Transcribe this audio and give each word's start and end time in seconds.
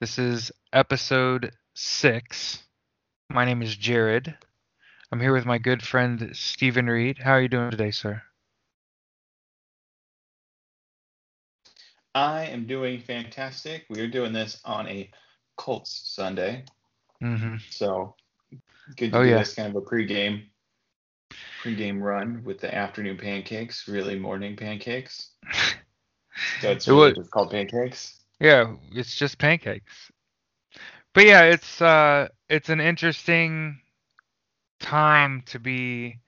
This 0.00 0.18
is 0.18 0.50
Episode 0.72 1.52
6. 1.74 2.62
My 3.28 3.44
name 3.44 3.62
is 3.62 3.76
Jared. 3.76 4.34
I'm 5.12 5.20
here 5.20 5.32
with 5.32 5.44
my 5.46 5.58
good 5.58 5.82
friend 5.82 6.30
Stephen 6.34 6.86
Reed. 6.86 7.18
How 7.18 7.32
are 7.32 7.42
you 7.42 7.48
doing 7.48 7.70
today, 7.70 7.90
sir? 7.90 8.22
I 12.14 12.46
am 12.46 12.66
doing 12.66 13.00
fantastic. 13.00 13.84
We 13.88 14.00
are 14.00 14.08
doing 14.08 14.32
this 14.32 14.60
on 14.64 14.88
a 14.88 15.10
Colts 15.56 16.00
Sunday, 16.14 16.64
Mm-hmm. 17.22 17.56
so 17.68 18.14
good 18.96 19.12
to 19.12 19.18
Oh, 19.18 19.22
do 19.22 19.28
yeah. 19.28 19.38
this 19.40 19.54
kind 19.54 19.68
of 19.68 19.82
a 19.82 19.84
pregame 19.84 20.46
pregame 21.62 22.00
run 22.00 22.42
with 22.44 22.58
the 22.60 22.74
afternoon 22.74 23.18
pancakes, 23.18 23.86
really 23.86 24.18
morning 24.18 24.56
pancakes. 24.56 25.30
So 26.62 26.70
it's 26.70 26.88
It 26.88 26.92
really 26.92 27.08
was- 27.08 27.18
just 27.18 27.30
called 27.32 27.50
pancakes. 27.50 28.19
Yeah, 28.40 28.74
it's 28.92 29.14
just 29.14 29.38
pancakes. 29.38 30.10
But 31.14 31.26
yeah, 31.26 31.42
it's 31.44 31.80
uh 31.80 32.28
it's 32.48 32.68
an 32.68 32.80
interesting 32.80 33.80
time 34.80 35.42
to 35.46 35.58
be 35.58 36.20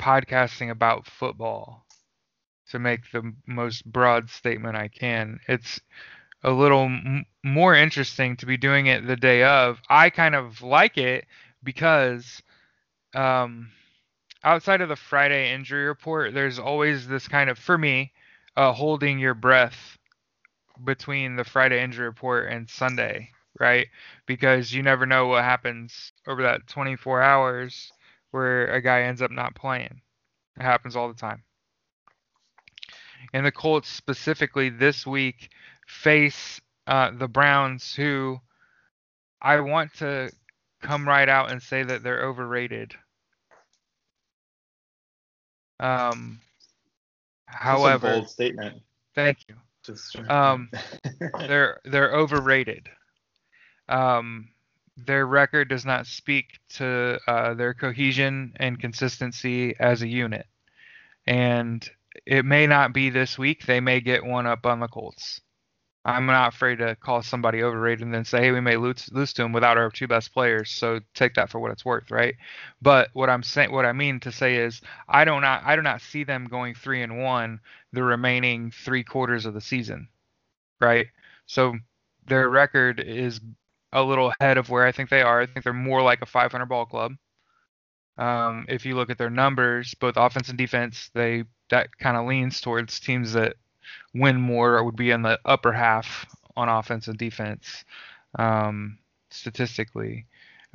podcasting 0.00 0.70
about 0.70 1.06
football 1.06 1.86
to 2.70 2.78
make 2.78 3.10
the 3.12 3.32
most 3.46 3.84
broad 3.90 4.30
statement 4.30 4.76
I 4.76 4.88
can. 4.88 5.40
It's 5.48 5.80
a 6.42 6.50
little 6.52 6.84
m- 6.84 7.26
more 7.44 7.74
interesting 7.74 8.36
to 8.38 8.46
be 8.46 8.56
doing 8.58 8.86
it 8.86 9.06
the 9.06 9.16
day 9.16 9.44
of. 9.44 9.80
I 9.90 10.10
kind 10.10 10.34
of 10.34 10.62
like 10.62 10.98
it 10.98 11.26
because 11.64 12.42
um 13.14 13.70
outside 14.44 14.80
of 14.82 14.88
the 14.90 14.96
Friday 14.96 15.52
injury 15.54 15.86
report, 15.86 16.34
there's 16.34 16.58
always 16.58 17.08
this 17.08 17.28
kind 17.28 17.50
of 17.50 17.58
for 17.58 17.78
me 17.78 18.12
uh 18.56 18.72
holding 18.72 19.18
your 19.18 19.34
breath 19.34 19.95
between 20.84 21.36
the 21.36 21.44
Friday 21.44 21.82
injury 21.82 22.06
report 22.06 22.50
and 22.50 22.68
Sunday, 22.68 23.30
right? 23.58 23.86
Because 24.26 24.72
you 24.72 24.82
never 24.82 25.06
know 25.06 25.26
what 25.26 25.44
happens 25.44 26.12
over 26.26 26.42
that 26.42 26.66
24 26.66 27.22
hours 27.22 27.92
where 28.30 28.66
a 28.72 28.80
guy 28.80 29.02
ends 29.02 29.22
up 29.22 29.30
not 29.30 29.54
playing. 29.54 30.00
It 30.56 30.62
happens 30.62 30.96
all 30.96 31.08
the 31.08 31.14
time. 31.14 31.42
And 33.32 33.44
the 33.44 33.52
Colts 33.52 33.88
specifically 33.88 34.68
this 34.70 35.06
week 35.06 35.50
face 35.86 36.60
uh, 36.86 37.10
the 37.12 37.28
Browns, 37.28 37.94
who 37.94 38.40
I 39.42 39.60
want 39.60 39.94
to 39.94 40.30
come 40.82 41.06
right 41.08 41.28
out 41.28 41.50
and 41.50 41.62
say 41.62 41.82
that 41.82 42.02
they're 42.02 42.24
overrated. 42.24 42.94
Um, 45.80 46.40
That's 47.64 47.84
a 47.86 47.94
however, 47.94 47.94
bold 47.94 48.28
statement. 48.28 48.82
thank 49.14 49.38
you. 49.48 49.56
Just 49.86 50.16
Um, 50.28 50.70
they're 51.38 51.80
they're 51.84 52.14
overrated. 52.14 52.88
Um, 53.88 54.48
their 54.96 55.26
record 55.26 55.68
does 55.68 55.84
not 55.84 56.06
speak 56.06 56.58
to 56.74 57.18
uh, 57.28 57.54
their 57.54 57.74
cohesion 57.74 58.52
and 58.56 58.80
consistency 58.80 59.74
as 59.78 60.02
a 60.02 60.08
unit, 60.08 60.46
and 61.26 61.88
it 62.24 62.44
may 62.44 62.66
not 62.66 62.92
be 62.92 63.10
this 63.10 63.38
week. 63.38 63.66
They 63.66 63.80
may 63.80 64.00
get 64.00 64.24
one 64.24 64.46
up 64.46 64.66
on 64.66 64.80
the 64.80 64.88
Colts. 64.88 65.40
I'm 66.06 66.26
not 66.26 66.54
afraid 66.54 66.78
to 66.78 66.94
call 66.94 67.20
somebody 67.20 67.64
overrated 67.64 68.02
and 68.02 68.14
then 68.14 68.24
say, 68.24 68.38
hey, 68.40 68.52
we 68.52 68.60
may 68.60 68.76
lose, 68.76 69.10
lose 69.12 69.32
to 69.32 69.42
them 69.42 69.52
without 69.52 69.76
our 69.76 69.90
two 69.90 70.06
best 70.06 70.32
players. 70.32 70.70
So 70.70 71.00
take 71.14 71.34
that 71.34 71.50
for 71.50 71.58
what 71.58 71.72
it's 71.72 71.84
worth, 71.84 72.12
right? 72.12 72.36
But 72.80 73.10
what 73.12 73.28
I'm 73.28 73.42
saying, 73.42 73.72
what 73.72 73.84
I 73.84 73.92
mean 73.92 74.20
to 74.20 74.30
say 74.30 74.54
is, 74.54 74.80
I 75.08 75.24
do 75.24 75.40
not, 75.40 75.64
I 75.64 75.74
do 75.74 75.82
not 75.82 76.00
see 76.00 76.22
them 76.22 76.46
going 76.46 76.76
three 76.76 77.02
and 77.02 77.18
one 77.18 77.58
the 77.92 78.04
remaining 78.04 78.70
three 78.70 79.02
quarters 79.02 79.46
of 79.46 79.54
the 79.54 79.60
season, 79.60 80.06
right? 80.80 81.08
So 81.46 81.74
their 82.28 82.48
record 82.48 83.00
is 83.00 83.40
a 83.92 84.02
little 84.02 84.32
ahead 84.38 84.58
of 84.58 84.70
where 84.70 84.86
I 84.86 84.92
think 84.92 85.10
they 85.10 85.22
are. 85.22 85.40
I 85.40 85.46
think 85.46 85.64
they're 85.64 85.72
more 85.72 86.02
like 86.02 86.22
a 86.22 86.26
500 86.26 86.66
ball 86.66 86.86
club. 86.86 87.14
Um, 88.16 88.66
if 88.68 88.86
you 88.86 88.94
look 88.94 89.10
at 89.10 89.18
their 89.18 89.30
numbers, 89.30 89.94
both 89.94 90.16
offense 90.16 90.50
and 90.50 90.58
defense, 90.58 91.10
they 91.14 91.44
that 91.70 91.88
kind 91.98 92.16
of 92.16 92.26
leans 92.26 92.60
towards 92.60 93.00
teams 93.00 93.32
that 93.32 93.56
win 94.14 94.40
more 94.40 94.76
or 94.76 94.84
would 94.84 94.96
be 94.96 95.10
in 95.10 95.22
the 95.22 95.38
upper 95.44 95.72
half 95.72 96.26
on 96.56 96.68
offense 96.68 97.08
and 97.08 97.18
defense 97.18 97.84
um, 98.38 98.98
statistically. 99.30 100.26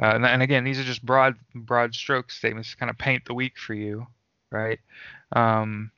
Uh, 0.01 0.13
and, 0.15 0.25
and 0.25 0.41
again, 0.41 0.63
these 0.63 0.79
are 0.79 0.83
just 0.83 1.05
broad 1.05 1.35
broad 1.53 1.93
stroke 1.93 2.31
statements 2.31 2.71
to 2.71 2.77
kind 2.77 2.89
of 2.89 2.97
paint 2.97 3.25
the 3.25 3.33
week 3.33 3.57
for 3.57 3.73
you, 3.73 4.07
right? 4.51 4.79
Um, 5.33 5.91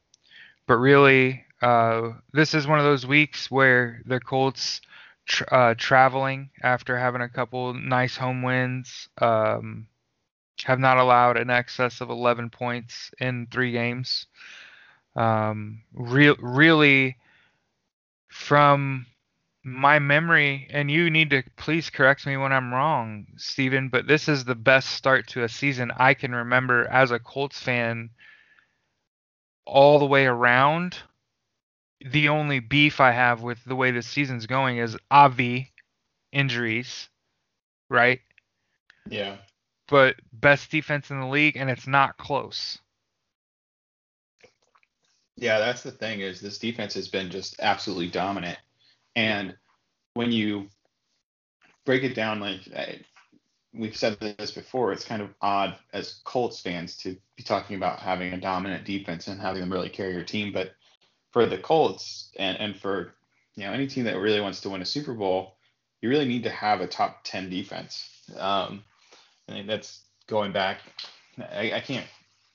but 0.67 0.77
really, 0.77 1.45
uh, 1.61 2.11
this 2.33 2.53
is 2.53 2.67
one 2.67 2.79
of 2.79 2.85
those 2.85 3.05
weeks 3.05 3.49
where 3.49 4.01
the 4.05 4.19
Colts 4.19 4.81
uh, 5.51 5.73
traveling 5.77 6.49
after 6.61 6.97
having 6.97 7.21
a 7.21 7.29
couple 7.29 7.73
nice 7.73 8.17
home 8.17 8.41
wins 8.43 9.07
um, 9.19 9.87
have 10.63 10.79
not 10.79 10.97
allowed 10.97 11.37
an 11.37 11.49
excess 11.49 12.01
of 12.01 12.09
11 12.09 12.49
points 12.49 13.11
in 13.19 13.47
three 13.51 13.71
games. 13.71 14.27
Um, 15.15 15.83
real, 15.93 16.35
really, 16.39 17.17
from 18.29 19.05
my 19.63 19.99
memory, 19.99 20.67
and 20.71 20.91
you 20.91 21.09
need 21.09 21.29
to 21.31 21.43
please 21.57 21.89
correct 21.89 22.25
me 22.25 22.37
when 22.37 22.51
I'm 22.51 22.73
wrong, 22.73 23.27
Stephen, 23.37 23.89
but 23.89 24.07
this 24.07 24.27
is 24.27 24.43
the 24.43 24.55
best 24.55 24.91
start 24.91 25.27
to 25.29 25.43
a 25.43 25.49
season 25.49 25.91
I 25.95 26.13
can 26.13 26.33
remember 26.33 26.87
as 26.87 27.11
a 27.11 27.19
Colts 27.19 27.59
fan 27.59 28.09
all 29.65 29.99
the 29.99 30.05
way 30.05 30.25
around. 30.25 30.97
The 32.01 32.29
only 32.29 32.59
beef 32.59 32.99
I 32.99 33.11
have 33.11 33.41
with 33.41 33.63
the 33.63 33.75
way 33.75 33.91
the 33.91 34.01
season's 34.01 34.45
going 34.47 34.77
is 34.77 34.97
Avi 35.11 35.71
injuries, 36.33 37.09
right? 37.89 38.21
yeah. 39.09 39.37
But 39.87 40.15
best 40.33 40.71
defense 40.71 41.09
in 41.11 41.19
the 41.19 41.27
league, 41.27 41.55
and 41.57 41.69
it's 41.69 41.87
not 41.87 42.17
close. 42.17 42.79
Yeah, 45.35 45.59
that's 45.59 45.81
the 45.81 45.91
thing 45.91 46.19
is 46.19 46.39
this 46.39 46.59
defense 46.59 46.93
has 46.93 47.07
been 47.07 47.31
just 47.31 47.55
absolutely 47.59 48.09
dominant. 48.09 48.59
And 49.15 49.55
when 50.13 50.31
you 50.31 50.67
break 51.85 52.03
it 52.03 52.15
down, 52.15 52.39
like 52.39 52.61
we've 53.73 53.95
said 53.95 54.19
this 54.19 54.51
before, 54.51 54.91
it's 54.91 55.05
kind 55.05 55.21
of 55.21 55.33
odd 55.41 55.75
as 55.91 56.21
Colts 56.23 56.59
fans 56.59 56.97
to 56.97 57.17
be 57.35 57.43
talking 57.43 57.75
about 57.75 57.99
having 57.99 58.33
a 58.33 58.39
dominant 58.39 58.85
defense 58.85 59.27
and 59.27 59.41
having 59.41 59.61
them 59.61 59.71
really 59.71 59.89
carry 59.89 60.13
your 60.13 60.23
team. 60.23 60.53
But 60.53 60.73
for 61.31 61.45
the 61.45 61.57
Colts 61.57 62.29
and, 62.37 62.57
and 62.59 62.75
for 62.75 63.15
you 63.55 63.65
know 63.65 63.73
any 63.73 63.87
team 63.87 64.05
that 64.05 64.17
really 64.17 64.41
wants 64.41 64.61
to 64.61 64.69
win 64.69 64.81
a 64.81 64.85
Super 64.85 65.13
Bowl, 65.13 65.55
you 66.01 66.09
really 66.09 66.27
need 66.27 66.43
to 66.43 66.49
have 66.49 66.81
a 66.81 66.87
top 66.87 67.21
10 67.23 67.49
defense. 67.49 68.07
Um, 68.37 68.83
I 69.49 69.53
think 69.53 69.67
that's 69.67 70.01
going 70.27 70.51
back. 70.51 70.79
I, 71.37 71.73
I 71.73 71.79
can't 71.79 72.05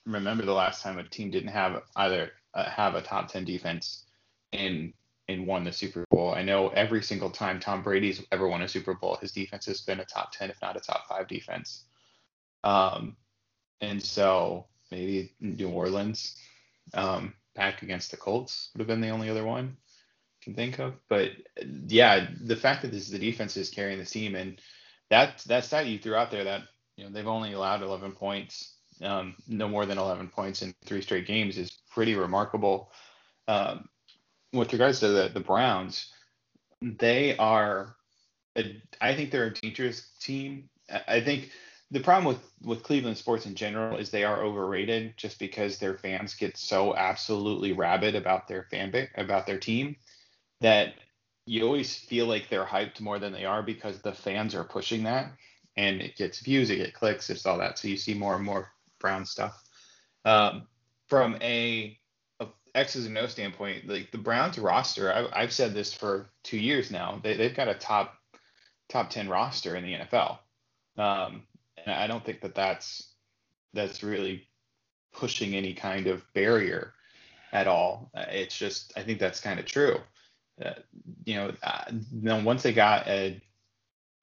remember 0.06 0.44
the 0.44 0.52
last 0.52 0.82
time 0.82 0.98
a 0.98 1.02
team 1.02 1.30
didn't 1.30 1.50
have 1.50 1.82
either 1.96 2.30
uh, 2.54 2.68
have 2.70 2.94
a 2.94 3.02
top 3.02 3.28
10 3.28 3.44
defense 3.44 4.04
and 4.52 4.92
and 5.28 5.46
won 5.46 5.62
the 5.62 5.72
Super 5.72 6.06
Bowl. 6.10 6.32
I 6.34 6.42
know 6.42 6.68
every 6.68 7.02
single 7.02 7.28
time 7.28 7.60
Tom 7.60 7.82
Brady's 7.82 8.24
ever 8.32 8.48
won 8.48 8.62
a 8.62 8.68
Super 8.68 8.94
Bowl, 8.94 9.18
his 9.20 9.30
defense 9.30 9.66
has 9.66 9.82
been 9.82 10.00
a 10.00 10.04
top 10.04 10.32
10, 10.32 10.48
if 10.48 10.56
not 10.62 10.76
a 10.76 10.80
top 10.80 11.06
five 11.06 11.28
defense. 11.28 11.84
Um, 12.64 13.16
and 13.82 14.02
so 14.02 14.66
maybe 14.90 15.34
New 15.38 15.68
Orleans 15.68 16.34
um, 16.94 17.34
back 17.54 17.82
against 17.82 18.10
the 18.10 18.16
Colts 18.16 18.70
would 18.72 18.80
have 18.80 18.88
been 18.88 19.02
the 19.02 19.10
only 19.10 19.28
other 19.28 19.44
one. 19.44 19.76
I 20.40 20.44
can 20.44 20.54
think 20.54 20.78
of. 20.78 20.94
But 21.08 21.32
yeah, 21.86 22.28
the 22.40 22.56
fact 22.56 22.82
that 22.82 22.90
this 22.90 23.02
is 23.02 23.10
the 23.10 23.18
defense 23.18 23.56
is 23.56 23.70
carrying 23.70 23.98
the 23.98 24.04
team 24.04 24.34
and 24.34 24.60
that 25.10 25.42
that 25.46 25.64
stat 25.64 25.86
you 25.86 25.98
threw 25.98 26.14
out 26.14 26.30
there 26.30 26.44
that 26.44 26.62
you 26.96 27.04
know 27.04 27.10
they've 27.10 27.26
only 27.26 27.52
allowed 27.52 27.82
11 27.82 28.12
points, 28.12 28.74
um, 29.02 29.34
no 29.46 29.68
more 29.68 29.86
than 29.86 29.98
11 29.98 30.28
points 30.28 30.62
in 30.62 30.74
three 30.84 31.02
straight 31.02 31.26
games 31.26 31.58
is 31.58 31.78
pretty 31.90 32.14
remarkable. 32.14 32.92
Um, 33.46 33.88
with 34.52 34.72
regards 34.72 35.00
to 35.00 35.08
the 35.08 35.30
the 35.32 35.40
Browns, 35.40 36.12
they 36.82 37.36
are, 37.36 37.96
a, 38.56 38.82
I 39.00 39.14
think 39.14 39.30
they're 39.30 39.46
a 39.46 39.54
dangerous 39.54 40.08
team. 40.20 40.68
I 41.06 41.20
think 41.20 41.50
the 41.90 42.00
problem 42.00 42.24
with 42.24 42.42
with 42.62 42.82
Cleveland 42.82 43.18
sports 43.18 43.46
in 43.46 43.54
general 43.54 43.98
is 43.98 44.10
they 44.10 44.24
are 44.24 44.42
overrated 44.42 45.16
just 45.16 45.38
because 45.38 45.78
their 45.78 45.96
fans 45.96 46.34
get 46.34 46.56
so 46.56 46.94
absolutely 46.94 47.72
rabid 47.72 48.14
about 48.14 48.48
their 48.48 48.64
fan 48.70 48.90
ba- 48.90 49.08
about 49.16 49.46
their 49.46 49.58
team 49.58 49.96
that 50.60 50.94
you 51.46 51.64
always 51.64 51.96
feel 51.96 52.26
like 52.26 52.48
they're 52.48 52.64
hyped 52.64 53.00
more 53.00 53.18
than 53.18 53.32
they 53.32 53.44
are 53.44 53.62
because 53.62 54.00
the 54.00 54.12
fans 54.12 54.54
are 54.54 54.64
pushing 54.64 55.04
that 55.04 55.32
and 55.76 56.02
it 56.02 56.16
gets 56.16 56.40
views, 56.40 56.68
it 56.70 56.76
gets 56.76 56.92
clicks, 56.92 57.30
it's 57.30 57.46
all 57.46 57.58
that. 57.58 57.78
So 57.78 57.88
you 57.88 57.96
see 57.96 58.12
more 58.12 58.34
and 58.34 58.44
more 58.44 58.68
Brown 58.98 59.24
stuff. 59.24 59.62
Um, 60.24 60.66
from 61.06 61.36
a, 61.40 61.98
a 62.40 62.46
X's 62.74 63.06
and 63.06 63.18
O 63.18 63.26
standpoint, 63.26 63.88
like 63.88 64.10
the 64.10 64.18
Browns 64.18 64.58
roster, 64.58 65.12
I, 65.12 65.42
I've 65.42 65.52
said 65.52 65.74
this 65.74 65.92
for 65.92 66.30
two 66.44 66.58
years 66.58 66.90
now. 66.90 67.20
They, 67.22 67.36
they've 67.36 67.54
got 67.54 67.68
a 67.68 67.74
top 67.74 68.14
top 68.88 69.10
ten 69.10 69.28
roster 69.28 69.76
in 69.76 69.84
the 69.84 69.94
NFL. 69.94 70.38
Um, 70.96 71.42
and 71.84 71.94
I 71.94 72.06
don't 72.06 72.24
think 72.24 72.40
that 72.40 72.54
that's 72.54 73.12
that's 73.74 74.02
really 74.02 74.48
pushing 75.12 75.54
any 75.54 75.74
kind 75.74 76.06
of 76.06 76.22
barrier 76.34 76.94
at 77.52 77.66
all. 77.66 78.10
It's 78.14 78.56
just 78.56 78.92
I 78.96 79.02
think 79.02 79.18
that's 79.18 79.40
kind 79.40 79.58
of 79.58 79.66
true. 79.66 79.98
Uh, 80.62 80.74
you 81.24 81.36
know, 81.36 81.52
uh, 81.62 81.84
then 82.12 82.44
once 82.44 82.62
they 82.62 82.72
got 82.72 83.06
a 83.06 83.40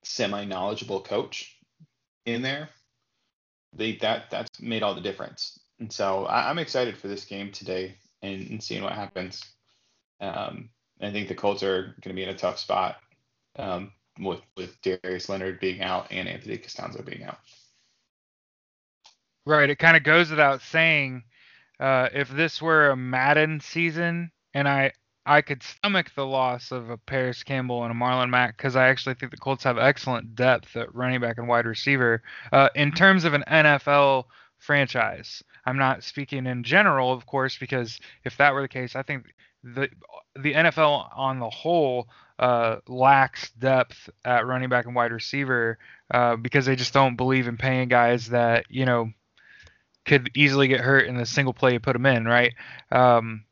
semi-knowledgeable 0.04 1.02
coach 1.02 1.58
in 2.26 2.42
there, 2.42 2.70
they 3.76 3.98
that 3.98 4.30
that's 4.30 4.62
made 4.62 4.84
all 4.84 4.96
the 4.96 5.02
difference. 5.02 5.60
And 5.80 5.92
so 5.92 6.26
I, 6.26 6.50
am 6.50 6.58
excited 6.58 6.98
for 6.98 7.08
this 7.08 7.26
game 7.26 7.52
today 7.52 7.98
and, 8.22 8.50
and 8.50 8.64
seeing 8.64 8.84
what 8.84 8.94
happens. 8.94 9.44
Um, 10.22 10.70
I 11.02 11.12
think 11.12 11.28
the 11.28 11.36
Colts 11.36 11.64
are 11.64 11.84
going 12.02 12.10
to 12.10 12.14
be 12.14 12.24
in 12.24 12.30
a 12.30 12.38
tough 12.38 12.58
spot 12.58 12.98
um, 13.58 13.92
with 14.20 14.42
with 14.56 14.80
Darius 14.82 15.30
Leonard 15.30 15.60
being 15.60 15.82
out 15.82 16.08
and 16.12 16.28
Anthony 16.28 16.58
Castonzo 16.58 17.06
being 17.06 17.24
out. 17.24 17.40
Right. 19.46 19.70
It 19.70 19.78
kind 19.78 19.98
of 19.98 20.04
goes 20.04 20.32
without 20.32 20.62
saying, 20.62 21.24
uh, 21.80 22.10
if 22.14 22.30
this 22.30 22.62
were 22.62 22.90
a 22.90 22.96
Madden 22.96 23.60
season, 23.60 24.32
and 24.54 24.68
I 24.68 24.94
I 25.26 25.42
could 25.42 25.64
stomach 25.64 26.12
the 26.16 26.26
loss 26.26 26.72
of 26.72 26.90
a 26.90 26.98
Parris 26.98 27.44
Campbell 27.44 27.84
and 27.84 27.92
a 27.92 27.96
Marlon 27.96 28.30
Mack 28.30 28.58
because 28.58 28.76
I 28.76 28.88
actually 28.90 29.16
think 29.16 29.32
the 29.32 29.38
Colts 29.38 29.64
have 29.64 29.78
excellent 29.78 30.36
depth 30.36 30.76
at 30.76 30.94
running 30.94 31.20
back 31.20 31.38
and 31.38 31.48
wide 31.48 31.66
receiver. 31.66 32.22
Uh, 32.52 32.70
in 32.76 32.92
terms 32.92 33.26
of 33.26 33.34
an 33.34 33.44
NFL 33.48 34.26
franchise, 34.60 35.44
I'm 35.66 35.78
not 35.78 36.04
speaking 36.04 36.46
in 36.46 36.64
general, 36.64 37.12
of 37.12 37.26
course, 37.26 37.58
because 37.58 38.00
if 38.24 38.38
that 38.38 38.54
were 38.54 38.62
the 38.62 38.68
case, 38.68 38.96
I 38.96 39.02
think 39.02 39.26
the 39.64 39.90
the 40.36 40.54
NFL 40.54 41.10
on 41.16 41.40
the 41.40 41.50
whole 41.50 42.08
uh, 42.38 42.78
lacks 42.88 43.50
depth 43.52 44.10
at 44.24 44.46
running 44.46 44.70
back 44.70 44.86
and 44.86 44.96
wide 44.96 45.12
receiver 45.12 45.80
uh, 46.14 46.36
because 46.36 46.68
they 46.68 46.76
just 46.76 46.94
don't 46.94 47.16
believe 47.16 47.48
in 47.48 47.58
paying 47.58 47.88
guys 47.88 48.30
that 48.30 48.66
you 48.70 48.86
know 48.86 49.12
could 50.06 50.30
easily 50.36 50.68
get 50.68 50.82
hurt 50.82 51.08
in 51.08 51.18
the 51.18 51.26
single 51.26 51.54
play 51.54 51.74
you 51.74 51.80
put 51.80 51.94
them 51.94 52.06
in, 52.06 52.26
right? 52.26 52.54
Um, 52.92 53.46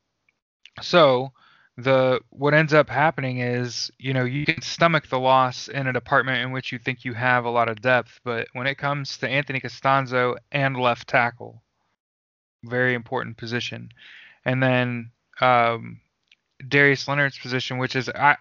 so 0.80 1.32
the 1.76 2.20
what 2.30 2.54
ends 2.54 2.72
up 2.72 2.88
happening 2.88 3.38
is 3.38 3.90
you 3.98 4.12
know 4.12 4.24
you 4.24 4.46
can 4.46 4.62
stomach 4.62 5.08
the 5.08 5.18
loss 5.18 5.68
in 5.68 5.86
a 5.86 5.92
department 5.92 6.42
in 6.42 6.52
which 6.52 6.70
you 6.70 6.78
think 6.78 7.04
you 7.04 7.14
have 7.14 7.44
a 7.44 7.50
lot 7.50 7.68
of 7.68 7.80
depth, 7.80 8.20
but 8.24 8.46
when 8.52 8.66
it 8.66 8.78
comes 8.78 9.18
to 9.18 9.28
Anthony 9.28 9.60
Castonzo 9.60 10.36
and 10.52 10.76
left 10.76 11.08
tackle, 11.08 11.62
very 12.64 12.94
important 12.94 13.36
position, 13.36 13.90
and 14.44 14.62
then 14.62 15.10
um, 15.40 16.00
Darius 16.66 17.08
Leonard's 17.08 17.38
position, 17.38 17.78
which 17.78 17.96
is 17.96 18.08
I 18.08 18.36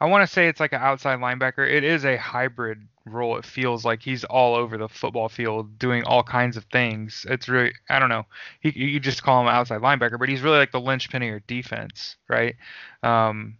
I 0.00 0.06
want 0.06 0.26
to 0.26 0.32
say 0.32 0.48
it's 0.48 0.60
like 0.60 0.72
an 0.72 0.80
outside 0.80 1.18
linebacker. 1.18 1.68
It 1.68 1.82
is 1.82 2.04
a 2.04 2.16
hybrid 2.16 2.86
role. 3.04 3.36
It 3.36 3.44
feels 3.44 3.84
like 3.84 4.02
he's 4.02 4.24
all 4.24 4.54
over 4.54 4.78
the 4.78 4.88
football 4.88 5.28
field 5.28 5.78
doing 5.78 6.04
all 6.04 6.22
kinds 6.22 6.56
of 6.56 6.64
things. 6.66 7.26
It's 7.28 7.48
really 7.48 7.72
I 7.90 7.98
don't 7.98 8.08
know. 8.08 8.24
He 8.60 8.70
you 8.76 9.00
just 9.00 9.22
call 9.22 9.40
him 9.40 9.48
an 9.48 9.54
outside 9.54 9.80
linebacker, 9.80 10.18
but 10.18 10.28
he's 10.28 10.42
really 10.42 10.58
like 10.58 10.72
the 10.72 10.80
linchpin 10.80 11.22
of 11.22 11.28
your 11.28 11.40
defense, 11.40 12.16
right? 12.28 12.54
Um, 13.02 13.58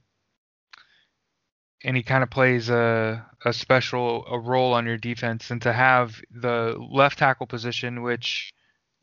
and 1.85 1.97
he 1.97 2.03
kind 2.03 2.23
of 2.23 2.31
plays 2.31 2.71
a 2.71 3.25
a 3.45 3.53
special 3.53 4.25
a 4.27 4.39
role 4.39 4.75
on 4.75 4.87
your 4.87 4.99
defense. 4.99 5.51
And 5.51 5.63
to 5.63 5.73
have 5.73 6.21
the 6.31 6.77
left 6.91 7.19
tackle 7.19 7.47
position, 7.47 8.03
which 8.03 8.53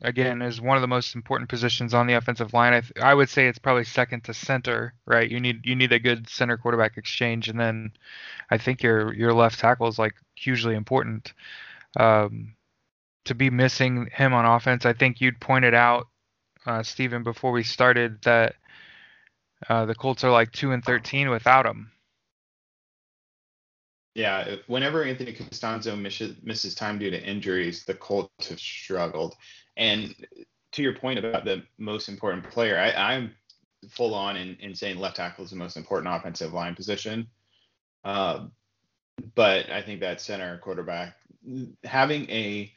again 0.02 0.42
is 0.42 0.60
one 0.60 0.76
of 0.76 0.82
the 0.82 0.88
most 0.88 1.14
important 1.14 1.48
positions 1.48 1.94
on 1.94 2.06
the 2.06 2.14
offensive 2.14 2.52
line. 2.52 2.74
I, 2.74 2.80
th- 2.80 2.92
I 3.00 3.14
would 3.14 3.28
say 3.28 3.48
it's 3.48 3.58
probably 3.58 3.84
second 3.84 4.24
to 4.24 4.34
center, 4.34 4.94
right? 5.06 5.30
You 5.30 5.40
need 5.40 5.64
you 5.64 5.74
need 5.74 5.92
a 5.92 5.98
good 5.98 6.28
center 6.28 6.56
quarterback 6.56 6.96
exchange, 6.96 7.48
and 7.48 7.58
then 7.58 7.92
I 8.50 8.58
think 8.58 8.82
your 8.82 9.14
your 9.14 9.32
left 9.32 9.58
tackle 9.58 9.88
is 9.88 9.98
like 9.98 10.14
hugely 10.34 10.74
important. 10.74 11.32
Um, 11.98 12.54
to 13.24 13.34
be 13.34 13.50
missing 13.50 14.08
him 14.12 14.34
on 14.34 14.44
offense, 14.44 14.86
I 14.86 14.92
think 14.92 15.20
you'd 15.20 15.40
pointed 15.40 15.74
out, 15.74 16.06
uh, 16.64 16.82
Stephen, 16.82 17.24
before 17.24 17.50
we 17.50 17.64
started 17.64 18.22
that 18.22 18.54
uh, 19.68 19.86
the 19.86 19.94
Colts 19.94 20.22
are 20.24 20.30
like 20.30 20.52
two 20.52 20.72
and 20.72 20.84
thirteen 20.84 21.30
without 21.30 21.66
him. 21.66 21.90
Yeah, 24.14 24.56
whenever 24.66 25.04
Anthony 25.04 25.34
Castonzo 25.34 25.98
misses, 26.00 26.36
misses 26.42 26.74
time 26.74 26.98
due 26.98 27.10
to 27.10 27.22
injuries, 27.22 27.84
the 27.84 27.92
Colts 27.92 28.48
have 28.48 28.58
struggled. 28.58 29.36
And 29.76 30.14
to 30.72 30.82
your 30.82 30.94
point 30.94 31.18
about 31.18 31.44
the 31.44 31.62
most 31.78 32.08
important 32.08 32.48
player, 32.50 32.78
I, 32.78 33.14
am 33.14 33.34
full 33.90 34.14
on 34.14 34.36
in, 34.36 34.56
in 34.60 34.74
saying 34.74 34.98
left 34.98 35.16
tackle 35.16 35.44
is 35.44 35.50
the 35.50 35.56
most 35.56 35.76
important 35.76 36.14
offensive 36.14 36.52
line 36.52 36.74
position. 36.74 37.28
Uh, 38.04 38.46
but 39.34 39.70
I 39.70 39.82
think 39.82 40.00
that 40.00 40.20
center 40.20 40.58
quarterback 40.58 41.16
having 41.84 42.28
a 42.30 42.72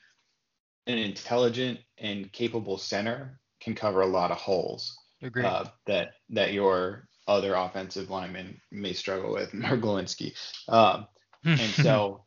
an 0.87 0.97
intelligent 0.97 1.79
and 1.97 2.31
capable 2.31 2.77
center 2.77 3.39
can 3.61 3.75
cover 3.75 4.01
a 4.01 4.07
lot 4.07 4.31
of 4.31 4.37
holes 4.37 4.97
uh, 5.43 5.65
that 5.85 6.13
that 6.29 6.53
your 6.53 7.07
other 7.27 7.53
offensive 7.53 8.09
linemen 8.09 8.59
may 8.71 8.93
struggle 8.93 9.33
with. 9.33 9.53
Mark 9.53 9.81
Glowinski. 9.81 10.33
Um, 10.67 11.07
and 11.45 11.59
so 11.59 12.23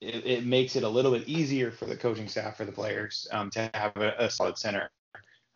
it, 0.00 0.26
it, 0.26 0.46
makes 0.46 0.76
it 0.76 0.82
a 0.82 0.88
little 0.88 1.12
bit 1.12 1.26
easier 1.28 1.70
for 1.70 1.86
the 1.86 1.96
coaching 1.96 2.28
staff 2.28 2.56
for 2.56 2.64
the 2.64 2.72
players 2.72 3.26
um, 3.32 3.50
to 3.50 3.70
have 3.74 3.96
a, 3.96 4.14
a 4.18 4.30
solid 4.30 4.58
center. 4.58 4.90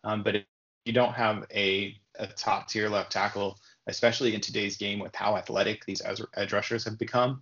Um, 0.03 0.23
but 0.23 0.35
if 0.35 0.43
you 0.85 0.93
don't 0.93 1.13
have 1.13 1.45
a, 1.53 1.95
a 2.17 2.27
top 2.27 2.67
tier 2.67 2.89
left 2.89 3.11
tackle, 3.11 3.59
especially 3.87 4.33
in 4.33 4.41
today's 4.41 4.77
game 4.77 4.99
with 4.99 5.15
how 5.15 5.35
athletic 5.35 5.85
these 5.85 6.01
edge 6.35 6.53
rushers 6.53 6.83
have 6.85 6.97
become, 6.97 7.41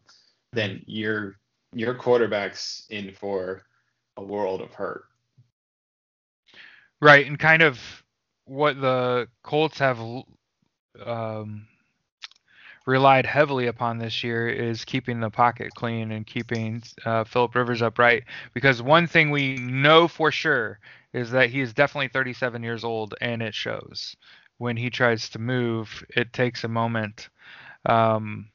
then 0.54 0.84
your 0.88 1.36
your 1.74 1.94
quarterback's 1.94 2.86
in 2.90 3.14
for 3.14 3.64
a 4.18 4.24
world 4.24 4.62
of 4.62 4.74
hurt. 4.74 5.04
Right, 7.02 7.28
and 7.28 7.38
kind 7.38 7.62
of 7.62 7.80
what 8.46 8.82
the 8.82 9.28
Colts 9.44 9.78
have 9.80 10.00
um, 11.06 11.68
relied 12.86 13.26
heavily 13.26 13.68
upon 13.68 13.98
this 13.98 14.24
year 14.24 14.48
is 14.48 14.86
keeping 14.86 15.20
the 15.20 15.30
pocket 15.30 15.72
clean 15.76 16.12
and 16.12 16.26
keeping 16.26 16.82
uh, 17.06 17.24
Philip 17.24 17.56
Rivers 17.56 17.82
upright. 17.82 18.24
Because 18.54 18.82
one 18.82 19.08
thing 19.08 19.30
we 19.32 19.56
know 19.58 20.08
for 20.08 20.32
sure 20.32 20.80
is 21.14 21.32
that 21.32 21.50
he 21.50 21.62
is 21.62 21.74
definitely 21.74 22.10
37 22.10 22.64
years 22.64 22.84
old, 22.84 23.16
and 23.22 23.42
it 23.42 23.54
shows. 23.54 24.16
When 24.58 24.78
he 24.78 24.90
tries 24.90 25.30
to 25.30 25.40
move, 25.40 26.06
it 26.16 26.34
takes 26.34 26.64
a 26.64 26.68
moment. 26.68 27.30
Um, 27.86 28.50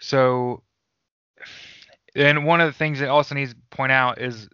so, 0.00 0.62
and 2.16 2.44
one 2.44 2.60
of 2.60 2.66
the 2.68 2.78
things 2.78 3.00
that 3.00 3.08
also 3.08 3.34
needs 3.34 3.52
to 3.52 3.60
point 3.70 3.92
out 3.92 4.20
is 4.20 4.48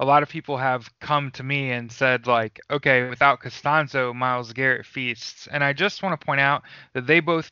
a 0.00 0.04
lot 0.04 0.22
of 0.22 0.30
people 0.30 0.56
have 0.56 0.90
come 1.00 1.30
to 1.32 1.42
me 1.42 1.70
and 1.70 1.92
said 1.92 2.26
like, 2.26 2.58
okay, 2.70 3.08
without 3.08 3.40
Castonzo, 3.40 4.14
Myles 4.14 4.52
Garrett 4.52 4.86
feasts, 4.86 5.46
and 5.52 5.62
I 5.62 5.74
just 5.74 6.02
want 6.02 6.18
to 6.18 6.24
point 6.24 6.40
out 6.40 6.62
that 6.94 7.06
they 7.06 7.20
both 7.20 7.50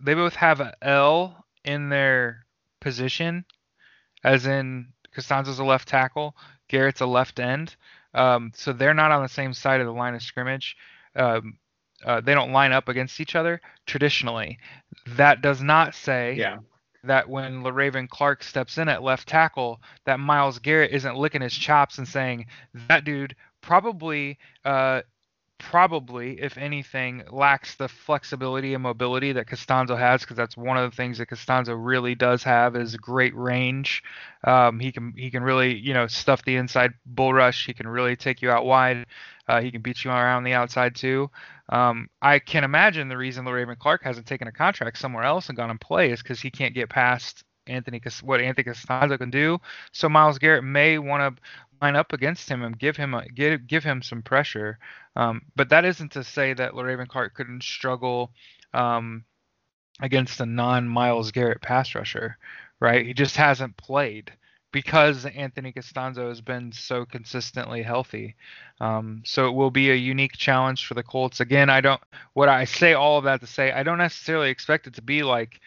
they 0.00 0.14
both 0.14 0.34
have 0.34 0.60
a 0.60 0.74
L 0.82 1.44
in 1.64 1.88
their 1.88 2.46
position, 2.80 3.44
as 4.24 4.46
in 4.46 4.92
Castonzo's 5.14 5.58
a 5.58 5.64
left 5.64 5.88
tackle, 5.88 6.36
Garrett's 6.68 7.00
a 7.00 7.06
left 7.06 7.40
end. 7.40 7.76
Um, 8.14 8.52
so 8.54 8.72
they're 8.72 8.94
not 8.94 9.12
on 9.12 9.22
the 9.22 9.28
same 9.28 9.52
side 9.52 9.80
of 9.80 9.86
the 9.86 9.92
line 9.92 10.14
of 10.14 10.22
scrimmage. 10.22 10.76
Um, 11.14 11.58
uh, 12.04 12.20
they 12.20 12.34
don't 12.34 12.52
line 12.52 12.72
up 12.72 12.88
against 12.88 13.20
each 13.20 13.34
other 13.34 13.60
traditionally. 13.86 14.58
That 15.06 15.42
does 15.42 15.62
not 15.62 15.94
say 15.94 16.34
yeah. 16.34 16.58
that 17.04 17.28
when 17.28 17.62
Le'Raven 17.62 18.08
Clark 18.08 18.42
steps 18.42 18.78
in 18.78 18.88
at 18.88 19.02
left 19.02 19.28
tackle, 19.28 19.80
that 20.06 20.18
Myles 20.18 20.58
Garrett 20.58 20.92
isn't 20.92 21.16
licking 21.16 21.42
his 21.42 21.54
chops 21.54 21.98
and 21.98 22.08
saying 22.08 22.46
that 22.88 23.04
dude 23.04 23.36
probably 23.60 24.38
uh, 24.64 25.02
probably, 25.60 26.40
if 26.40 26.58
anything, 26.58 27.22
lacks 27.30 27.76
the 27.76 27.88
flexibility 27.88 28.74
and 28.74 28.82
mobility 28.82 29.32
that 29.32 29.46
Castonzo 29.46 29.96
has, 29.96 30.22
because 30.22 30.36
that's 30.36 30.56
one 30.56 30.76
of 30.76 30.90
the 30.90 30.96
things 30.96 31.18
that 31.18 31.28
Castonzo 31.28 31.76
really 31.78 32.14
does 32.14 32.42
have 32.42 32.74
is 32.74 32.96
great 32.96 33.34
range. 33.36 34.02
Um, 34.42 34.80
he 34.80 34.90
can 34.90 35.12
he 35.16 35.30
can 35.30 35.42
really 35.42 35.76
you 35.76 35.94
know 35.94 36.06
stuff 36.08 36.44
the 36.44 36.56
inside 36.56 36.94
bull 37.06 37.32
rush. 37.32 37.66
He 37.66 37.74
can 37.74 37.86
really 37.86 38.16
take 38.16 38.42
you 38.42 38.50
out 38.50 38.64
wide. 38.64 39.06
Uh, 39.46 39.60
he 39.60 39.70
can 39.70 39.82
beat 39.82 40.04
you 40.04 40.10
around 40.10 40.44
the 40.44 40.54
outside 40.54 40.94
too. 40.94 41.30
Um, 41.68 42.08
I 42.20 42.40
can 42.40 42.64
imagine 42.64 43.08
the 43.08 43.16
reason 43.16 43.44
Le'Raven 43.44 43.78
Clark 43.78 44.02
hasn't 44.02 44.26
taken 44.26 44.48
a 44.48 44.52
contract 44.52 44.98
somewhere 44.98 45.24
else 45.24 45.48
and 45.48 45.56
gone 45.56 45.70
and 45.70 45.80
play 45.80 46.10
is 46.10 46.22
because 46.22 46.40
he 46.40 46.50
can't 46.50 46.74
get 46.74 46.88
past 46.88 47.44
Anthony 47.66 48.00
what 48.22 48.40
Anthony 48.40 48.64
Castonzo 48.64 49.18
can 49.18 49.30
do. 49.30 49.58
So 49.92 50.08
Myles 50.08 50.38
Garrett 50.38 50.64
may 50.64 50.98
want 50.98 51.36
to 51.36 51.42
line 51.80 51.96
up 51.96 52.12
against 52.12 52.48
him 52.48 52.62
and 52.62 52.78
give 52.78 52.96
him 52.96 53.14
a, 53.14 53.26
give 53.28 53.66
give 53.66 53.84
him 53.84 54.02
some 54.02 54.22
pressure. 54.22 54.78
Um, 55.16 55.42
but 55.56 55.68
that 55.70 55.84
isn't 55.84 56.12
to 56.12 56.24
say 56.24 56.52
that 56.54 56.72
Le'Raven 56.72 57.08
Clark 57.08 57.34
couldn't 57.34 57.62
struggle 57.62 58.32
um, 58.74 59.24
against 60.00 60.40
a 60.40 60.46
non 60.46 60.88
Myles 60.88 61.32
Garrett 61.32 61.62
pass 61.62 61.94
rusher, 61.94 62.36
right? 62.80 63.06
He 63.06 63.14
just 63.14 63.36
hasn't 63.36 63.76
played 63.76 64.32
because 64.72 65.26
Anthony 65.26 65.72
Castonzo 65.72 66.28
has 66.28 66.40
been 66.40 66.72
so 66.72 67.04
consistently 67.04 67.82
healthy. 67.82 68.36
Um, 68.80 69.22
so 69.24 69.48
it 69.48 69.52
will 69.52 69.70
be 69.70 69.90
a 69.90 69.94
unique 69.96 70.36
challenge 70.36 70.86
for 70.86 70.94
the 70.94 71.02
Colts. 71.02 71.40
Again, 71.40 71.68
I 71.70 71.80
don't. 71.80 72.00
What 72.34 72.48
I 72.48 72.64
say 72.64 72.94
all 72.94 73.18
of 73.18 73.24
that 73.24 73.40
to 73.40 73.46
say, 73.46 73.72
I 73.72 73.82
don't 73.82 73.98
necessarily 73.98 74.50
expect 74.50 74.86
it 74.86 74.94
to 74.94 75.02
be 75.02 75.22
like 75.22 75.60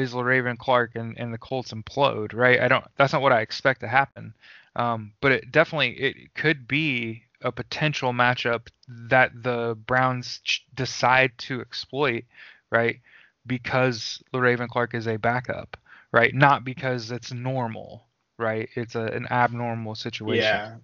Myles 0.00 0.14
Le'Raven 0.14 0.58
Clark 0.58 0.92
and, 0.94 1.18
and 1.18 1.32
the 1.32 1.38
Colts 1.38 1.72
implode, 1.72 2.34
right? 2.34 2.60
I 2.60 2.68
don't. 2.68 2.84
That's 2.96 3.12
not 3.12 3.22
what 3.22 3.32
I 3.32 3.40
expect 3.40 3.80
to 3.80 3.88
happen. 3.88 4.34
Um, 4.76 5.12
but 5.20 5.32
it 5.32 5.52
definitely 5.52 6.00
it 6.00 6.34
could 6.34 6.66
be 6.66 7.22
a 7.42 7.52
potential 7.52 8.12
matchup 8.12 8.68
that 8.88 9.42
the 9.42 9.76
Browns 9.86 10.40
ch- 10.44 10.66
decide 10.74 11.32
to 11.38 11.60
exploit, 11.60 12.24
right? 12.70 13.00
Because 13.46 14.22
Le'Raven 14.32 14.68
Clark 14.68 14.94
is 14.94 15.06
a 15.06 15.16
backup, 15.16 15.76
right? 16.12 16.34
Not 16.34 16.64
because 16.64 17.10
it's 17.10 17.32
normal, 17.32 18.06
right? 18.38 18.68
It's 18.74 18.94
a, 18.94 19.04
an 19.04 19.26
abnormal 19.30 19.94
situation. 19.94 20.42
Yeah. 20.42 20.76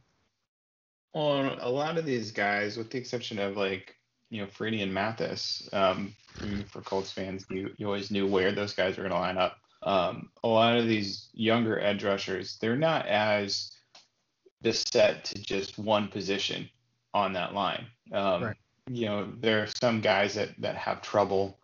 Well, 1.14 1.56
a 1.61 1.70
lot 1.70 1.96
of 1.96 2.04
these 2.04 2.32
guys, 2.32 2.76
with 2.76 2.90
the 2.90 2.99
exception 2.99 3.38
of 3.38 3.56
like 3.56 3.96
you 4.30 4.40
know 4.40 4.47
Freeney 4.47 4.83
and 4.83 4.92
Mathis, 4.92 5.68
um, 5.73 6.14
for 6.68 6.80
Colts 6.83 7.12
fans, 7.12 7.47
you 7.50 7.71
you 7.76 7.87
always 7.87 8.11
knew 8.11 8.26
where 8.26 8.52
those 8.52 8.75
guys 8.75 8.97
were 8.97 9.02
going 9.02 9.12
to 9.12 9.18
line 9.18 9.38
up. 9.38 9.59
Um, 9.83 10.30
a 10.42 10.49
lot 10.49 10.76
of 10.76 10.87
these 10.87 11.28
younger 11.33 11.78
edge 11.80 12.02
rushers, 12.02 12.59
they're 12.61 12.76
not 12.76 13.06
as 13.06 13.71
set 14.73 15.25
to 15.25 15.38
just 15.40 15.78
one 15.78 16.09
position 16.09 16.68
on 17.14 17.33
that 17.35 17.54
line. 17.54 17.87
Um, 18.12 18.45
right. 18.45 18.56
You 18.88 19.06
know, 19.06 19.33
there 19.40 19.62
are 19.62 19.68
some 19.80 20.00
guys 20.00 20.35
that 20.35 20.50
that 20.59 20.76
have 20.76 21.02
trouble, 21.02 21.59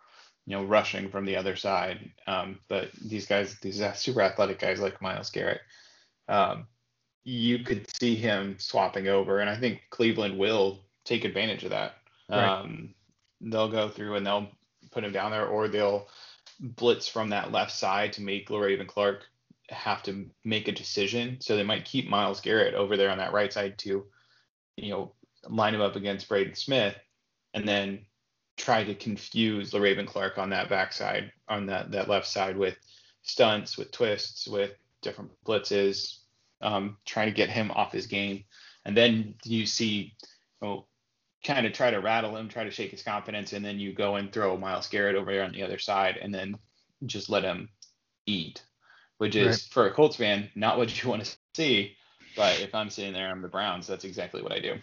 you 0.47 0.57
know, 0.57 0.65
rushing 0.65 1.09
from 1.09 1.25
the 1.25 1.37
other 1.37 1.57
side. 1.57 2.11
Um, 2.27 2.59
but 2.69 2.91
these 3.05 3.27
guys, 3.27 3.57
these 3.61 3.83
super 3.95 4.23
athletic 4.23 4.59
guys 4.59 4.81
like 4.81 5.03
Myles 5.03 5.31
Garrett, 5.31 5.61
um, 6.29 6.67
you 7.25 7.61
could 7.61 7.87
see 7.97 8.17
him 8.17 8.57
swapping 8.59 9.09
over, 9.09 9.39
and 9.39 9.49
I 9.49 9.57
think 9.57 9.83
Cleveland 9.91 10.39
will 10.39 10.81
take 11.05 11.25
advantage 11.25 11.65
of 11.65 11.71
that. 11.71 11.95
Right. 12.29 12.61
Um, 12.61 12.95
they'll 13.41 13.71
go 13.71 13.89
through 13.89 14.17
and 14.17 14.27
they'll 14.27 14.49
put 14.91 15.05
him 15.05 15.13
down 15.13 15.31
there, 15.31 15.47
or 15.47 15.69
they'll 15.69 16.09
blitz 16.61 17.09
from 17.09 17.31
that 17.31 17.53
left 17.53 17.73
side 17.73 18.13
to 18.15 18.23
make 18.23 18.49
Le'Raven 18.49 18.87
Clark 18.87 19.25
have 19.69 20.03
to 20.05 20.27
make 20.45 20.69
a 20.69 20.73
decision. 20.73 21.39
So 21.41 21.57
they 21.57 21.63
might 21.63 21.85
keep 21.85 22.09
Myles 22.09 22.41
Garrett 22.41 22.75
over 22.75 22.97
there 22.97 23.11
on 23.11 23.19
that 23.19 23.33
right 23.33 23.53
side 23.53 23.79
to, 23.79 24.05
you 24.77 24.91
know, 24.91 25.13
line 25.49 25.75
him 25.75 25.81
up 25.81 25.97
against 25.97 26.29
Braden 26.29 26.55
Smith, 26.55 26.95
and 27.55 27.67
then 27.67 28.05
try 28.57 28.85
to 28.85 28.95
confuse 28.95 29.73
Le'Raven 29.73 30.07
Clark 30.07 30.39
on 30.39 30.51
that 30.51 30.69
backside, 30.69 31.33
on 31.49 31.67
that 31.67 31.91
that 31.93 32.09
left 32.09 32.27
side 32.27 32.57
with 32.57 32.77
stunts, 33.23 33.79
with 33.79 33.91
twists, 33.91 34.47
with 34.47 34.73
different 35.01 35.31
blitzes, 35.45 36.19
um, 36.61 36.97
trying 37.05 37.27
to 37.27 37.35
get 37.35 37.49
him 37.49 37.71
off 37.73 37.93
his 37.93 38.07
game. 38.07 38.45
And 38.85 38.97
then 38.97 39.35
you 39.45 39.67
see, 39.67 40.15
you 40.61 40.69
know, 40.69 40.87
kind 41.45 41.67
of 41.67 41.73
try 41.73 41.91
to 41.91 42.01
rattle 42.01 42.37
him, 42.37 42.49
try 42.49 42.65
to 42.65 42.71
shake 42.71 42.91
his 42.91 43.03
confidence, 43.03 43.53
and 43.53 43.65
then 43.65 43.81
you 43.81 43.93
go 43.93 44.17
and 44.17 44.33
throw 44.33 44.57
Myles 44.57 44.89
Garrett 44.89 45.17
over 45.17 45.33
there 45.33 45.45
on 45.45 45.53
the 45.53 45.63
other 45.63 45.79
side, 45.79 46.19
and 46.21 46.35
then 46.35 46.57
just 47.07 47.29
let 47.31 47.43
him 47.45 47.69
eat 48.27 48.63
which 49.23 49.37
is 49.37 49.47
right. 49.47 49.69
for 49.71 49.87
a 49.87 49.93
Colts 49.93 50.17
fan 50.17 50.51
not 50.57 50.79
what 50.79 51.01
you 51.01 51.09
want 51.09 51.25
to 51.25 51.37
see. 51.55 51.95
But 52.35 52.59
if 52.59 52.75
I'm 52.75 52.91
sitting 52.91 53.13
there, 53.13 53.29
I'm 53.29 53.41
the 53.41 53.47
Browns. 53.47 53.87
That's 53.87 54.03
exactly 54.03 54.43
what 54.43 54.51
I 54.51 54.59
do. 54.59 54.75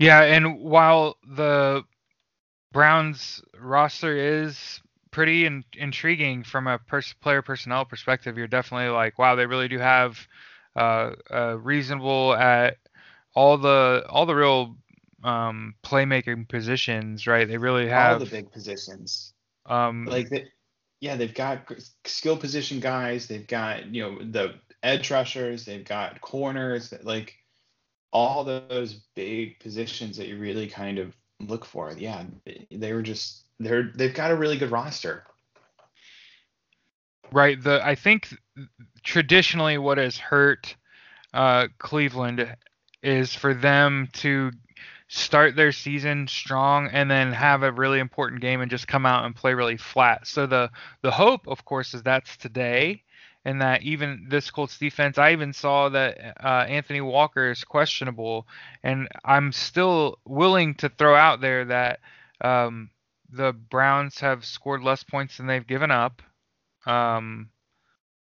Yeah, 0.00 0.22
and 0.22 0.58
while 0.58 1.18
the 1.22 1.84
Browns 2.72 3.40
roster 3.56 4.16
is 4.16 4.80
pretty 5.12 5.46
in, 5.46 5.62
intriguing 5.76 6.42
from 6.42 6.66
a 6.66 6.80
pers- 6.80 7.14
player 7.20 7.42
personnel 7.42 7.84
perspective, 7.84 8.36
you're 8.36 8.48
definitely 8.48 8.88
like, 8.88 9.16
wow, 9.16 9.36
they 9.36 9.46
really 9.46 9.68
do 9.68 9.78
have 9.78 10.18
uh, 10.74 11.12
a 11.30 11.56
reasonable 11.56 12.34
at 12.34 12.78
all 13.34 13.58
the 13.58 14.04
all 14.08 14.26
the 14.26 14.34
real 14.34 14.76
um, 15.24 15.74
playmaking 15.82 16.48
positions, 16.48 17.26
right? 17.26 17.46
They 17.46 17.58
really 17.58 17.88
have 17.88 18.14
all 18.14 18.18
the 18.18 18.30
big 18.30 18.50
positions. 18.50 19.32
Um, 19.66 20.06
like 20.06 20.28
the, 20.30 20.44
yeah, 21.00 21.16
they've 21.16 21.34
got 21.34 21.70
skill 22.04 22.36
position 22.36 22.80
guys. 22.80 23.26
They've 23.26 23.46
got 23.46 23.86
you 23.86 24.02
know 24.02 24.18
the 24.22 24.54
edge 24.82 25.10
rushers. 25.10 25.64
They've 25.64 25.84
got 25.84 26.20
corners. 26.20 26.92
Like 27.02 27.36
all 28.12 28.44
those 28.44 28.94
big 29.14 29.60
positions 29.60 30.16
that 30.16 30.28
you 30.28 30.38
really 30.38 30.66
kind 30.66 30.98
of 30.98 31.14
look 31.40 31.64
for. 31.64 31.92
Yeah, 31.96 32.24
they 32.70 32.92
were 32.92 33.02
just 33.02 33.44
they're 33.58 33.90
they've 33.94 34.14
got 34.14 34.30
a 34.30 34.36
really 34.36 34.58
good 34.58 34.70
roster. 34.70 35.24
Right. 37.32 37.62
The 37.62 37.84
I 37.84 37.94
think 37.94 38.34
traditionally 39.04 39.78
what 39.78 39.98
has 39.98 40.16
hurt 40.16 40.74
uh, 41.32 41.68
Cleveland 41.78 42.56
is 43.02 43.34
for 43.34 43.54
them 43.54 44.08
to 44.12 44.50
start 45.08 45.56
their 45.56 45.72
season 45.72 46.28
strong 46.28 46.88
and 46.92 47.10
then 47.10 47.32
have 47.32 47.64
a 47.64 47.72
really 47.72 47.98
important 47.98 48.40
game 48.40 48.60
and 48.60 48.70
just 48.70 48.86
come 48.86 49.04
out 49.04 49.24
and 49.24 49.34
play 49.34 49.52
really 49.54 49.76
flat. 49.76 50.26
So 50.26 50.46
the 50.46 50.70
the 51.02 51.10
hope, 51.10 51.48
of 51.48 51.64
course, 51.64 51.94
is 51.94 52.02
that's 52.02 52.36
today, 52.36 53.02
and 53.44 53.60
that 53.60 53.82
even 53.82 54.26
this 54.28 54.50
Colts 54.50 54.78
defense, 54.78 55.18
I 55.18 55.32
even 55.32 55.52
saw 55.52 55.88
that 55.88 56.36
uh, 56.42 56.64
Anthony 56.68 57.00
Walker 57.00 57.50
is 57.50 57.64
questionable, 57.64 58.46
and 58.82 59.08
I'm 59.24 59.50
still 59.50 60.18
willing 60.24 60.74
to 60.76 60.88
throw 60.88 61.16
out 61.16 61.40
there 61.40 61.64
that 61.64 62.00
um, 62.40 62.90
the 63.32 63.52
Browns 63.52 64.20
have 64.20 64.44
scored 64.44 64.82
less 64.82 65.02
points 65.02 65.36
than 65.36 65.46
they've 65.46 65.66
given 65.66 65.90
up. 65.90 66.22
Um, 66.86 67.50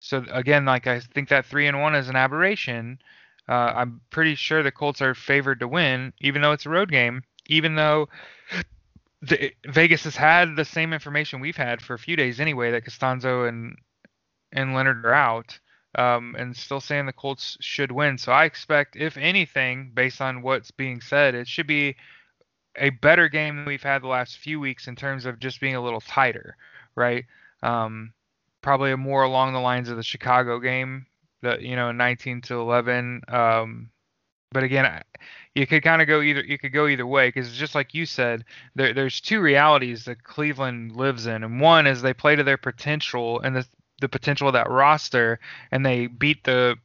so 0.01 0.25
again, 0.31 0.65
like 0.65 0.87
I 0.87 1.01
think 1.01 1.31
that 1.31 1.47
three 1.47 1.67
and 1.67 1.81
one 1.81 1.95
is 1.95 2.09
an 2.09 2.17
aberration. 2.17 3.01
Uh, 3.49 3.73
I'm 3.75 4.01
pretty 4.11 4.35
sure 4.35 4.63
the 4.63 4.71
Colts 4.71 5.01
are 5.01 5.15
favored 5.15 5.61
to 5.61 5.69
win, 5.69 6.13
even 6.21 6.43
though 6.43 6.53
it's 6.53 6.67
a 6.67 6.71
road 6.71 6.91
game. 6.91 7.23
Even 7.47 7.77
though 7.77 8.09
the, 9.23 9.53
Vegas 9.67 10.05
has 10.05 10.17
had 10.17 10.55
the 10.55 10.65
same 10.65 10.93
information 10.93 11.41
we've 11.41 11.57
had 11.57 11.81
for 11.81 11.95
a 11.95 11.99
few 11.99 12.15
days 12.15 12.41
anyway, 12.41 12.71
that 12.73 12.85
Castonzo 12.85 13.49
and 13.49 13.77
and 14.53 14.75
Leonard 14.75 15.05
are 15.05 15.15
out, 15.15 15.59
um, 15.95 16.35
and 16.39 16.57
still 16.57 16.81
saying 16.81 17.07
the 17.07 17.13
Colts 17.13 17.57
should 17.61 17.93
win. 17.93 18.19
So 18.19 18.33
I 18.33 18.45
expect, 18.45 18.97
if 18.97 19.17
anything, 19.17 19.93
based 19.95 20.21
on 20.21 20.43
what's 20.43 20.71
being 20.71 21.01
said, 21.01 21.35
it 21.35 21.47
should 21.49 21.67
be 21.67 21.97
a 22.77 22.91
better 22.91 23.29
game 23.29 23.57
than 23.57 23.67
we've 23.67 23.83
had 23.83 24.03
the 24.03 24.09
last 24.09 24.39
few 24.39 24.61
weeks 24.61 24.89
in 24.89 24.97
terms 24.97 25.27
of 25.27 25.39
just 25.39 25.61
being 25.61 25.75
a 25.75 25.83
little 25.83 26.01
tighter, 26.01 26.57
right? 26.95 27.25
Um, 27.63 28.13
probably 28.63 28.95
more 28.97 29.23
along 29.23 29.53
the 29.53 29.61
lines 29.61 29.89
of 29.89 29.97
the 29.97 30.03
Chicago 30.03 30.61
game 30.61 31.07
you 31.43 31.77
know 31.77 31.93
19 31.93 32.43
to 32.43 32.61
11. 32.61 33.23
Um, 33.29 33.91
but 34.51 34.63
again, 34.63 35.03
you 35.55 35.67
could 35.67 35.83
kind 35.83 36.01
of 36.01 36.09
go 36.09 36.21
either 36.21 36.43
you 36.43 36.59
could 36.59 36.73
go 36.73 36.87
either 36.87 37.07
way 37.07 37.29
because 37.29 37.53
just 37.53 37.75
like 37.75 37.95
you 37.95 38.07
said, 38.07 38.45
there, 38.75 38.95
there's 38.95 39.21
two 39.21 39.41
realities 39.41 40.05
that 40.05 40.25
Cleveland 40.25 40.97
lives 40.97 41.27
in, 41.27 41.45
and 41.45 41.61
one 41.61 41.87
is 41.87 42.01
they 42.01 42.15
play 42.15 42.37
to 42.37 42.45
their 42.45 42.57
potential 42.57 43.41
and 43.41 43.57
the 43.57 43.67
the 44.01 44.09
potential 44.09 44.47
of 44.47 44.55
that 44.55 44.71
roster, 44.71 45.41
and 45.71 45.85
they 45.85 46.07
beat 46.07 46.45
the 46.45 46.77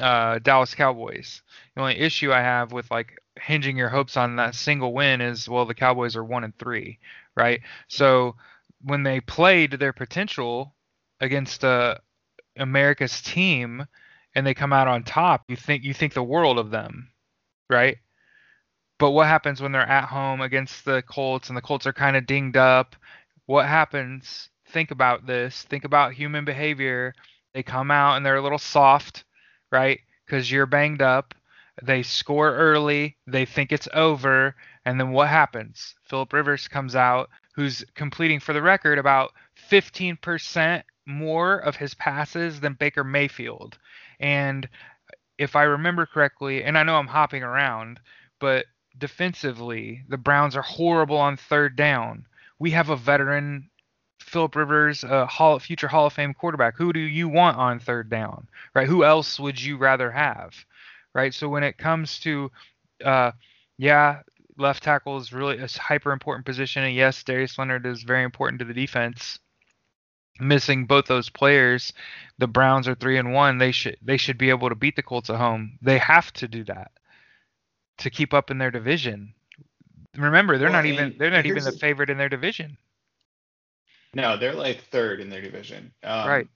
uh, 0.00 0.38
Dallas 0.40 0.74
Cowboys. 0.74 1.42
The 1.74 1.80
only 1.80 1.98
issue 1.98 2.32
I 2.32 2.40
have 2.40 2.72
with 2.72 2.90
like 2.90 3.18
hinging 3.40 3.76
your 3.76 3.88
hopes 3.88 4.16
on 4.16 4.36
that 4.36 4.54
single 4.54 4.92
win 4.92 5.20
is 5.20 5.48
well 5.48 5.66
the 5.66 5.74
Cowboys 5.74 6.16
are 6.16 6.24
one 6.24 6.44
and 6.44 6.56
three, 6.58 6.98
right? 7.36 7.60
So 7.88 8.36
when 8.82 9.02
they 9.02 9.20
played 9.20 9.72
to 9.72 9.76
their 9.76 9.92
potential 9.92 10.74
against 11.20 11.64
a 11.64 12.00
America's 12.58 13.20
team 13.22 13.86
and 14.34 14.46
they 14.46 14.54
come 14.54 14.72
out 14.72 14.88
on 14.88 15.02
top, 15.02 15.44
you 15.48 15.56
think 15.56 15.84
you 15.84 15.94
think 15.94 16.14
the 16.14 16.22
world 16.22 16.58
of 16.58 16.70
them, 16.70 17.10
right? 17.70 17.98
But 18.98 19.12
what 19.12 19.26
happens 19.26 19.60
when 19.60 19.72
they're 19.72 19.82
at 19.82 20.08
home 20.08 20.40
against 20.40 20.84
the 20.84 21.02
Colts 21.02 21.48
and 21.48 21.56
the 21.56 21.62
Colts 21.62 21.86
are 21.86 21.92
kind 21.92 22.16
of 22.16 22.26
dinged 22.26 22.56
up? 22.56 22.96
What 23.46 23.66
happens? 23.66 24.50
Think 24.70 24.90
about 24.90 25.26
this. 25.26 25.62
Think 25.62 25.84
about 25.84 26.12
human 26.12 26.44
behavior. 26.44 27.14
They 27.54 27.62
come 27.62 27.90
out 27.90 28.16
and 28.16 28.26
they're 28.26 28.36
a 28.36 28.42
little 28.42 28.58
soft, 28.58 29.24
right? 29.70 30.00
Because 30.26 30.50
you're 30.50 30.66
banged 30.66 31.00
up. 31.00 31.34
They 31.82 32.02
score 32.02 32.54
early, 32.56 33.16
they 33.26 33.44
think 33.44 33.70
it's 33.70 33.88
over, 33.94 34.56
and 34.84 34.98
then 34.98 35.12
what 35.12 35.28
happens? 35.28 35.94
Philip 36.08 36.32
Rivers 36.32 36.66
comes 36.66 36.96
out, 36.96 37.30
who's 37.54 37.84
completing 37.94 38.40
for 38.40 38.52
the 38.52 38.62
record 38.62 38.98
about 38.98 39.32
15% 39.70 40.82
more 41.08 41.58
of 41.58 41.76
his 41.76 41.94
passes 41.94 42.60
than 42.60 42.74
Baker 42.74 43.02
Mayfield. 43.02 43.78
And 44.20 44.68
if 45.38 45.56
I 45.56 45.62
remember 45.64 46.06
correctly, 46.06 46.62
and 46.62 46.76
I 46.76 46.82
know 46.82 46.96
I'm 46.96 47.06
hopping 47.06 47.42
around, 47.42 48.00
but 48.38 48.66
defensively, 48.98 50.04
the 50.08 50.18
Browns 50.18 50.56
are 50.56 50.62
horrible 50.62 51.16
on 51.16 51.36
third 51.36 51.76
down. 51.76 52.26
We 52.58 52.70
have 52.72 52.90
a 52.90 52.96
veteran 52.96 53.70
Philip 54.20 54.56
Rivers, 54.56 55.04
a 55.04 55.26
Hall, 55.26 55.58
future 55.58 55.88
Hall 55.88 56.06
of 56.06 56.12
Fame 56.12 56.34
quarterback. 56.34 56.76
Who 56.76 56.92
do 56.92 57.00
you 57.00 57.28
want 57.28 57.56
on 57.56 57.78
third 57.78 58.10
down, 58.10 58.48
right? 58.74 58.88
Who 58.88 59.04
else 59.04 59.40
would 59.40 59.60
you 59.60 59.76
rather 59.76 60.10
have, 60.10 60.54
right? 61.14 61.32
So 61.32 61.48
when 61.48 61.62
it 61.62 61.78
comes 61.78 62.18
to, 62.20 62.50
uh, 63.04 63.32
yeah, 63.78 64.22
left 64.58 64.82
tackle 64.82 65.16
is 65.18 65.32
really 65.32 65.58
a 65.58 65.68
hyper 65.78 66.12
important 66.12 66.44
position, 66.44 66.82
and 66.82 66.94
yes, 66.94 67.22
Darius 67.22 67.58
Leonard 67.58 67.86
is 67.86 68.02
very 68.02 68.24
important 68.24 68.58
to 68.58 68.64
the 68.64 68.74
defense. 68.74 69.38
Missing 70.40 70.86
both 70.86 71.06
those 71.06 71.28
players, 71.28 71.92
the 72.38 72.46
Browns 72.46 72.86
are 72.86 72.94
three 72.94 73.18
and 73.18 73.32
one. 73.32 73.58
They 73.58 73.72
should 73.72 73.96
they 74.02 74.16
should 74.16 74.38
be 74.38 74.50
able 74.50 74.68
to 74.68 74.74
beat 74.74 74.96
the 74.96 75.02
Colts 75.02 75.30
at 75.30 75.36
home. 75.36 75.78
They 75.82 75.98
have 75.98 76.32
to 76.34 76.48
do 76.48 76.64
that 76.64 76.92
to 77.98 78.10
keep 78.10 78.32
up 78.32 78.50
in 78.50 78.58
their 78.58 78.70
division. 78.70 79.34
Remember, 80.16 80.58
they're 80.58 80.68
well, 80.68 80.78
not 80.78 80.86
even 80.86 81.16
they're 81.18 81.30
not 81.30 81.46
even 81.46 81.64
the 81.64 81.72
favorite 81.72 82.10
in 82.10 82.18
their 82.18 82.28
division. 82.28 82.76
No, 84.14 84.36
they're 84.36 84.54
like 84.54 84.84
third 84.90 85.20
in 85.20 85.28
their 85.28 85.42
division. 85.42 85.92
Um, 86.02 86.28
right. 86.28 86.48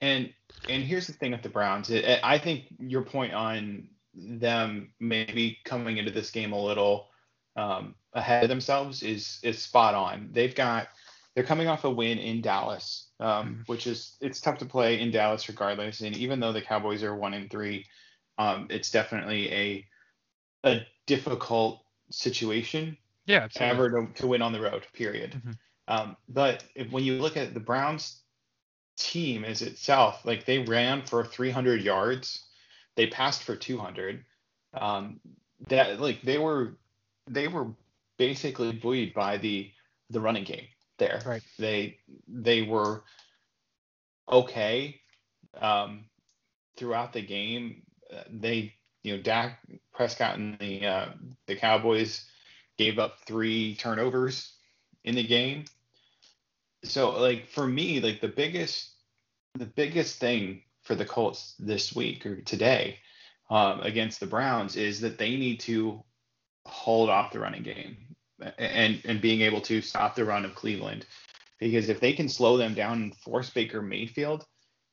And 0.00 0.32
and 0.68 0.82
here's 0.82 1.06
the 1.06 1.12
thing 1.12 1.32
with 1.32 1.42
the 1.42 1.48
Browns. 1.48 1.90
It, 1.90 2.20
I 2.22 2.38
think 2.38 2.64
your 2.78 3.02
point 3.02 3.34
on 3.34 3.88
them 4.14 4.92
maybe 5.00 5.58
coming 5.64 5.98
into 5.98 6.10
this 6.10 6.30
game 6.30 6.52
a 6.52 6.60
little 6.60 7.08
um, 7.56 7.94
ahead 8.12 8.42
of 8.42 8.48
themselves 8.48 9.02
is 9.02 9.38
is 9.42 9.60
spot 9.60 9.94
on. 9.94 10.30
They've 10.32 10.54
got 10.54 10.88
they're 11.34 11.44
coming 11.44 11.68
off 11.68 11.84
a 11.84 11.90
win 11.90 12.18
in 12.18 12.40
Dallas, 12.40 13.07
um, 13.20 13.46
mm-hmm. 13.46 13.62
which 13.66 13.86
is 13.86 14.16
it's 14.20 14.40
tough 14.40 14.58
to 14.58 14.64
play 14.64 15.00
in 15.00 15.10
Dallas 15.10 15.48
regardless. 15.48 16.00
And 16.00 16.16
even 16.16 16.40
though 16.40 16.52
the 16.52 16.62
Cowboys 16.62 17.02
are 17.02 17.14
one 17.14 17.34
in 17.34 17.48
three, 17.48 17.86
um, 18.38 18.66
it's 18.70 18.90
definitely 18.90 19.52
a 19.52 19.86
a 20.64 20.86
difficult 21.06 21.82
situation. 22.10 22.96
Yeah, 23.26 23.46
ever 23.56 23.90
to, 23.90 24.08
to, 24.22 24.26
win 24.26 24.40
on 24.40 24.52
the 24.52 24.60
road. 24.60 24.86
Period. 24.94 25.32
Mm-hmm. 25.32 25.50
Um, 25.88 26.16
but 26.28 26.64
if, 26.74 26.90
when 26.90 27.04
you 27.04 27.20
look 27.20 27.36
at 27.36 27.52
the 27.52 27.60
Browns 27.60 28.22
team 28.96 29.44
as 29.44 29.60
itself, 29.60 30.24
like 30.24 30.46
they 30.46 30.60
ran 30.60 31.02
for 31.02 31.24
300 31.24 31.82
yards, 31.82 32.46
they 32.96 33.06
passed 33.06 33.42
for 33.42 33.54
200. 33.54 34.24
Um, 34.74 35.20
that 35.68 36.00
like 36.00 36.22
they 36.22 36.38
were 36.38 36.76
they 37.26 37.48
were 37.48 37.68
basically 38.16 38.72
buoyed 38.72 39.12
by 39.12 39.36
the 39.36 39.70
the 40.10 40.20
running 40.20 40.44
game 40.44 40.66
there. 40.98 41.20
Right. 41.24 41.42
They 41.58 41.98
they 42.26 42.62
were 42.62 43.02
okay 44.30 45.00
um, 45.60 46.04
throughout 46.76 47.12
the 47.12 47.22
game. 47.22 47.82
They 48.30 48.74
you 49.02 49.16
know 49.16 49.22
Dak 49.22 49.58
Prescott 49.94 50.38
and 50.38 50.58
the 50.58 50.86
uh, 50.86 51.06
the 51.46 51.56
Cowboys 51.56 52.24
gave 52.76 52.98
up 52.98 53.18
three 53.26 53.74
turnovers 53.76 54.52
in 55.04 55.14
the 55.14 55.26
game 55.26 55.64
so 56.84 57.10
like 57.20 57.48
for 57.48 57.66
me, 57.66 58.00
like 58.00 58.20
the 58.20 58.28
biggest 58.28 58.90
the 59.54 59.66
biggest 59.66 60.18
thing 60.18 60.62
for 60.82 60.94
the 60.94 61.04
Colts 61.04 61.54
this 61.58 61.94
week 61.94 62.24
or 62.24 62.40
today 62.42 62.98
um, 63.50 63.80
against 63.80 64.20
the 64.20 64.26
Browns 64.26 64.76
is 64.76 65.00
that 65.00 65.18
they 65.18 65.36
need 65.36 65.60
to 65.60 66.02
hold 66.64 67.10
off 67.10 67.32
the 67.32 67.40
running 67.40 67.62
game 67.62 67.96
and 68.58 69.00
and 69.04 69.20
being 69.20 69.40
able 69.42 69.60
to 69.62 69.80
stop 69.80 70.14
the 70.14 70.24
run 70.24 70.44
of 70.44 70.54
Cleveland. 70.54 71.06
Because 71.58 71.88
if 71.88 72.00
they 72.00 72.12
can 72.12 72.28
slow 72.28 72.56
them 72.56 72.74
down 72.74 73.02
and 73.02 73.16
force 73.16 73.50
Baker 73.50 73.82
Mayfield 73.82 74.46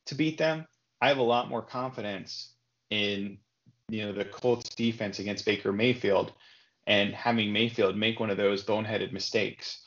to 0.06 0.14
beat 0.14 0.36
them, 0.36 0.66
I 1.00 1.08
have 1.08 1.18
a 1.18 1.22
lot 1.22 1.48
more 1.48 1.62
confidence 1.62 2.52
in 2.90 3.38
you 3.88 4.04
know 4.04 4.12
the 4.12 4.24
Colts 4.24 4.74
defense 4.74 5.18
against 5.18 5.44
Baker 5.44 5.72
Mayfield 5.72 6.32
and 6.86 7.14
having 7.14 7.52
Mayfield 7.52 7.96
make 7.96 8.20
one 8.20 8.30
of 8.30 8.36
those 8.36 8.64
boneheaded 8.64 9.12
mistakes 9.12 9.80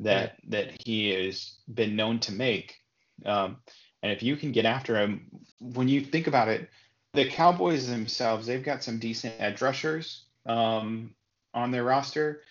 that 0.00 0.36
that 0.48 0.80
he 0.84 1.10
has 1.10 1.58
been 1.72 1.96
known 1.96 2.18
to 2.20 2.32
make. 2.32 2.76
Um, 3.24 3.58
and 4.02 4.12
if 4.12 4.22
you 4.22 4.36
can 4.36 4.52
get 4.52 4.66
after 4.66 4.98
him, 4.98 5.30
when 5.60 5.88
you 5.88 6.00
think 6.00 6.26
about 6.26 6.48
it, 6.48 6.68
the 7.14 7.28
Cowboys 7.28 7.88
themselves, 7.88 8.46
they've 8.46 8.62
got 8.62 8.82
some 8.82 8.98
decent 8.98 9.34
edge 9.38 9.62
rushers 9.62 10.24
um, 10.46 11.14
on 11.54 11.70
their 11.70 11.84
roster, 11.84 12.42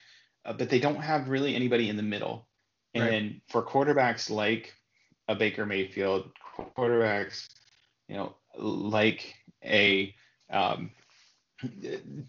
uh, 0.45 0.53
but 0.53 0.69
they 0.69 0.79
don't 0.79 1.01
have 1.01 1.29
really 1.29 1.55
anybody 1.55 1.89
in 1.89 1.97
the 1.97 2.03
middle. 2.03 2.47
And 2.93 3.05
right. 3.05 3.41
for 3.47 3.63
quarterbacks 3.63 4.29
like 4.29 4.73
a 5.27 5.35
Baker 5.35 5.65
Mayfield, 5.65 6.31
quarterbacks, 6.77 7.47
you 8.07 8.15
know, 8.15 8.35
like 8.57 9.33
a 9.63 10.13
um, 10.51 10.91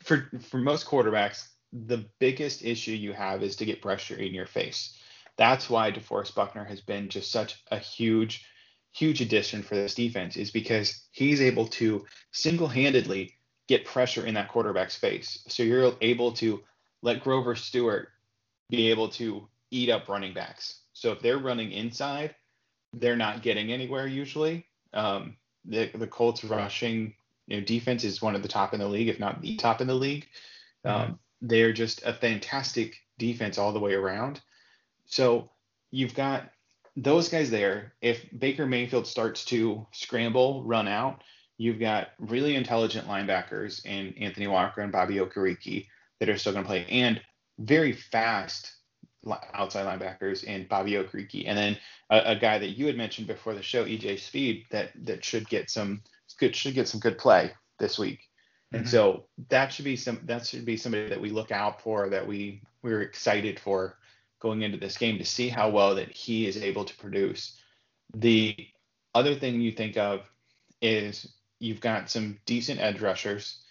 for 0.02 0.30
for 0.48 0.58
most 0.58 0.86
quarterbacks, 0.86 1.48
the 1.72 2.06
biggest 2.18 2.64
issue 2.64 2.92
you 2.92 3.12
have 3.12 3.42
is 3.42 3.56
to 3.56 3.64
get 3.64 3.82
pressure 3.82 4.16
in 4.16 4.32
your 4.32 4.46
face. 4.46 4.96
That's 5.36 5.68
why 5.68 5.90
DeForest 5.90 6.34
Buckner 6.34 6.64
has 6.64 6.80
been 6.80 7.08
just 7.08 7.32
such 7.32 7.62
a 7.70 7.78
huge, 7.78 8.46
huge 8.92 9.20
addition 9.20 9.62
for 9.62 9.74
this 9.74 9.94
defense, 9.94 10.36
is 10.36 10.52
because 10.52 11.08
he's 11.10 11.40
able 11.40 11.66
to 11.66 12.06
single-handedly 12.32 13.34
get 13.66 13.84
pressure 13.84 14.24
in 14.24 14.34
that 14.34 14.48
quarterback's 14.48 14.96
face. 14.96 15.42
So 15.48 15.62
you're 15.62 15.94
able 16.00 16.32
to 16.34 16.62
let 17.04 17.22
Grover 17.22 17.54
Stewart 17.54 18.08
be 18.70 18.90
able 18.90 19.10
to 19.10 19.46
eat 19.70 19.90
up 19.90 20.08
running 20.08 20.32
backs. 20.32 20.80
So 20.94 21.12
if 21.12 21.20
they're 21.20 21.38
running 21.38 21.70
inside, 21.70 22.34
they're 22.94 23.14
not 23.14 23.42
getting 23.42 23.70
anywhere 23.70 24.06
usually. 24.06 24.66
Um, 24.94 25.36
the 25.66 25.90
the 25.94 26.06
Colts 26.06 26.42
rushing 26.42 27.14
you 27.46 27.58
know, 27.58 27.64
defense 27.64 28.04
is 28.04 28.22
one 28.22 28.34
of 28.34 28.42
the 28.42 28.48
top 28.48 28.72
in 28.72 28.80
the 28.80 28.88
league, 28.88 29.08
if 29.08 29.20
not 29.20 29.42
the 29.42 29.56
top 29.56 29.82
in 29.82 29.86
the 29.86 29.94
league. 29.94 30.26
Mm-hmm. 30.84 31.12
Um, 31.12 31.18
they're 31.42 31.74
just 31.74 32.02
a 32.04 32.14
fantastic 32.14 32.96
defense 33.18 33.58
all 33.58 33.72
the 33.72 33.80
way 33.80 33.92
around. 33.92 34.40
So 35.04 35.50
you've 35.90 36.14
got 36.14 36.50
those 36.96 37.28
guys 37.28 37.50
there. 37.50 37.92
If 38.00 38.24
Baker 38.38 38.64
Mayfield 38.64 39.06
starts 39.06 39.44
to 39.46 39.86
scramble, 39.92 40.64
run 40.64 40.88
out, 40.88 41.22
you've 41.58 41.80
got 41.80 42.08
really 42.18 42.56
intelligent 42.56 43.06
linebackers 43.08 43.84
in 43.84 44.14
Anthony 44.18 44.46
Walker 44.46 44.80
and 44.80 44.90
Bobby 44.90 45.16
Okereke 45.16 45.88
that 46.26 46.32
are 46.32 46.38
still 46.38 46.52
going 46.52 46.64
to 46.64 46.68
play, 46.68 46.86
and 46.88 47.20
very 47.58 47.92
fast 47.92 48.72
outside 49.54 49.86
linebackers 49.86 50.44
in 50.44 50.66
Bobby 50.66 50.92
Okereke, 50.92 51.44
and 51.46 51.56
then 51.56 51.76
a, 52.10 52.32
a, 52.32 52.36
guy 52.36 52.58
that 52.58 52.70
you 52.70 52.86
had 52.86 52.96
mentioned 52.96 53.26
before 53.26 53.54
the 53.54 53.62
show, 53.62 53.84
EJ 53.84 54.20
Speed, 54.20 54.66
that 54.70 54.90
that 55.04 55.24
should 55.24 55.48
get 55.48 55.70
some 55.70 56.02
good 56.38 56.54
should 56.54 56.74
get 56.74 56.88
some 56.88 57.00
good 57.00 57.18
play 57.18 57.52
this 57.78 57.98
week. 57.98 58.20
Mm-hmm. 58.20 58.76
And 58.76 58.88
so 58.88 59.26
that 59.48 59.72
should 59.72 59.84
be 59.84 59.96
some 59.96 60.20
that 60.24 60.46
should 60.46 60.64
be 60.64 60.76
somebody 60.76 61.08
that 61.08 61.20
we 61.20 61.30
look 61.30 61.52
out 61.52 61.80
for 61.80 62.08
that 62.10 62.26
we 62.26 62.62
we're 62.82 63.02
excited 63.02 63.58
for 63.58 63.98
going 64.40 64.62
into 64.62 64.78
this 64.78 64.98
game 64.98 65.16
to 65.18 65.24
see 65.24 65.48
how 65.48 65.70
well 65.70 65.94
that 65.94 66.10
he 66.10 66.46
is 66.46 66.58
able 66.58 66.84
to 66.84 66.96
produce. 66.96 67.58
The 68.14 68.54
other 69.14 69.34
thing 69.34 69.60
you 69.60 69.72
think 69.72 69.96
of 69.96 70.20
is 70.82 71.32
you've 71.60 71.80
got 71.80 72.10
some 72.10 72.38
decent 72.44 72.80
edge 72.80 73.00
rushers 73.00 73.63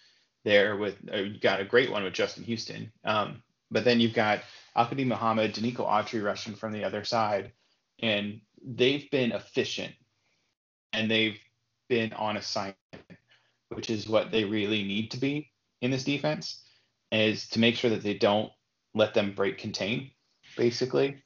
there 0.44 0.76
with 0.76 0.96
uh, 1.12 1.16
you've 1.16 1.40
got 1.40 1.60
a 1.60 1.64
great 1.64 1.90
one 1.90 2.04
with 2.04 2.12
Justin 2.12 2.44
Houston. 2.44 2.92
Um, 3.04 3.42
but 3.70 3.84
then 3.84 4.00
you've 4.00 4.14
got 4.14 4.40
Al-Quadin 4.76 5.06
Muhammad, 5.06 5.54
Denico 5.54 5.86
Autry 5.86 6.22
rushing 6.22 6.54
from 6.54 6.72
the 6.72 6.84
other 6.84 7.04
side, 7.04 7.52
and 8.00 8.40
they've 8.64 9.10
been 9.10 9.32
efficient 9.32 9.92
and 10.92 11.10
they've 11.10 11.38
been 11.88 12.12
on 12.12 12.36
assignment, 12.36 12.76
which 13.70 13.90
is 13.90 14.08
what 14.08 14.30
they 14.30 14.44
really 14.44 14.84
need 14.84 15.10
to 15.10 15.16
be 15.16 15.50
in 15.80 15.90
this 15.90 16.04
defense, 16.04 16.62
is 17.10 17.48
to 17.48 17.58
make 17.58 17.74
sure 17.74 17.90
that 17.90 18.02
they 18.02 18.14
don't 18.14 18.50
let 18.94 19.14
them 19.14 19.34
break 19.34 19.58
contain 19.58 20.10
basically, 20.56 21.22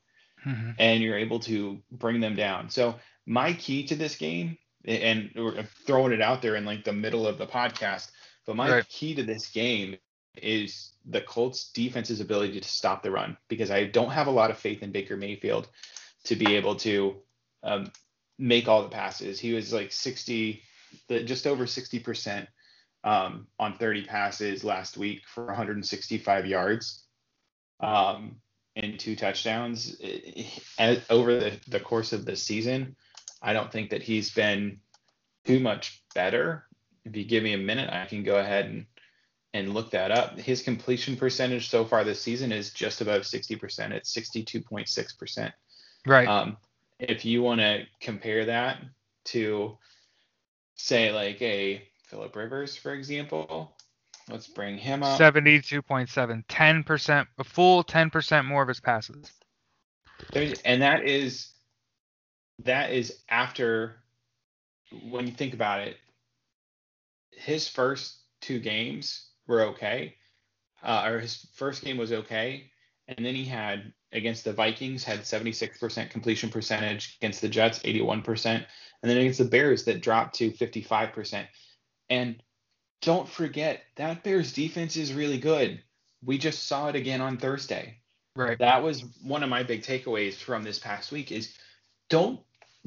mm-hmm. 0.46 0.70
and 0.78 1.02
you're 1.02 1.18
able 1.18 1.40
to 1.40 1.78
bring 1.92 2.20
them 2.20 2.35
down. 2.35 2.70
So 2.70 2.94
my 3.26 3.52
key 3.52 3.87
to 3.88 3.94
this 3.94 4.16
game, 4.16 4.57
and 4.85 5.31
we're 5.35 5.66
throwing 5.87 6.12
it 6.12 6.22
out 6.22 6.40
there 6.40 6.57
in 6.57 6.64
like 6.64 6.85
the 6.85 6.92
middle 6.92 7.26
of 7.26 7.37
the 7.37 7.46
podcast, 7.46 8.11
but 8.48 8.56
my 8.56 8.70
right. 8.70 8.88
key 8.88 9.14
to 9.14 9.22
this 9.22 9.46
game 9.48 9.98
is 10.38 10.92
the 11.04 11.20
Colts 11.20 11.70
defense's 11.72 12.20
ability 12.22 12.58
to 12.58 12.66
stop 12.66 13.02
the 13.02 13.11
run 13.11 13.37
because 13.48 13.70
I 13.70 13.84
don't 13.84 14.08
have 14.08 14.26
a 14.26 14.30
lot 14.30 14.50
of 14.50 14.56
faith 14.56 14.82
in 14.82 14.90
Baker 14.90 15.18
Mayfield 15.18 15.68
to 16.24 16.34
be 16.34 16.56
able 16.56 16.76
to 16.76 17.16
um, 17.62 17.92
make 18.38 18.66
all 18.66 18.82
the 18.82 18.88
passes. 18.88 19.38
He 19.38 19.52
was 19.52 19.70
like 19.70 19.92
60, 19.92 20.62
just 21.26 21.46
over 21.46 21.66
60% 21.66 22.46
um, 23.04 23.48
on 23.58 23.74
30 23.74 24.06
passes 24.06 24.64
last 24.64 24.96
week 24.96 25.24
for 25.26 25.44
165 25.44 26.46
yards. 26.46 27.04
Um, 27.80 28.37
and 28.76 28.98
two 28.98 29.14
touchdowns 29.14 30.00
as, 30.78 31.04
over 31.11 31.38
the, 31.38 31.52
the 31.68 31.80
course 31.80 32.14
of 32.14 32.24
the 32.24 32.37
season. 32.37 32.96
I 33.42 33.52
don't 33.52 33.70
think 33.70 33.90
that 33.90 34.02
he's 34.02 34.30
been 34.30 34.80
too 35.44 35.61
much 35.61 36.02
better. 36.14 36.67
If 37.04 37.16
you 37.16 37.24
give 37.24 37.42
me 37.42 37.54
a 37.54 37.58
minute, 37.58 37.90
I 37.92 38.06
can 38.06 38.22
go 38.22 38.38
ahead 38.38 38.66
and 38.66 38.87
and 39.54 39.74
look 39.74 39.90
that 39.92 40.11
up. 40.11 40.38
His 40.38 40.62
completion 40.62 41.16
percentage 41.16 41.70
so 41.70 41.84
far 41.84 42.04
this 42.04 42.20
season 42.20 42.52
is 42.52 42.70
just 42.70 43.00
above 43.00 43.22
60%. 43.22 43.92
It's 43.92 44.14
62.6%. 44.14 45.52
Right. 46.06 46.28
Um, 46.28 46.58
if 46.98 47.24
you 47.24 47.42
want 47.42 47.61
to 47.61 47.84
compare 48.00 48.44
that 48.44 48.78
to, 49.26 49.78
say, 50.74 51.12
like 51.12 51.40
a 51.40 51.82
Philip 52.08 52.37
Rivers, 52.37 52.76
for 52.76 52.92
example, 52.92 53.74
let's 54.28 54.46
bring 54.46 54.76
him 54.76 55.02
up. 55.02 55.18
72.7. 55.18 56.44
10%, 56.46 57.26
a 57.38 57.44
full 57.44 57.84
10% 57.84 58.44
more 58.44 58.62
of 58.62 58.68
his 58.68 58.80
passes. 58.80 59.32
And 60.64 60.82
that 60.82 61.04
is 61.04 61.48
that 62.64 62.90
is 62.90 63.20
after 63.28 64.02
when 65.11 65.26
you 65.26 65.32
think 65.32 65.54
about 65.54 65.80
it, 65.80 65.96
his 67.38 67.68
first 67.68 68.18
two 68.40 68.59
games 68.59 69.31
were 69.46 69.62
okay, 69.62 70.16
uh, 70.83 71.05
or 71.07 71.20
his 71.20 71.46
first 71.55 71.83
game 71.83 71.96
was 71.96 72.12
okay, 72.12 72.70
and 73.07 73.24
then 73.24 73.35
he 73.35 73.44
had 73.44 73.92
against 74.12 74.44
the 74.44 74.53
Vikings 74.53 75.05
had 75.05 75.20
76% 75.20 76.11
completion 76.11 76.51
percentage, 76.51 77.16
against 77.20 77.40
the 77.40 77.48
Jets 77.48 77.79
81%, 77.81 78.46
and 78.46 78.64
then 79.03 79.18
against 79.18 79.38
the 79.38 79.44
Bears 79.44 79.85
that 79.85 80.01
dropped 80.01 80.37
to 80.37 80.51
55%. 80.51 81.46
And 82.11 82.42
don't 83.03 83.29
forget 83.29 83.83
that 83.96 84.24
Bears 84.24 84.53
defense 84.53 84.96
is 84.96 85.12
really 85.12 85.38
good. 85.38 85.83
We 86.24 86.38
just 86.38 86.66
saw 86.66 86.88
it 86.88 86.96
again 86.96 87.20
on 87.20 87.37
Thursday. 87.37 87.98
Right. 88.35 88.59
That 88.59 88.83
was 88.83 89.05
one 89.22 89.42
of 89.42 89.51
my 89.51 89.62
big 89.62 89.83
takeaways 89.83 90.35
from 90.35 90.62
this 90.62 90.79
past 90.79 91.12
week 91.12 91.33
is 91.33 91.57
don't 92.09 92.40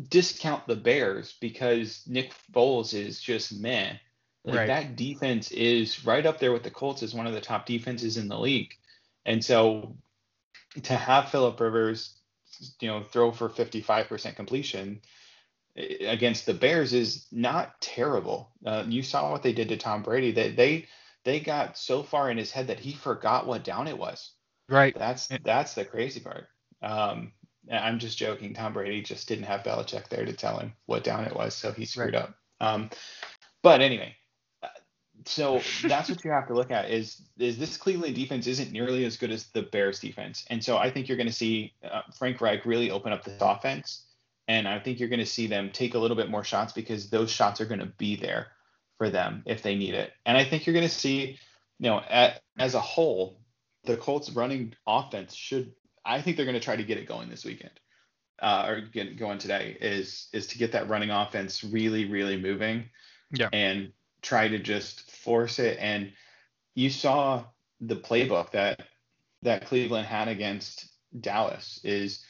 discount 0.10 0.66
the 0.68 0.76
Bears 0.76 1.36
because 1.40 2.04
Nick 2.08 2.34
Foles 2.54 2.94
is 2.94 3.22
just 3.22 3.60
meh. 3.60 3.94
Like 4.44 4.54
Right. 4.54 4.68
that 4.68 4.96
defense 4.96 5.52
is 5.52 6.06
right 6.06 6.26
up 6.26 6.40
there 6.40 6.52
with 6.54 6.64
the 6.64 6.72
Colts 6.72 7.04
as 7.04 7.14
one 7.14 7.28
of 7.28 7.34
the 7.34 7.42
top 7.42 7.66
defenses 7.66 8.18
in 8.18 8.28
the 8.28 8.40
league. 8.40 8.74
And 9.26 9.44
so 9.44 9.98
to 10.84 10.96
have 10.96 11.30
Philip 11.30 11.60
Rivers, 11.60 12.18
you 12.80 12.88
know, 12.88 13.04
throw 13.04 13.32
for 13.32 13.50
55% 13.50 14.36
completion 14.36 15.02
eh, 15.78 16.06
against 16.08 16.46
the 16.46 16.54
Bears 16.54 16.94
is 16.94 17.28
not 17.32 17.80
terrible. 17.82 18.52
Uh, 18.66 18.86
you 18.88 19.04
saw 19.04 19.32
what 19.32 19.44
they 19.44 19.54
did 19.54 19.70
to 19.70 19.78
Tom 19.78 20.04
Brady. 20.04 20.32
They 20.32 20.52
they 20.52 20.88
they 21.24 21.40
got 21.40 21.78
so 21.78 22.04
far 22.04 22.32
in 22.32 22.38
his 22.38 22.52
head 22.52 22.68
that 22.68 22.80
he 22.80 22.94
forgot 22.94 23.48
what 23.48 23.64
down 23.64 23.88
it 23.88 23.98
was. 23.98 24.32
Right. 24.70 24.98
That's 24.98 25.28
that's 25.44 25.76
the 25.76 25.86
crazy 25.86 26.20
part. 26.20 26.48
Um, 26.82 27.34
I'm 27.72 28.00
just 28.00 28.18
joking. 28.18 28.54
Tom 28.54 28.74
Brady 28.74 29.02
just 29.04 29.28
didn't 29.28 29.46
have 29.46 29.64
Belichick 29.64 30.10
there 30.10 30.26
to 30.26 30.34
tell 30.34 30.60
him 30.60 30.74
what 30.88 31.04
down 31.04 31.26
it 31.26 31.36
was, 31.36 31.56
so 31.56 31.72
he 31.72 31.86
screwed 31.86 32.16
Right. 32.16 32.16
up. 32.16 32.36
Um, 32.60 32.90
but 33.64 33.82
anyway, 33.82 34.16
so 35.26 35.62
that's 35.84 36.10
what 36.10 36.24
you 36.24 36.32
have 36.32 36.48
to 36.48 36.54
look 36.54 36.72
at 36.72 36.90
is 36.90 37.22
is 37.38 37.58
this 37.58 37.78
Cleveland 37.78 38.16
defense 38.16 38.48
isn't 38.48 38.72
nearly 38.72 39.06
as 39.06 39.18
good 39.18 39.32
as 39.32 39.48
the 39.48 39.64
Bears 39.64 40.00
defense, 40.00 40.46
and 40.50 40.64
so 40.64 40.78
I 40.78 40.90
think 40.92 41.08
you're 41.08 41.18
going 41.18 41.28
to 41.28 41.34
see 41.34 41.74
uh, 41.84 42.02
Frank 42.18 42.42
Reich 42.42 42.66
really 42.66 42.92
open 42.92 43.12
up 43.14 43.24
this 43.24 43.42
offense, 43.42 44.06
and 44.48 44.68
I 44.68 44.80
think 44.80 45.00
you're 45.00 45.10
going 45.10 45.20
to 45.20 45.26
see 45.26 45.48
them 45.48 45.70
take 45.72 45.94
a 45.96 46.00
little 46.00 46.18
bit 46.18 46.30
more 46.30 46.44
shots 46.44 46.74
because 46.74 47.10
those 47.10 47.32
shots 47.32 47.62
are 47.62 47.66
going 47.66 47.80
to 47.80 47.92
be 47.98 48.16
there 48.16 48.48
for 48.98 49.10
them 49.10 49.44
if 49.46 49.64
they 49.64 49.76
need 49.76 49.94
it, 49.94 50.12
and 50.26 50.38
I 50.38 50.44
think 50.46 50.66
you're 50.66 50.74
going 50.74 50.88
to 50.88 50.94
see, 50.94 51.38
you 51.80 51.90
know, 51.90 52.02
at, 52.10 52.42
as 52.58 52.76
a 52.76 52.80
whole, 52.82 53.40
the 53.84 53.98
Colts 53.98 54.30
running 54.32 54.74
offense 54.88 55.34
should 55.34 55.74
I 56.06 56.22
think 56.22 56.38
they're 56.38 56.46
going 56.46 56.60
to 56.60 56.64
try 56.64 56.76
to 56.76 56.84
get 56.84 56.98
it 56.98 57.08
going 57.08 57.30
this 57.30 57.46
weekend. 57.46 57.72
Uh, 58.42 58.66
or 58.68 58.82
get 58.82 59.20
going 59.20 59.38
today 59.38 59.78
is 59.80 60.28
is 60.34 60.48
to 60.48 60.58
get 60.58 60.72
that 60.72 60.90
running 60.90 61.12
offense 61.12 61.64
really 61.64 62.06
really 62.06 62.38
moving 62.38 62.90
Yeah. 63.32 63.50
and 63.54 63.94
try 64.22 64.48
to 64.48 64.60
just 64.60 65.12
force 65.12 65.60
it 65.60 65.78
and 65.80 66.12
you 66.76 66.90
saw 66.90 67.44
the 67.82 67.96
playbook 67.96 68.52
that 68.52 68.82
that 69.42 69.66
Cleveland 69.66 70.08
had 70.08 70.28
against 70.28 70.88
Dallas 71.20 71.80
is 71.84 72.24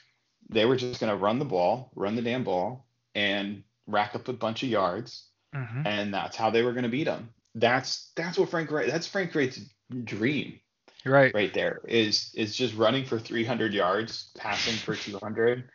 they 0.50 0.66
were 0.66 0.76
just 0.76 1.00
going 1.00 1.12
to 1.12 1.18
run 1.18 1.40
the 1.40 1.46
ball 1.46 1.92
run 1.96 2.16
the 2.16 2.22
damn 2.22 2.44
ball 2.44 2.86
and 3.16 3.64
rack 3.88 4.16
up 4.16 4.28
a 4.28 4.34
bunch 4.34 4.64
of 4.64 4.70
yards 4.70 5.28
hmm 5.54 5.82
and 5.86 6.14
that's 6.14 6.38
how 6.38 6.50
they 6.50 6.64
were 6.64 6.74
going 6.74 6.84
to 6.84 6.90
beat 6.90 7.06
them 7.06 7.30
that's 7.56 8.12
that's 8.16 8.38
what 8.38 8.50
Frank 8.50 8.70
that's 8.70 9.08
Frank 9.08 9.36
Reich's 9.36 9.70
dream 10.06 10.60
Right. 11.06 11.34
right 11.34 11.54
there 11.54 11.82
is 11.88 12.32
is 12.36 12.56
just 12.56 12.76
running 12.76 13.06
for 13.06 13.18
300 13.18 13.74
yards, 13.74 14.30
passing 14.38 14.76
for 14.76 14.96
200, 14.96 15.70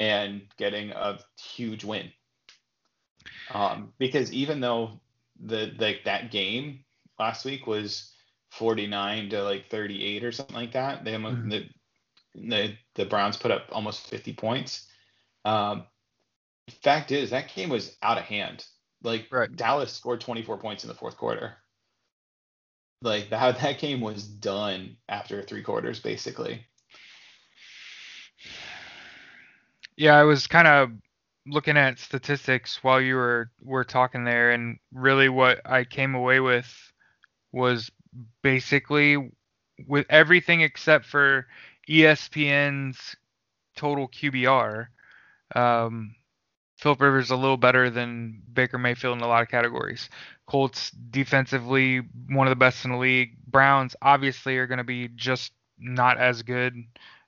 and 0.00 0.42
getting 0.58 0.90
a 0.90 1.20
huge 1.40 1.84
win. 1.84 2.10
Um, 3.52 3.92
because 3.98 4.32
even 4.32 4.60
though 4.60 5.00
the 5.40 5.72
the 5.78 5.96
that 6.04 6.30
game 6.30 6.84
last 7.18 7.44
week 7.44 7.66
was 7.66 8.12
49 8.50 9.30
to 9.30 9.42
like 9.42 9.68
38 9.70 10.24
or 10.24 10.32
something 10.32 10.56
like 10.56 10.72
that, 10.72 11.04
they 11.04 11.14
almost, 11.14 11.36
Mhm. 11.36 11.50
the, 11.50 11.68
the 12.34 12.78
the 12.94 13.04
Browns 13.06 13.36
put 13.36 13.50
up 13.50 13.68
almost 13.72 14.06
50 14.08 14.32
points. 14.34 14.86
Um, 15.44 15.86
fact 16.82 17.12
is 17.12 17.30
that 17.30 17.52
game 17.54 17.68
was 17.68 17.96
out 18.02 18.18
of 18.18 18.24
hand. 18.24 18.64
Like 19.02 19.28
Right. 19.30 19.54
Dallas 19.54 19.92
scored 19.92 20.20
24 20.20 20.58
points 20.58 20.84
in 20.84 20.88
the 20.88 20.94
fourth 20.94 21.16
quarter. 21.16 21.56
Like 23.02 23.30
that 23.30 23.60
that 23.60 23.78
game 23.78 24.00
was 24.00 24.26
done 24.26 24.96
after 25.08 25.42
three 25.42 25.62
quarters, 25.62 26.00
basically. 26.00 26.66
Yeah, 29.96 30.16
I 30.16 30.24
was 30.24 30.46
kind 30.46 30.68
of 30.68 30.90
looking 31.46 31.76
at 31.76 31.98
statistics 31.98 32.82
while 32.82 33.00
you 33.00 33.14
were 33.16 33.50
were 33.62 33.84
talking 33.84 34.24
there, 34.24 34.50
and 34.52 34.78
really 34.92 35.28
what 35.28 35.60
I 35.64 35.84
came 35.84 36.14
away 36.14 36.40
with 36.40 36.66
was 37.52 37.90
basically 38.42 39.32
with 39.86 40.06
everything 40.08 40.62
except 40.62 41.06
for 41.06 41.46
ESPN's 41.88 43.16
total 43.76 44.08
QBR. 44.08 44.86
Um, 45.54 46.14
Philip 46.78 47.00
Rivers 47.00 47.30
a 47.30 47.36
little 47.36 47.56
better 47.56 47.88
than 47.90 48.42
Baker 48.52 48.78
Mayfield 48.78 49.16
in 49.16 49.24
a 49.24 49.28
lot 49.28 49.42
of 49.42 49.48
categories. 49.48 50.08
Colts 50.46 50.90
defensively 50.90 52.02
one 52.28 52.46
of 52.46 52.50
the 52.50 52.56
best 52.56 52.84
in 52.84 52.92
the 52.92 52.98
league. 52.98 53.36
Browns 53.46 53.96
obviously 54.02 54.58
are 54.58 54.66
going 54.66 54.78
to 54.78 54.84
be 54.84 55.08
just 55.08 55.52
not 55.78 56.18
as 56.18 56.42
good 56.42 56.74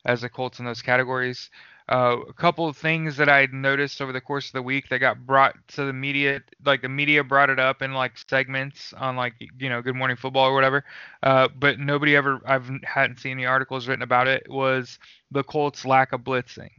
as 0.04 0.20
the 0.20 0.28
Colts 0.28 0.58
in 0.58 0.66
those 0.66 0.82
categories. 0.82 1.50
Uh, 1.88 2.18
a 2.28 2.32
couple 2.34 2.68
of 2.68 2.76
things 2.76 3.16
that 3.16 3.30
I 3.30 3.48
noticed 3.50 4.02
over 4.02 4.12
the 4.12 4.20
course 4.20 4.48
of 4.48 4.52
the 4.52 4.62
week 4.62 4.90
that 4.90 4.98
got 4.98 5.24
brought 5.24 5.54
to 5.68 5.86
the 5.86 5.92
media, 5.92 6.42
like 6.64 6.82
the 6.82 6.88
media 6.88 7.24
brought 7.24 7.48
it 7.48 7.58
up 7.58 7.80
in 7.80 7.94
like 7.94 8.18
segments 8.28 8.92
on 8.92 9.16
like 9.16 9.32
you 9.58 9.70
know 9.70 9.80
Good 9.80 9.96
Morning 9.96 10.16
Football 10.16 10.48
or 10.48 10.54
whatever, 10.54 10.84
uh, 11.22 11.48
but 11.58 11.78
nobody 11.78 12.14
ever 12.14 12.40
I've 12.44 12.70
hadn't 12.84 13.20
seen 13.20 13.32
any 13.32 13.46
articles 13.46 13.88
written 13.88 14.02
about 14.02 14.28
it. 14.28 14.46
Was 14.50 14.98
the 15.30 15.42
Colts' 15.42 15.86
lack 15.86 16.12
of 16.12 16.20
blitzing? 16.20 16.70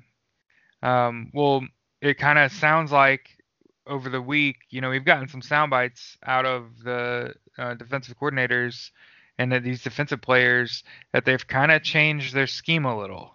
Um, 0.83 1.31
well, 1.33 1.65
it 2.01 2.19
kind 2.19 2.37
of 2.37 2.51
sounds 2.51 2.91
like 2.91 3.29
over 3.87 4.09
the 4.09 4.21
week, 4.21 4.57
you 4.69 4.79
know, 4.79 4.91
we've 4.91 5.05
gotten 5.05 5.27
some 5.27 5.41
sound 5.41 5.71
bites 5.71 6.17
out 6.23 6.45
of 6.45 6.65
the 6.83 7.33
uh, 7.57 7.73
defensive 7.73 8.15
coordinators 8.19 8.91
and 9.39 9.51
that 9.51 9.63
these 9.63 9.81
defensive 9.81 10.21
players 10.21 10.83
that 11.13 11.25
they've 11.25 11.47
kind 11.47 11.71
of 11.71 11.81
changed 11.81 12.35
their 12.35 12.45
scheme 12.45 12.85
a 12.85 12.95
little 12.95 13.33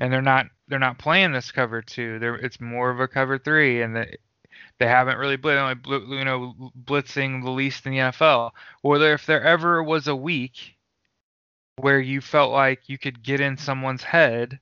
and 0.00 0.10
they're 0.10 0.22
not 0.22 0.46
they're 0.70 0.78
not 0.78 0.98
playing 0.98 1.32
this 1.32 1.50
cover 1.50 1.82
two. 1.82 2.18
They're 2.18 2.36
it's 2.36 2.60
more 2.60 2.90
of 2.90 3.00
a 3.00 3.08
cover 3.08 3.38
three, 3.38 3.82
and 3.82 3.94
they 3.94 4.16
they 4.78 4.86
haven't 4.86 5.18
really 5.18 5.36
bl- 5.36 5.50
only 5.50 5.74
bl- 5.74 6.14
you 6.14 6.24
know 6.24 6.54
blitzing 6.84 7.42
the 7.42 7.50
least 7.50 7.84
in 7.84 7.92
the 7.92 7.98
NFL. 7.98 8.52
Or 8.82 9.02
if 9.02 9.26
there 9.26 9.42
ever 9.42 9.82
was 9.82 10.08
a 10.08 10.16
week 10.16 10.76
where 11.76 12.00
you 12.00 12.20
felt 12.20 12.52
like 12.52 12.88
you 12.88 12.98
could 12.98 13.22
get 13.22 13.40
in 13.40 13.56
someone's 13.56 14.04
head, 14.04 14.60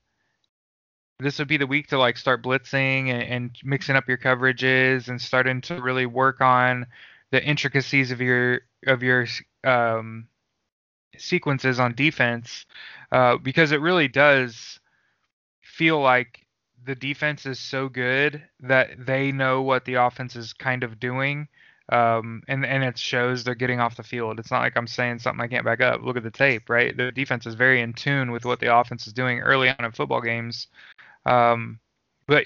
this 1.21 1.39
would 1.39 1.49
be 1.49 1.57
the 1.57 1.67
week 1.67 1.89
to 1.89 1.99
like 1.99 2.17
start 2.17 2.43
blitzing 2.43 3.11
and, 3.11 3.23
and 3.23 3.59
mixing 3.63 3.97
up 3.97 4.09
your 4.09 4.19
coverages 4.19 5.09
and 5.09 5.21
starting 5.21 5.61
to 5.61 5.81
really 5.81 6.07
work 6.07 6.41
on 6.41 6.87
the 7.33 7.45
intricacies 7.45 8.11
of 8.11 8.21
your 8.21 8.63
of 8.87 9.03
your 9.03 9.27
um, 9.65 10.27
sequences 11.19 11.79
on 11.79 11.95
defense, 11.95 12.67
uh, 13.13 13.37
because 13.37 13.73
it 13.73 13.81
really 13.81 14.09
does 14.09 14.78
feel 15.79 16.01
like 16.01 16.45
the 16.85 16.97
defense 16.97 17.47
is 17.47 17.59
so 17.59 17.89
good 17.89 18.43
that 18.61 19.07
they 19.07 19.31
know 19.31 19.63
what 19.63 19.85
the 19.85 19.95
offense 19.95 20.35
is 20.37 20.53
kind 20.53 20.83
of 20.83 20.99
doing. 20.99 21.47
Um, 21.91 22.43
and, 22.49 22.67
and 22.67 22.85
it 22.85 22.99
shows 22.99 23.45
they're 23.45 23.55
getting 23.55 23.81
off 23.81 23.97
the 23.97 24.03
field. 24.03 24.39
It's 24.39 24.51
not 24.51 24.61
like 24.61 24.77
I'm 24.77 24.87
saying 24.87 25.21
something 25.21 25.43
I 25.43 25.49
can't 25.49 25.65
back 25.65 25.81
up. 25.81 26.03
Look 26.03 26.19
at 26.19 26.23
the 26.23 26.31
tape, 26.31 26.69
right? 26.69 26.95
The 26.95 27.13
defense 27.13 27.47
is 27.47 27.55
very 27.55 27.81
in 27.81 27.95
tune 27.95 28.31
with 28.31 28.45
what 28.45 28.61
the 28.61 28.77
offense 28.77 29.07
is 29.07 29.15
doing 29.15 29.41
early 29.41 29.71
on 29.71 29.85
in 29.85 29.93
football 29.93 30.21
games. 30.21 30.67
Um, 31.25 31.79
but 32.27 32.45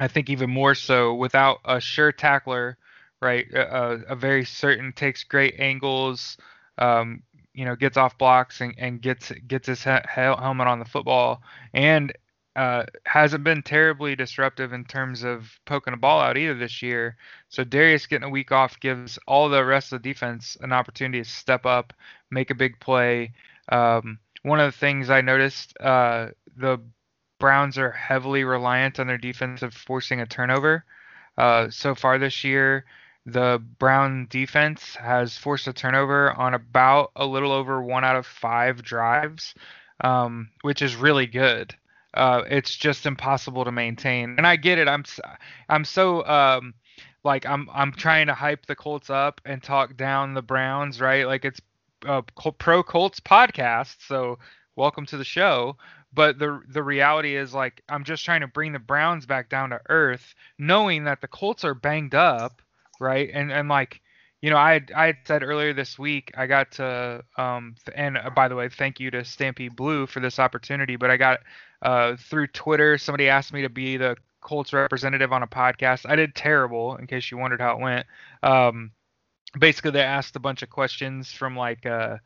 I 0.00 0.08
think 0.08 0.30
even 0.30 0.48
more 0.48 0.74
so 0.74 1.14
without 1.14 1.58
a 1.64 1.80
sure 1.80 2.12
tackler, 2.12 2.78
right? 3.20 3.46
A, 3.52 4.04
a 4.08 4.16
very 4.16 4.44
certain 4.44 4.92
takes 4.92 5.24
great 5.24 5.56
angles, 5.58 6.38
um, 6.78 7.22
you 7.52 7.64
know, 7.64 7.74
gets 7.76 7.96
off 7.96 8.16
blocks 8.16 8.60
and, 8.60 8.74
and 8.78 9.02
gets 9.02 9.32
gets 9.48 9.66
his 9.66 9.82
he- 9.82 9.90
helmet 10.06 10.68
on 10.68 10.78
the 10.78 10.84
football, 10.84 11.42
and 11.74 12.12
uh, 12.58 12.84
hasn't 13.04 13.44
been 13.44 13.62
terribly 13.62 14.16
disruptive 14.16 14.72
in 14.72 14.84
terms 14.84 15.22
of 15.22 15.48
poking 15.64 15.94
a 15.94 15.96
ball 15.96 16.20
out 16.20 16.36
either 16.36 16.56
this 16.56 16.82
year. 16.82 17.16
So 17.50 17.62
Darius 17.62 18.08
getting 18.08 18.26
a 18.26 18.30
week 18.30 18.50
off 18.50 18.80
gives 18.80 19.16
all 19.28 19.48
the 19.48 19.64
rest 19.64 19.92
of 19.92 20.02
the 20.02 20.08
defense 20.08 20.56
an 20.60 20.72
opportunity 20.72 21.22
to 21.22 21.30
step 21.30 21.66
up, 21.66 21.92
make 22.32 22.50
a 22.50 22.56
big 22.56 22.80
play. 22.80 23.32
Um, 23.70 24.18
one 24.42 24.58
of 24.58 24.72
the 24.72 24.76
things 24.76 25.08
I 25.08 25.20
noticed, 25.20 25.78
uh, 25.78 26.30
the 26.56 26.80
Browns 27.38 27.78
are 27.78 27.92
heavily 27.92 28.42
reliant 28.42 28.98
on 28.98 29.06
their 29.06 29.18
defense 29.18 29.62
of 29.62 29.72
forcing 29.72 30.20
a 30.20 30.26
turnover. 30.26 30.84
Uh, 31.36 31.70
so 31.70 31.94
far 31.94 32.18
this 32.18 32.42
year, 32.42 32.86
the 33.24 33.62
Brown 33.78 34.26
defense 34.30 34.96
has 34.96 35.38
forced 35.38 35.68
a 35.68 35.72
turnover 35.72 36.32
on 36.32 36.54
about 36.54 37.12
a 37.14 37.24
little 37.24 37.52
over 37.52 37.80
one 37.80 38.02
out 38.02 38.16
of 38.16 38.26
five 38.26 38.82
drives, 38.82 39.54
um, 40.00 40.50
which 40.62 40.82
is 40.82 40.96
really 40.96 41.28
good. 41.28 41.76
Uh, 42.14 42.42
it's 42.48 42.74
just 42.74 43.06
impossible 43.06 43.64
to 43.64 43.72
maintain. 43.72 44.34
And 44.38 44.46
I 44.46 44.56
get 44.56 44.78
it. 44.78 44.88
I'm 44.88 45.04
I'm 45.68 45.84
so 45.84 46.24
um, 46.26 46.74
like 47.24 47.46
I'm 47.46 47.68
I'm 47.72 47.92
trying 47.92 48.28
to 48.28 48.34
hype 48.34 48.66
the 48.66 48.76
Colts 48.76 49.10
up 49.10 49.40
and 49.44 49.62
talk 49.62 49.96
down 49.96 50.34
the 50.34 50.42
Browns, 50.42 51.00
right? 51.00 51.26
Like 51.26 51.44
it's 51.44 51.60
a 52.06 52.22
pro 52.22 52.82
Colts 52.82 53.20
podcast, 53.20 53.96
so 54.06 54.38
welcome 54.76 55.06
to 55.06 55.16
the 55.16 55.24
show. 55.24 55.76
But 56.12 56.38
the 56.38 56.62
the 56.68 56.82
reality 56.82 57.36
is 57.36 57.52
like 57.52 57.82
I'm 57.88 58.04
just 58.04 58.24
trying 58.24 58.40
to 58.40 58.48
bring 58.48 58.72
the 58.72 58.78
Browns 58.78 59.26
back 59.26 59.50
down 59.50 59.70
to 59.70 59.80
earth, 59.88 60.34
knowing 60.58 61.04
that 61.04 61.20
the 61.20 61.28
Colts 61.28 61.64
are 61.64 61.74
banged 61.74 62.14
up, 62.14 62.62
right? 62.98 63.28
And 63.32 63.52
and 63.52 63.68
like 63.68 64.00
you 64.40 64.50
know, 64.50 64.56
I 64.56 64.80
I 64.94 65.06
had 65.06 65.16
said 65.24 65.42
earlier 65.42 65.72
this 65.72 65.98
week 65.98 66.32
I 66.36 66.46
got 66.46 66.72
to 66.72 67.24
um 67.36 67.76
and 67.94 68.16
uh, 68.16 68.30
by 68.30 68.48
the 68.48 68.54
way, 68.56 68.68
thank 68.68 69.00
you 69.00 69.10
to 69.10 69.24
Stampede 69.24 69.76
Blue 69.76 70.06
for 70.06 70.20
this 70.20 70.38
opportunity. 70.38 70.96
But 70.96 71.10
I 71.10 71.16
got 71.16 71.40
uh 71.82 72.16
through 72.16 72.48
Twitter 72.48 72.98
somebody 72.98 73.28
asked 73.28 73.52
me 73.52 73.62
to 73.62 73.68
be 73.68 73.96
the 73.96 74.16
Colts 74.40 74.72
representative 74.72 75.32
on 75.32 75.42
a 75.42 75.48
podcast. 75.48 76.08
I 76.08 76.16
did 76.16 76.34
terrible, 76.34 76.96
in 76.96 77.06
case 77.06 77.30
you 77.30 77.38
wondered 77.38 77.60
how 77.60 77.74
it 77.74 77.80
went. 77.80 78.06
Um, 78.42 78.92
basically, 79.58 79.90
they 79.92 80.02
asked 80.02 80.36
a 80.36 80.40
bunch 80.40 80.62
of 80.62 80.70
questions 80.70 81.32
from 81.32 81.56
like 81.56 81.84
uh 81.86 82.18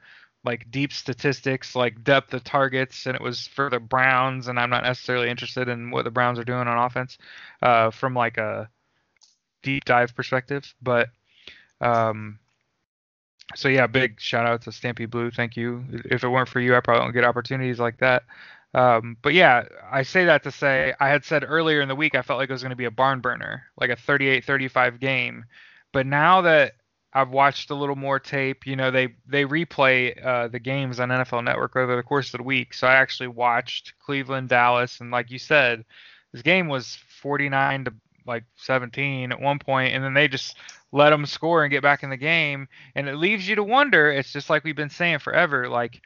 like 0.44 0.70
deep 0.70 0.92
statistics, 0.92 1.76
like 1.76 2.02
depth 2.02 2.34
of 2.34 2.44
targets, 2.44 3.06
and 3.06 3.14
it 3.14 3.22
was 3.22 3.46
for 3.46 3.70
the 3.70 3.78
Browns. 3.78 4.48
And 4.48 4.58
I'm 4.58 4.70
not 4.70 4.82
necessarily 4.82 5.30
interested 5.30 5.68
in 5.68 5.90
what 5.90 6.04
the 6.04 6.10
Browns 6.10 6.38
are 6.38 6.44
doing 6.44 6.66
on 6.66 6.78
offense 6.78 7.16
uh, 7.62 7.90
from 7.90 8.14
like 8.14 8.38
a 8.38 8.68
deep 9.62 9.84
dive 9.84 10.14
perspective. 10.14 10.74
But 10.82 11.08
um, 11.82 12.38
so 13.54 13.68
yeah, 13.68 13.86
big 13.86 14.20
shout 14.20 14.46
out 14.46 14.62
to 14.62 14.72
Stampede 14.72 15.10
Blue. 15.10 15.30
Thank 15.30 15.56
you. 15.56 15.84
If 16.06 16.24
it 16.24 16.28
weren't 16.28 16.48
for 16.48 16.60
you, 16.60 16.74
I 16.74 16.80
probably 16.80 17.04
don't 17.04 17.12
get 17.12 17.24
opportunities 17.24 17.78
like 17.78 17.98
that. 17.98 18.22
Um, 18.74 19.18
but 19.20 19.34
yeah, 19.34 19.64
I 19.90 20.02
say 20.02 20.24
that 20.24 20.44
to 20.44 20.50
say 20.50 20.94
I 20.98 21.08
had 21.08 21.24
said 21.24 21.44
earlier 21.46 21.82
in 21.82 21.88
the 21.88 21.94
week 21.94 22.14
I 22.14 22.22
felt 22.22 22.38
like 22.38 22.48
it 22.48 22.52
was 22.54 22.62
going 22.62 22.70
to 22.70 22.76
be 22.76 22.86
a 22.86 22.90
barn 22.90 23.20
burner, 23.20 23.64
like 23.78 23.90
a 23.90 23.96
38-35 23.96 24.98
game. 24.98 25.44
But 25.92 26.06
now 26.06 26.40
that 26.40 26.72
I've 27.14 27.30
watched 27.30 27.70
a 27.70 27.74
little 27.74 27.96
more 27.96 28.18
tape. 28.18 28.66
You 28.66 28.76
know, 28.76 28.90
they 28.90 29.14
they 29.26 29.44
replay 29.44 30.24
uh, 30.24 30.48
the 30.48 30.58
games 30.58 30.98
on 30.98 31.10
NFL 31.10 31.44
Network 31.44 31.76
over 31.76 31.94
the 31.94 32.02
course 32.02 32.32
of 32.32 32.38
the 32.38 32.44
week. 32.44 32.72
So 32.72 32.86
I 32.86 32.94
actually 32.94 33.28
watched 33.28 33.94
Cleveland, 33.98 34.48
Dallas, 34.48 35.00
and 35.00 35.10
like 35.10 35.30
you 35.30 35.38
said, 35.38 35.84
this 36.32 36.42
game 36.42 36.68
was 36.68 36.98
49 37.20 37.84
to 37.84 37.94
like 38.26 38.44
17 38.56 39.32
at 39.32 39.40
one 39.40 39.58
point, 39.58 39.94
and 39.94 40.02
then 40.02 40.14
they 40.14 40.28
just 40.28 40.56
let 40.92 41.10
them 41.10 41.26
score 41.26 41.64
and 41.64 41.70
get 41.70 41.82
back 41.82 42.02
in 42.02 42.10
the 42.10 42.16
game, 42.16 42.68
and 42.94 43.08
it 43.08 43.16
leaves 43.16 43.48
you 43.48 43.56
to 43.56 43.64
wonder. 43.64 44.10
It's 44.10 44.32
just 44.32 44.50
like 44.50 44.64
we've 44.64 44.76
been 44.76 44.90
saying 44.90 45.18
forever. 45.20 45.68
Like 45.68 46.00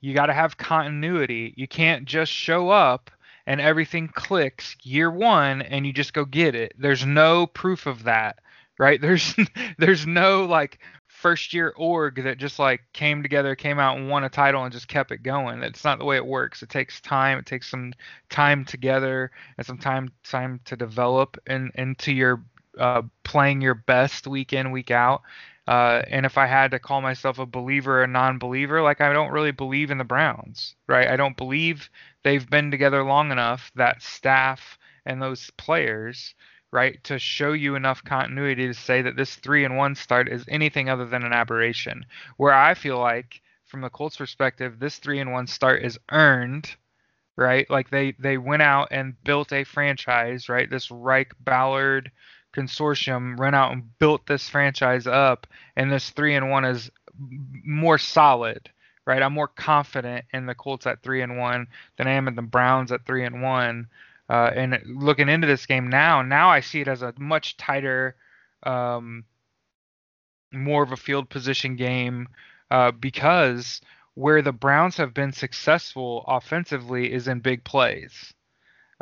you 0.00 0.14
got 0.14 0.26
to 0.26 0.34
have 0.34 0.58
continuity. 0.58 1.54
You 1.56 1.68
can't 1.68 2.04
just 2.04 2.32
show 2.32 2.68
up 2.70 3.10
and 3.46 3.60
everything 3.60 4.08
clicks 4.08 4.76
year 4.82 5.10
one 5.10 5.62
and 5.62 5.86
you 5.86 5.92
just 5.92 6.12
go 6.12 6.24
get 6.24 6.54
it. 6.54 6.74
There's 6.78 7.06
no 7.06 7.46
proof 7.46 7.86
of 7.86 8.04
that 8.04 8.38
right? 8.78 9.00
There's 9.02 9.34
there's 9.78 10.06
no 10.06 10.44
like 10.44 10.80
first 11.06 11.54
year 11.54 11.72
org 11.76 12.24
that 12.24 12.38
just 12.38 12.58
like 12.58 12.80
came 12.92 13.22
together, 13.22 13.54
came 13.54 13.78
out 13.78 13.96
and 13.96 14.08
won 14.08 14.24
a 14.24 14.28
title 14.28 14.64
and 14.64 14.72
just 14.72 14.88
kept 14.88 15.12
it 15.12 15.22
going. 15.22 15.60
That's 15.60 15.84
not 15.84 15.98
the 15.98 16.04
way 16.04 16.16
it 16.16 16.26
works. 16.26 16.62
It 16.62 16.68
takes 16.68 17.00
time. 17.00 17.38
It 17.38 17.46
takes 17.46 17.70
some 17.70 17.92
time 18.28 18.64
together 18.64 19.30
and 19.56 19.66
some 19.66 19.78
time 19.78 20.10
time 20.24 20.60
to 20.64 20.76
develop 20.76 21.36
and 21.46 21.70
into 21.76 22.12
your 22.12 22.42
uh, 22.78 23.02
playing 23.24 23.60
your 23.60 23.74
best 23.74 24.26
week 24.26 24.52
in 24.52 24.70
week 24.70 24.90
out. 24.90 25.22
Uh, 25.66 26.02
and 26.08 26.26
if 26.26 26.36
I 26.38 26.46
had 26.46 26.72
to 26.72 26.78
call 26.78 27.00
myself 27.00 27.38
a 27.38 27.46
believer 27.46 28.00
or 28.00 28.02
a 28.02 28.08
non-believer, 28.08 28.82
like 28.82 29.00
I 29.00 29.12
don't 29.12 29.30
really 29.30 29.52
believe 29.52 29.90
in 29.90 29.98
the 29.98 30.04
Browns, 30.04 30.74
right? 30.88 31.08
I 31.08 31.16
don't 31.16 31.36
believe 31.36 31.88
they've 32.24 32.48
been 32.48 32.70
together 32.70 33.04
long 33.04 33.30
enough 33.30 33.70
that 33.76 34.02
staff 34.02 34.78
and 35.06 35.22
those 35.22 35.50
players 35.50 36.34
right, 36.72 37.02
to 37.04 37.18
show 37.18 37.52
you 37.52 37.74
enough 37.74 38.02
continuity 38.02 38.66
to 38.66 38.74
say 38.74 39.02
that 39.02 39.16
this 39.16 39.36
three 39.36 39.64
and 39.64 39.76
one 39.76 39.94
start 39.94 40.28
is 40.28 40.44
anything 40.48 40.88
other 40.88 41.04
than 41.04 41.22
an 41.22 41.32
aberration. 41.32 42.04
Where 42.38 42.52
I 42.52 42.74
feel 42.74 42.98
like, 42.98 43.40
from 43.66 43.82
the 43.82 43.90
Colts' 43.90 44.16
perspective, 44.16 44.78
this 44.78 44.96
three 44.96 45.20
and 45.20 45.32
one 45.32 45.46
start 45.46 45.82
is 45.84 45.98
earned, 46.10 46.74
right? 47.36 47.68
Like 47.70 47.90
they 47.90 48.12
they 48.18 48.38
went 48.38 48.62
out 48.62 48.88
and 48.90 49.22
built 49.24 49.52
a 49.52 49.64
franchise, 49.64 50.48
right? 50.48 50.68
This 50.68 50.90
Reich 50.90 51.32
Ballard 51.40 52.10
consortium 52.52 53.38
went 53.38 53.56
out 53.56 53.72
and 53.72 53.98
built 53.98 54.26
this 54.26 54.48
franchise 54.48 55.06
up, 55.06 55.46
and 55.76 55.90
this 55.90 56.10
three 56.10 56.34
and 56.34 56.50
one 56.50 56.64
is 56.64 56.90
more 57.64 57.98
solid 57.98 58.70
right? 59.06 59.22
I'm 59.22 59.32
more 59.32 59.48
confident 59.48 60.26
in 60.32 60.46
the 60.46 60.54
Colts 60.54 60.86
at 60.86 61.02
three 61.02 61.22
and 61.22 61.38
one 61.38 61.66
than 61.96 62.06
I 62.06 62.12
am 62.12 62.28
in 62.28 62.34
the 62.34 62.42
Browns 62.42 62.92
at 62.92 63.04
three 63.06 63.24
and 63.24 63.42
one. 63.42 63.88
Uh, 64.28 64.50
and 64.54 64.78
looking 64.86 65.28
into 65.28 65.46
this 65.46 65.66
game 65.66 65.88
now, 65.88 66.22
now 66.22 66.48
I 66.48 66.60
see 66.60 66.80
it 66.80 66.88
as 66.88 67.02
a 67.02 67.12
much 67.18 67.56
tighter, 67.56 68.16
um, 68.62 69.24
more 70.52 70.82
of 70.82 70.92
a 70.92 70.96
field 70.96 71.28
position 71.28 71.76
game 71.76 72.28
uh, 72.70 72.92
because 72.92 73.80
where 74.14 74.42
the 74.42 74.52
Browns 74.52 74.96
have 74.98 75.14
been 75.14 75.32
successful 75.32 76.24
offensively 76.28 77.12
is 77.12 77.28
in 77.28 77.40
big 77.40 77.64
plays. 77.64 78.32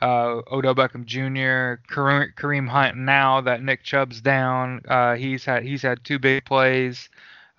Uh, 0.01 0.41
Odell 0.51 0.75
Beckham 0.75 1.05
Jr., 1.05 1.83
Kareem 1.93 2.69
Hunt. 2.69 2.97
Now 2.97 3.41
that 3.43 3.63
Nick 3.63 3.83
Chubb's 3.83 4.21
down, 4.21 4.83
uh, 4.89 5.15
he's 5.15 5.45
had 5.45 5.63
he's 5.63 5.83
had 5.83 6.05
two 6.05 6.19
big 6.19 6.45
plays 6.45 7.09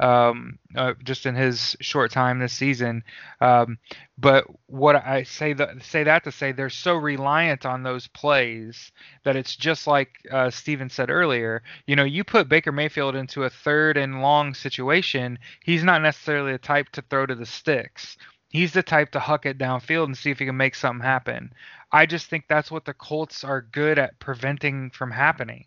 um, 0.02 0.58
uh, 0.76 0.94
just 1.04 1.26
in 1.26 1.36
his 1.36 1.78
short 1.80 2.12
time 2.12 2.40
this 2.40 2.54
season. 2.54 3.04
Um, 3.40 3.78
but 4.18 4.46
what 4.66 4.96
I 4.96 5.24
say 5.24 5.54
that 5.54 5.84
say 5.84 6.04
that 6.04 6.24
to 6.24 6.32
say 6.32 6.52
they're 6.52 6.70
so 6.70 6.96
reliant 6.96 7.66
on 7.66 7.84
those 7.84 8.08
plays 8.08 8.92
that 9.24 9.36
it's 9.36 9.56
just 9.56 9.88
like 9.88 10.10
uh, 10.32 10.50
Stephen 10.50 10.90
said 10.90 11.10
earlier. 11.10 11.62
You 11.86 11.96
know, 11.96 12.04
you 12.04 12.24
put 12.24 12.50
Baker 12.50 12.72
Mayfield 12.72 13.16
into 13.16 13.44
a 13.44 13.50
third 13.50 13.96
and 13.96 14.22
long 14.22 14.54
situation, 14.54 15.38
he's 15.64 15.84
not 15.84 16.02
necessarily 16.02 16.54
the 16.54 16.58
type 16.58 16.90
to 16.94 17.04
throw 17.04 17.26
to 17.28 17.36
the 17.36 17.46
sticks. 17.46 18.18
He's 18.52 18.74
the 18.74 18.84
type 18.84 19.12
to 19.12 19.20
huck 19.20 19.46
it 19.46 19.58
downfield 19.58 20.06
and 20.06 20.18
see 20.18 20.32
if 20.32 20.40
he 20.40 20.46
can 20.46 20.58
make 20.58 20.76
something 20.76 21.04
happen. 21.06 21.54
I 21.92 22.06
just 22.06 22.28
think 22.28 22.46
that's 22.48 22.72
what 22.72 22.86
the 22.86 22.94
Colts 22.94 23.44
are 23.44 23.62
good 23.62 23.98
at 24.00 24.20
preventing 24.20 24.92
from 24.92 25.12
happening 25.12 25.66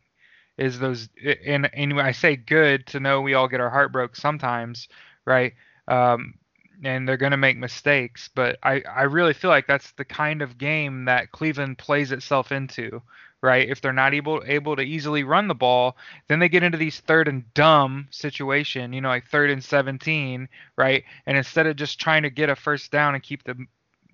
is 0.56 0.78
those 0.78 1.08
and 1.46 1.68
I 1.76 2.12
say 2.12 2.36
good 2.36 2.86
to 2.88 3.00
know 3.00 3.20
we 3.20 3.34
all 3.34 3.48
get 3.48 3.60
our 3.60 3.70
heart 3.70 3.92
broke 3.92 4.16
sometimes, 4.16 4.88
right? 5.24 5.54
Um, 5.88 6.34
and 6.82 7.08
they're 7.08 7.16
going 7.16 7.32
to 7.32 7.36
make 7.36 7.56
mistakes, 7.56 8.30
but 8.34 8.58
I 8.62 8.82
I 8.82 9.02
really 9.02 9.32
feel 9.34 9.50
like 9.50 9.66
that's 9.66 9.92
the 9.92 10.04
kind 10.04 10.42
of 10.42 10.58
game 10.58 11.06
that 11.06 11.32
Cleveland 11.32 11.78
plays 11.78 12.12
itself 12.12 12.52
into, 12.52 13.02
right? 13.44 13.68
If 13.68 13.82
they're 13.82 13.92
not 13.92 14.14
able 14.14 14.42
able 14.46 14.74
to 14.74 14.82
easily 14.82 15.22
run 15.22 15.48
the 15.48 15.54
ball, 15.54 15.98
then 16.28 16.38
they 16.38 16.48
get 16.48 16.62
into 16.62 16.78
these 16.78 17.00
third 17.00 17.28
and 17.28 17.44
dumb 17.52 18.08
situation, 18.10 18.94
you 18.94 19.02
know, 19.02 19.08
like 19.08 19.26
third 19.26 19.50
and 19.50 19.62
17, 19.62 20.48
right? 20.76 21.04
And 21.26 21.36
instead 21.36 21.66
of 21.66 21.76
just 21.76 22.00
trying 22.00 22.22
to 22.22 22.30
get 22.30 22.48
a 22.48 22.56
first 22.56 22.90
down 22.90 23.14
and 23.14 23.22
keep 23.22 23.44
the 23.44 23.54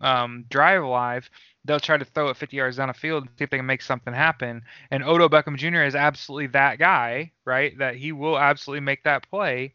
um, 0.01 0.47
drive 0.51 0.83
alive, 0.83 1.31
they'll 1.65 1.79
try 1.79 1.97
to 1.97 2.05
throw 2.05 2.31
it 2.31 2.37
50 2.39 2.57
yards 2.57 2.79
down 2.79 2.89
the 2.89 2.95
field 2.95 3.23
and 3.23 3.31
see 3.39 3.45
if 3.45 3.51
they 3.51 3.59
can 3.59 3.67
make 3.67 3.83
something 3.83 4.13
happen. 4.13 4.63
And 4.91 5.05
Odell 5.05 5.31
Beckham 5.31 5.57
Jr. 5.57 5.83
is 5.83 5.95
absolutely 5.95 6.49
that 6.49 6.81
guy, 6.81 7.31
right? 7.45 7.79
That 7.79 7.95
he 7.95 8.11
will 8.11 8.37
absolutely 8.37 8.81
make 8.81 9.05
that 9.05 9.31
play. 9.31 9.75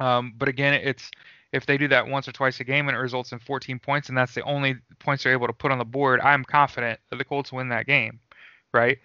Um, 0.00 0.34
but 0.36 0.48
again, 0.48 0.74
it's 0.74 1.12
if 1.54 1.66
they 1.66 1.78
do 1.78 1.86
that 1.86 2.08
once 2.08 2.26
or 2.26 2.32
twice 2.32 2.58
a 2.58 2.64
game 2.64 2.88
and 2.88 2.96
it 2.96 3.00
results 3.00 3.30
in 3.30 3.38
14 3.38 3.78
points 3.78 4.08
and 4.08 4.18
that's 4.18 4.34
the 4.34 4.42
only 4.42 4.74
points 4.98 5.22
they're 5.22 5.32
able 5.32 5.46
to 5.46 5.52
put 5.52 5.70
on 5.70 5.78
the 5.78 5.84
board, 5.84 6.20
I'm 6.20 6.44
confident 6.44 6.98
that 7.10 7.16
the 7.16 7.24
Colts 7.24 7.52
win 7.52 7.68
that 7.68 7.86
game, 7.86 8.18
right? 8.74 8.98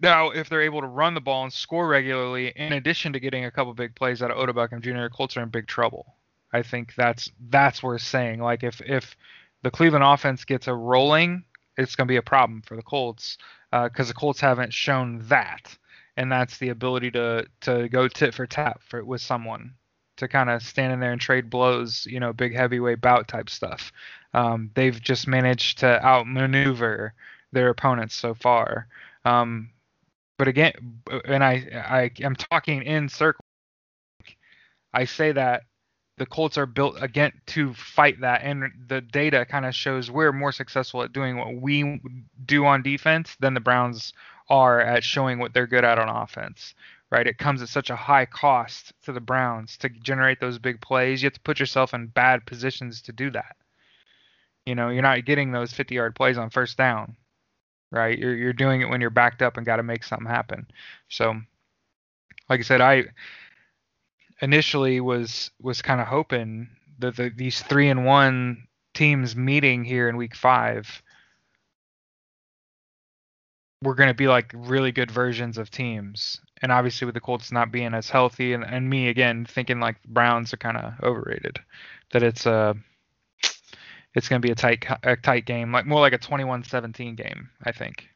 Now, 0.00 0.30
if 0.30 0.48
they're 0.50 0.62
able 0.62 0.82
to 0.82 0.88
run 0.88 1.14
the 1.14 1.22
ball 1.22 1.44
and 1.44 1.52
score 1.52 1.88
regularly, 1.88 2.52
in 2.56 2.72
addition 2.74 3.14
to 3.14 3.20
getting 3.20 3.46
a 3.46 3.52
couple 3.52 3.74
big 3.74 3.94
plays 3.96 4.22
out 4.22 4.30
of 4.32 4.38
Odell 4.38 4.54
Beckham 4.54 4.82
Jr., 4.82 5.08
Colts 5.14 5.36
are 5.36 5.42
in 5.42 5.50
big 5.50 5.66
trouble. 5.68 6.16
I 6.52 6.62
think 6.62 6.94
that's 6.96 7.30
that's 7.50 7.82
worth 7.82 8.02
saying. 8.02 8.40
Like 8.40 8.64
if 8.64 8.80
if 8.82 9.16
the 9.62 9.70
Cleveland 9.72 10.04
offense 10.04 10.44
gets 10.44 10.68
a 10.68 10.74
rolling, 10.74 11.44
it's 11.78 11.96
going 11.96 12.06
to 12.08 12.12
be 12.12 12.16
a 12.18 12.22
problem 12.22 12.62
for 12.62 12.76
the 12.76 12.82
Colts 12.82 13.38
because 13.72 14.08
uh, 14.08 14.12
the 14.12 14.14
Colts 14.14 14.40
haven't 14.40 14.74
shown 14.74 15.20
that, 15.28 15.76
and 16.16 16.30
that's 16.32 16.58
the 16.58 16.70
ability 16.70 17.10
to 17.12 17.46
to 17.62 17.88
go 17.90 18.08
tit 18.08 18.34
for 18.34 18.46
tat 18.46 18.80
for 18.88 19.04
with 19.04 19.22
someone. 19.22 19.74
to 20.18 20.28
kind 20.28 20.50
of 20.50 20.62
stand 20.62 20.92
in 20.92 21.00
there 21.00 21.12
and 21.12 21.20
trade 21.20 21.50
blows, 21.50 22.06
you 22.06 22.20
know, 22.20 22.32
big 22.32 22.54
heavyweight 22.54 23.00
bout 23.02 23.28
type 23.28 23.50
stuff. 23.50 23.92
Um, 24.34 24.70
they've 24.74 25.00
just 25.00 25.28
managed 25.28 25.78
to 25.80 26.04
outmaneuver 26.04 27.14
their 27.54 27.70
opponents 27.70 28.14
so 28.14 28.34
far. 28.34 28.88
Um, 29.24 29.70
but 30.36 30.48
again, 30.48 30.72
and 31.26 31.42
I, 31.42 32.10
I 32.20 32.24
am 32.24 32.34
talking 32.36 32.82
in 32.82 33.08
circles. 33.08 33.40
I 34.92 35.04
say 35.04 35.32
that 35.32 35.62
the 36.16 36.26
Colts 36.26 36.58
are 36.58 36.66
built 36.66 36.96
again 37.02 37.32
to 37.46 37.74
fight 37.74 38.20
that, 38.20 38.42
and 38.42 38.70
the 38.86 39.00
data 39.00 39.44
kind 39.44 39.66
of 39.66 39.74
shows 39.74 40.10
we're 40.10 40.32
more 40.32 40.52
successful 40.52 41.02
at 41.02 41.12
doing 41.12 41.36
what 41.36 41.56
we 41.56 42.00
do 42.44 42.64
on 42.66 42.82
defense 42.82 43.36
than 43.40 43.54
the 43.54 43.60
Browns 43.60 44.12
are 44.48 44.80
at 44.80 45.02
showing 45.02 45.38
what 45.38 45.52
they're 45.54 45.66
good 45.66 45.84
at 45.84 45.98
on 45.98 46.08
offense. 46.08 46.74
Right? 47.10 47.26
It 47.26 47.38
comes 47.38 47.62
at 47.62 47.68
such 47.68 47.90
a 47.90 47.96
high 47.96 48.26
cost 48.26 48.92
to 49.04 49.12
the 49.12 49.20
Browns 49.20 49.76
to 49.78 49.88
generate 49.88 50.40
those 50.40 50.58
big 50.58 50.80
plays. 50.80 51.22
You 51.22 51.26
have 51.26 51.34
to 51.34 51.40
put 51.40 51.60
yourself 51.60 51.94
in 51.94 52.08
bad 52.08 52.44
positions 52.44 53.02
to 53.02 53.12
do 53.12 53.30
that. 53.30 53.56
You 54.66 54.74
know, 54.74 54.88
you're 54.88 55.02
not 55.02 55.24
getting 55.24 55.52
those 55.52 55.72
50-yard 55.72 56.16
plays 56.16 56.38
on 56.38 56.50
first 56.50 56.76
down. 56.76 57.16
Right? 57.94 58.18
You're 58.18 58.34
you're 58.34 58.52
doing 58.52 58.80
it 58.80 58.88
when 58.88 59.00
you're 59.00 59.10
backed 59.10 59.40
up 59.40 59.56
and 59.56 59.64
got 59.64 59.76
to 59.76 59.84
make 59.84 60.02
something 60.02 60.26
happen. 60.26 60.66
So, 61.08 61.34
like 62.48 62.58
I 62.58 62.62
said, 62.64 62.80
I 62.80 63.04
initially 64.42 65.00
was 65.00 65.52
was 65.62 65.80
kind 65.80 66.00
of 66.00 66.08
hoping 66.08 66.68
that 66.98 67.16
the, 67.16 67.30
these 67.34 67.62
three 67.62 67.88
and 67.88 68.04
one 68.04 68.66
teams 68.94 69.36
meeting 69.36 69.84
here 69.84 70.08
in 70.08 70.16
week 70.16 70.34
five 70.34 71.02
were 73.80 73.94
going 73.94 74.08
to 74.08 74.14
be 74.14 74.26
like 74.26 74.52
really 74.54 74.90
good 74.90 75.10
versions 75.10 75.56
of 75.56 75.70
teams. 75.70 76.40
And 76.62 76.72
obviously, 76.72 77.04
with 77.04 77.14
the 77.14 77.20
Colts 77.20 77.52
not 77.52 77.70
being 77.70 77.94
as 77.94 78.10
healthy, 78.10 78.54
and, 78.54 78.64
and 78.64 78.90
me 78.90 79.08
again 79.08 79.44
thinking 79.44 79.78
like 79.78 80.02
Browns 80.04 80.52
are 80.52 80.56
kind 80.56 80.78
of 80.78 80.94
overrated, 81.02 81.60
that 82.12 82.24
it's 82.24 82.46
a 82.46 82.74
it's 84.14 84.28
going 84.28 84.40
to 84.40 84.46
be 84.46 84.52
a 84.52 84.54
tight 84.54 84.84
a 85.02 85.16
tight 85.16 85.44
game, 85.44 85.72
like 85.72 85.86
more 85.86 86.00
like 86.00 86.12
a 86.12 86.18
21-17 86.18 87.16
game, 87.16 87.50
I 87.62 87.72
think. 87.72 88.08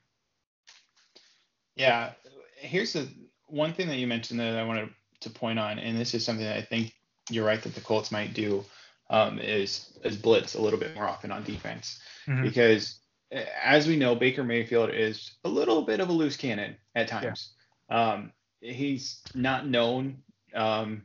Yeah, 1.77 2.13
here's 2.57 2.93
the 2.93 3.09
one 3.47 3.73
thing 3.73 3.89
that 3.89 3.99
you 3.99 4.07
mentioned 4.07 4.41
that 4.41 4.57
I 4.57 4.65
wanted 4.65 4.91
to 5.21 5.31
point 5.31 5.59
on, 5.59 5.79
and 5.79 5.99
this 5.99 6.15
is 6.15 6.25
something 6.25 6.45
that 6.45 6.57
I 6.57 6.63
think 6.63 6.93
you're 7.31 7.47
right 7.47 7.63
that 7.63 7.75
the 7.75 7.81
Colts 7.81 8.11
might 8.11 8.35
do, 8.35 8.65
um, 9.11 9.39
is 9.39 9.99
is 10.05 10.17
blitz 10.17 10.55
a 10.55 10.61
little 10.61 10.79
bit 10.79 10.95
more 10.95 11.09
often 11.09 11.33
on 11.33 11.43
defense 11.45 12.01
mm-hmm. 12.27 12.43
because 12.43 13.01
as 13.31 13.87
we 13.87 13.97
know, 13.97 14.15
Baker 14.15 14.45
Mayfield 14.45 14.91
is 14.91 15.33
a 15.45 15.49
little 15.49 15.83
bit 15.83 16.01
of 16.01 16.09
a 16.09 16.13
loose 16.13 16.37
cannon 16.37 16.77
at 16.95 17.09
times. 17.09 17.53
Yeah. 17.91 18.13
Um, 18.13 18.33
he's 18.61 19.21
not 19.35 19.67
known 19.67 20.23
um, 20.55 21.03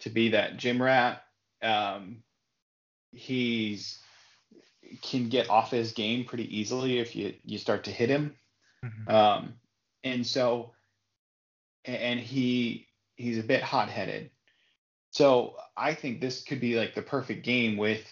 to 0.00 0.10
be 0.10 0.30
that 0.30 0.56
gym 0.56 0.80
rat. 0.80 1.22
Um, 1.62 2.22
he's 3.12 3.98
can 5.00 5.28
get 5.28 5.48
off 5.48 5.70
his 5.70 5.92
game 5.92 6.24
pretty 6.24 6.58
easily 6.58 6.98
if 6.98 7.16
you 7.16 7.34
you 7.44 7.58
start 7.58 7.84
to 7.84 7.90
hit 7.90 8.08
him. 8.08 8.34
Mm-hmm. 8.84 9.14
Um, 9.14 9.54
and 10.04 10.26
so 10.26 10.72
and 11.84 12.20
he 12.20 12.88
he's 13.16 13.38
a 13.38 13.42
bit 13.42 13.62
hot 13.62 13.88
headed. 13.88 14.30
So 15.10 15.56
I 15.76 15.94
think 15.94 16.20
this 16.20 16.42
could 16.42 16.60
be 16.60 16.76
like 16.76 16.94
the 16.94 17.02
perfect 17.02 17.44
game 17.44 17.76
with 17.76 18.02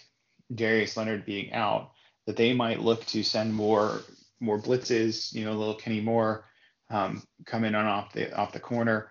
Darius 0.53 0.97
Leonard 0.97 1.25
being 1.25 1.53
out 1.53 1.91
that 2.27 2.37
they 2.37 2.53
might 2.53 2.81
look 2.81 3.05
to 3.07 3.23
send 3.23 3.53
more 3.53 4.01
more 4.39 4.59
blitzes, 4.59 5.33
you 5.33 5.45
know, 5.45 5.51
a 5.51 5.53
little 5.53 5.75
Kenny 5.75 6.01
Moore 6.01 6.45
um, 6.89 7.23
come 7.45 7.63
in 7.63 7.75
on 7.75 7.85
off 7.85 8.13
the 8.13 8.35
off 8.35 8.53
the 8.53 8.59
corner, 8.59 9.09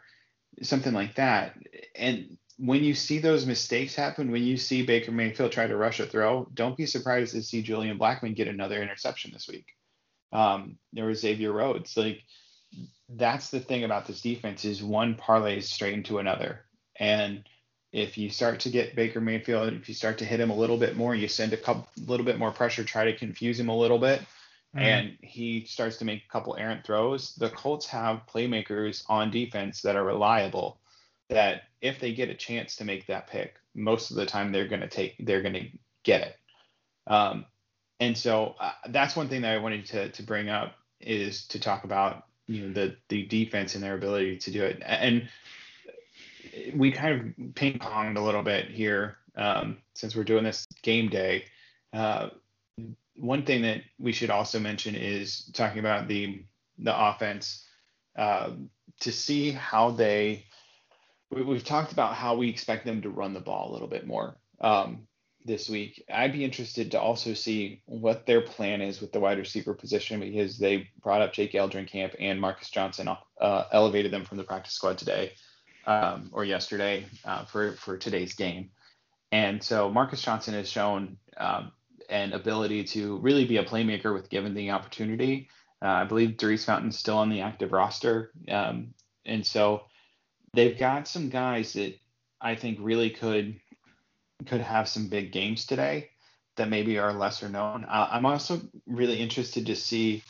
something 0.63 0.93
like 0.93 1.17
that. 1.17 1.57
And 1.97 2.37
when 2.63 2.85
you 2.85 2.95
see 2.95 3.19
those 3.19 3.47
mistakes 3.47 3.95
happen, 3.95 4.31
when 4.31 4.43
you 4.43 4.59
see 4.59 4.83
Baker 4.83 5.13
Mayfield 5.13 5.51
try 5.51 5.67
to 5.67 5.77
rush 5.77 5.99
a 5.99 6.07
throw, 6.07 6.47
don't 6.53 6.77
be 6.77 6.85
surprised 6.85 7.33
to 7.33 7.43
see 7.43 7.63
Julian 7.63 7.99
Blackmon 7.99 8.37
get 8.37 8.49
another 8.49 8.83
interception 8.83 9.31
this 9.33 9.49
week. 9.49 9.67
Um, 10.33 10.77
there 10.93 11.07
was 11.07 11.21
Xavier 11.21 11.53
Rhodes. 11.53 11.97
Like 11.97 12.23
that's 13.09 13.51
the 13.51 13.61
thing 13.61 13.85
about 13.85 14.07
this 14.07 14.21
defense 14.21 14.65
is 14.67 14.83
one 14.83 15.15
parlays 15.15 15.65
straight 15.65 15.95
into 15.95 16.19
another. 16.19 16.61
And 16.97 17.45
if 17.93 18.19
you 18.19 18.29
start 18.29 18.61
to 18.61 18.71
get 18.71 18.95
Baker 18.95 19.23
Mayfield, 19.23 19.73
if 19.73 19.89
you 19.89 19.95
start 19.95 20.19
to 20.19 20.27
hit 20.27 20.39
him 20.39 20.51
a 20.51 20.57
little 20.57 20.77
bit 20.77 20.97
more, 20.97 21.15
you 21.15 21.29
send 21.29 21.55
a 21.55 21.57
couple 21.57 21.89
little 22.07 22.27
bit 22.27 22.39
more 22.39 22.53
pressure, 22.53 22.85
try 22.85 23.05
to 23.05 23.17
confuse 23.17 23.59
him 23.59 23.71
a 23.71 23.77
little 23.77 23.99
bit, 23.99 24.21
mm-hmm. 24.21 24.81
and 24.81 25.17
he 25.23 25.65
starts 25.65 25.97
to 25.97 26.05
make 26.05 26.25
a 26.25 26.33
couple 26.33 26.57
errant 26.57 26.85
throws. 26.85 27.35
The 27.37 27.49
Colts 27.49 27.87
have 27.87 28.27
playmakers 28.33 29.03
on 29.09 29.31
defense 29.31 29.81
that 29.81 29.97
are 29.97 30.05
reliable. 30.05 30.79
That 31.31 31.63
if 31.81 31.99
they 31.99 32.13
get 32.13 32.29
a 32.29 32.35
chance 32.35 32.77
to 32.77 32.85
make 32.85 33.07
that 33.07 33.29
pick, 33.29 33.55
most 33.75 34.11
of 34.11 34.17
the 34.17 34.27
time 34.27 34.53
they're 34.53 34.69
going 34.69 34.81
to 34.83 34.89
take, 34.89 35.15
they're 35.21 35.43
going 35.43 35.55
to 35.55 35.69
get 36.03 36.23
it. 36.23 36.37
Um, 37.07 37.47
and 37.99 38.17
so 38.17 38.55
uh, 38.61 38.73
that's 38.89 39.17
one 39.17 39.29
thing 39.29 39.43
that 39.43 39.55
I 39.55 39.59
wanted 39.59 39.87
to 39.87 40.11
to 40.11 40.23
bring 40.23 40.49
up 40.49 40.75
is 41.01 41.47
to 41.49 41.61
talk 41.61 41.85
about 41.85 42.25
you 42.47 42.67
know 42.67 42.73
the 42.73 42.97
the 43.09 43.27
defense 43.27 43.75
and 43.75 43.85
their 43.85 43.95
ability 43.95 44.39
to 44.39 44.51
do 44.51 44.65
it. 44.65 44.83
And 44.85 45.29
we 46.75 46.91
kind 46.91 47.35
of 47.39 47.55
ping 47.55 47.79
ponged 47.79 48.17
a 48.17 48.21
little 48.21 48.43
bit 48.43 48.69
here 48.69 49.19
um, 49.37 49.79
since 49.95 50.17
we're 50.17 50.25
doing 50.25 50.45
this 50.45 50.67
game 50.83 51.09
day. 51.09 51.45
Uh, 51.93 52.31
one 53.17 53.45
thing 53.45 53.63
that 53.63 53.83
we 53.99 54.13
should 54.13 54.31
also 54.31 54.59
mention 54.59 54.95
is 54.95 55.51
talking 55.53 55.79
about 55.79 56.09
the 56.09 56.45
the 56.79 57.09
offense 57.09 57.65
uh, 58.17 58.51
to 59.01 59.13
see 59.13 59.51
how 59.51 59.91
they. 59.91 60.47
We, 61.31 61.55
have 61.55 61.65
talked 61.65 61.93
about 61.93 62.15
how 62.15 62.37
we 62.37 62.49
expect 62.49 62.85
them 62.85 63.03
to 63.03 63.11
run 63.11 63.35
the 63.35 63.41
ball 63.41 63.71
a 63.71 63.73
little 63.73 63.89
bit 63.89 64.07
more. 64.07 64.37
Um, 64.61 65.07
this 65.45 65.69
week. 65.69 66.05
I'd 66.13 66.33
be 66.33 66.45
interested 66.45 66.91
to 66.91 67.01
also 67.01 67.35
see 67.35 67.83
what 67.87 68.27
their 68.27 68.41
plan 68.43 68.81
is 68.83 69.01
with 69.01 69.13
the 69.13 69.21
wide 69.21 69.39
receiver 69.39 69.75
position 69.75 70.21
because 70.21 70.59
they 70.59 70.89
brought 71.03 71.23
up 71.23 71.33
Jake 71.33 71.53
Eldrin 71.53 71.87
Camp 71.87 72.15
and 72.19 72.41
Marcus 72.41 72.71
Johnson, 72.71 73.09
uh, 73.41 73.65
elevated 73.73 74.13
them 74.13 74.25
from 74.25 74.37
the 74.37 74.45
practice 74.45 74.75
squad 74.75 74.99
today 74.99 75.33
um, 75.87 76.31
or 76.33 76.45
yesterday 76.45 77.07
uh, 77.25 77.45
for 77.45 77.73
for 77.73 77.97
today's 77.97 78.35
game. 78.35 78.71
And 79.33 79.63
so 79.63 79.91
Marcus 79.91 80.23
Johnson 80.23 80.55
has 80.55 80.69
shown 80.69 81.17
um, 81.37 81.73
an 82.09 82.33
ability 82.33 82.85
to 82.85 83.19
really 83.19 83.45
be 83.45 83.59
a 83.59 83.65
playmaker 83.65 84.13
with 84.13 84.29
given 84.29 84.55
the 84.55 84.71
opportunity. 84.71 85.49
Uh, 85.83 85.89
I 85.89 86.05
believe 86.05 86.37
Daurice 86.37 86.65
Fountain's 86.65 86.99
still 86.99 87.17
on 87.17 87.31
the 87.31 87.41
active 87.41 87.73
roster, 87.73 88.33
um, 88.51 88.93
and 89.25 89.47
so 89.47 89.85
they've 90.55 90.79
got 90.79 91.09
some 91.09 91.29
guys 91.29 91.75
that 91.75 91.99
I 92.41 92.55
think 92.55 92.79
really 92.81 93.11
could 93.11 93.61
could 94.47 94.61
have 94.61 94.89
some 94.89 95.09
big 95.09 95.33
games 95.33 95.67
today 95.67 96.11
that 96.57 96.69
maybe 96.69 96.99
are 96.99 97.13
lesser 97.13 97.49
known. 97.49 97.85
Uh, 97.85 98.09
I'm 98.11 98.27
also 98.27 98.61
really 98.87 99.19
interested 99.21 99.67
to 99.67 99.77
see 99.77 100.23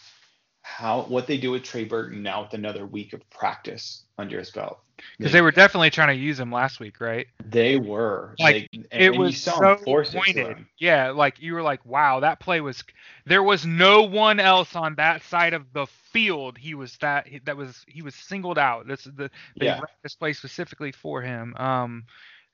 how 0.71 1.03
what 1.03 1.27
they 1.27 1.37
do 1.37 1.51
with 1.51 1.63
Trey 1.63 1.85
Burton 1.85 2.23
now 2.23 2.43
with 2.43 2.55
another 2.55 2.87
week 2.87 3.13
of 3.13 3.29
practice 3.29 4.05
under 4.19 4.39
his 4.39 4.51
belt. 4.51 4.79
Because 5.19 5.33
they 5.33 5.41
were 5.41 5.51
definitely 5.51 5.91
trying 5.91 6.09
to 6.09 6.23
use 6.23 6.39
him 6.39 6.53
last 6.53 6.79
week, 6.79 7.01
right? 7.01 7.27
They 7.45 7.77
were. 7.79 8.35
Like 8.39 8.69
they, 8.71 8.83
and, 8.91 9.03
it 9.03 9.17
was 9.17 9.41
so 9.41 9.77
pointed. 9.77 10.65
Yeah, 10.79 11.11
like 11.11 11.41
you 11.41 11.55
were 11.55 11.63
like, 11.63 11.85
wow, 11.85 12.21
that 12.21 12.39
play 12.39 12.61
was. 12.61 12.85
There 13.27 13.43
was 13.43 13.65
no 13.67 14.03
one 14.03 14.41
else 14.41 14.77
on 14.77 14.95
that 14.97 15.23
side 15.23 15.55
of 15.55 15.73
the 15.73 15.87
field. 15.87 16.59
He 16.59 16.75
was 16.75 16.97
that. 16.99 17.29
That 17.45 17.57
was 17.57 17.85
he 17.89 18.03
was 18.03 18.15
singled 18.15 18.59
out. 18.59 18.87
This 18.87 19.07
is 19.07 19.15
the 19.15 19.31
they 19.59 19.67
yeah. 19.67 19.81
this 20.03 20.15
play 20.15 20.35
specifically 20.35 20.93
for 20.93 21.23
him. 21.23 21.55
Um, 21.57 22.05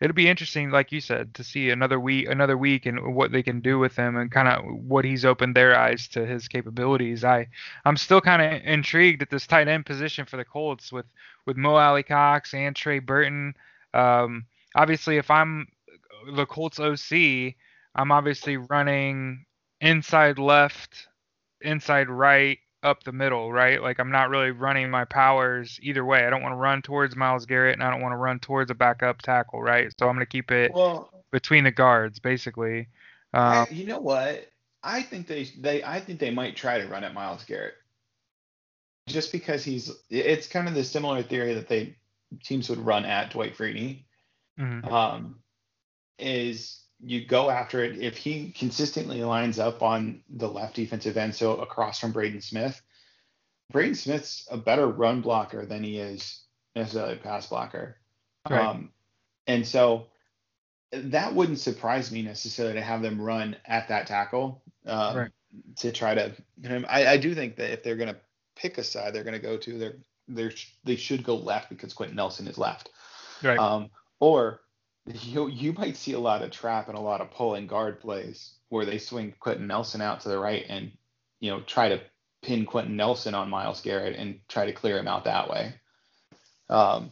it'll 0.01 0.15
be 0.15 0.29
interesting, 0.29 0.71
like 0.71 0.93
you 0.93 1.01
said, 1.01 1.35
to 1.35 1.45
see 1.45 1.71
another 1.71 1.99
week, 1.99 2.29
another 2.29 2.57
week, 2.57 2.87
and 2.87 3.15
what 3.15 3.33
they 3.33 3.43
can 3.43 3.61
do 3.61 3.79
with 3.79 3.97
him, 3.97 4.17
and 4.17 4.31
kind 4.31 4.49
of 4.49 4.65
what 4.65 5.05
he's 5.05 5.25
opened 5.25 5.57
their 5.57 5.79
eyes 5.79 6.09
to 6.09 6.27
his 6.27 6.49
capabilities. 6.49 7.25
I, 7.25 7.49
I'm 7.85 7.97
still 7.97 8.21
kind 8.21 8.43
of 8.43 8.63
intrigued 8.65 9.23
at 9.23 9.31
this 9.31 9.47
tight 9.47 9.69
end 9.69 9.87
position 9.87 10.27
for 10.27 10.37
the 10.37 10.45
Colts 10.45 10.93
with 10.93 11.07
with 11.47 11.57
Mo 11.57 11.77
Alie-Cox 11.77 12.53
and 12.55 12.77
Trey 12.77 12.99
Burton. 12.99 13.55
Um, 13.95 14.47
obviously, 14.75 15.17
if 15.17 15.31
I'm 15.31 15.69
the 16.35 16.47
Colts 16.47 16.79
OC, 16.81 17.55
I'm 17.95 18.13
obviously 18.13 18.57
running 18.59 19.47
inside 19.81 20.39
left, 20.39 21.09
inside 21.61 22.11
right, 22.11 22.59
up 22.87 23.03
the 23.03 23.13
middle, 23.13 23.53
right? 23.53 23.83
Like 23.83 23.99
I'm 23.99 24.11
not 24.11 24.31
really 24.31 24.53
running 24.53 24.89
my 24.89 25.05
powers 25.05 25.79
either 25.83 26.05
way. 26.05 26.25
I 26.25 26.31
don't 26.31 26.43
want 26.43 26.53
to 26.53 26.57
run 26.57 26.83
towards 26.83 27.17
Myles 27.17 27.45
Garrett 27.45 27.75
and 27.75 27.83
I 27.83 27.91
don't 27.91 28.01
want 28.01 28.13
to 28.13 28.17
run 28.17 28.39
towards 28.39 28.71
a 28.71 28.75
backup 28.75 29.21
tackle, 29.21 29.61
right? 29.61 29.93
So 29.99 30.09
I'm 30.09 30.15
going 30.15 30.25
to 30.25 30.31
keep 30.31 30.51
it 30.51 30.73
well, 30.73 31.11
between 31.33 31.65
the 31.65 31.73
guards, 31.73 32.21
basically. 32.21 32.89
Um, 33.35 33.43
I, 33.43 33.67
you 33.71 33.87
know 33.87 34.01
what? 34.01 34.49
I 34.83 35.03
think 35.03 35.27
they 35.27 35.49
they 35.59 35.83
I 35.83 36.01
think 36.01 36.21
they 36.21 36.31
might 36.31 36.57
try 36.57 36.81
to 36.81 36.87
run 36.87 37.03
at 37.03 37.13
Myles 37.13 37.45
Garrett, 37.45 37.75
just 39.09 39.33
because 39.33 39.65
he's. 39.65 39.91
It's 40.09 40.47
kind 40.47 40.69
of 40.69 40.75
the 40.75 40.85
similar 40.85 41.23
theory 41.23 41.55
that 41.55 41.69
they 41.69 41.97
teams 42.45 42.71
would 42.71 42.79
run 42.79 43.05
at 43.05 43.31
Dwight 43.33 43.57
Freeney. 43.57 44.05
Mm-hmm. 44.59 44.93
Um, 44.93 45.41
is 46.19 46.87
you 47.01 47.27
go 47.27 47.51
after 47.51 47.85
it. 47.85 47.99
If 47.99 48.17
he 48.17 48.53
consistently 48.53 49.23
lines 49.23 49.59
up 49.59 49.83
on 49.83 50.23
the 50.31 50.49
left 50.49 50.77
defensive 50.77 51.17
end, 51.17 51.35
so 51.35 51.57
across 51.57 52.01
from 52.01 52.13
Braden 52.13 52.41
Smith, 52.41 52.81
Braden 53.73 53.95
Smith's 53.95 54.47
a 54.51 54.57
better 54.57 54.87
run 54.87 55.21
blocker 55.21 55.67
than 55.67 55.83
he 55.83 55.99
is 55.99 56.43
necessarily 56.75 57.15
a 57.15 57.17
pass 57.17 57.49
blocker. 57.49 57.97
Right. 58.49 58.65
Um, 58.65 58.91
and 59.47 59.67
so 59.67 60.07
that 60.93 61.35
wouldn't 61.35 61.59
surprise 61.59 62.13
me 62.13 62.23
necessarily 62.23 62.75
to 62.75 62.83
have 62.83 63.03
them 63.03 63.21
run 63.21 63.57
at 63.65 63.89
that 63.89 64.07
tackle 64.07 64.63
um, 64.87 65.17
right. 65.17 65.31
to 65.79 65.93
try 65.93 66.15
to. 66.15 66.33
You 66.63 66.69
know, 66.69 66.85
I, 66.89 67.07
I 67.07 67.17
do 67.17 67.35
think 67.35 67.57
that 67.57 67.73
if 67.73 67.83
they're 67.83 67.97
going 67.97 68.15
to 68.15 68.21
pick 68.55 68.79
a 68.79 68.85
side, 68.85 69.15
they're 69.15 69.25
going 69.25 69.35
to 69.35 69.41
go 69.41 69.57
to 69.57 69.79
they're 69.79 69.97
they 70.29 70.51
they 70.85 70.97
should 70.97 71.23
go 71.23 71.37
left 71.37 71.69
because 71.69 71.93
Quenton 71.93 72.17
Nelson 72.17 72.49
is 72.49 72.59
left. 72.59 72.91
Right. 73.43 73.59
Um, 73.59 73.91
or 74.21 74.61
you 75.07 75.49
you 75.49 75.73
might 75.73 75.97
see 75.97 76.13
a 76.13 76.19
lot 76.19 76.43
of 76.43 76.51
trap 76.51 76.89
and 76.89 76.99
a 76.99 77.01
lot 77.01 77.21
of 77.21 77.31
pulling 77.31 77.67
guard 77.67 78.01
plays 78.01 78.55
where 78.69 78.85
they 78.85 78.99
swing 78.99 79.35
Quenton 79.39 79.67
Nelson 79.67 80.01
out 80.01 80.21
to 80.21 80.29
the 80.29 80.39
right 80.39 80.65
and 80.69 80.91
you 81.41 81.51
know 81.51 81.61
try 81.61 81.89
to 81.89 82.01
pin 82.47 82.65
Quenton 82.65 82.97
Nelson 82.97 83.35
on 83.35 83.51
Myles 83.51 83.81
Garrett 83.81 84.15
and 84.17 84.39
try 84.49 84.67
to 84.67 84.73
clear 84.73 84.99
him 84.99 85.09
out 85.09 85.25
that 85.25 85.51
way. 85.51 85.75
Um, 86.71 87.11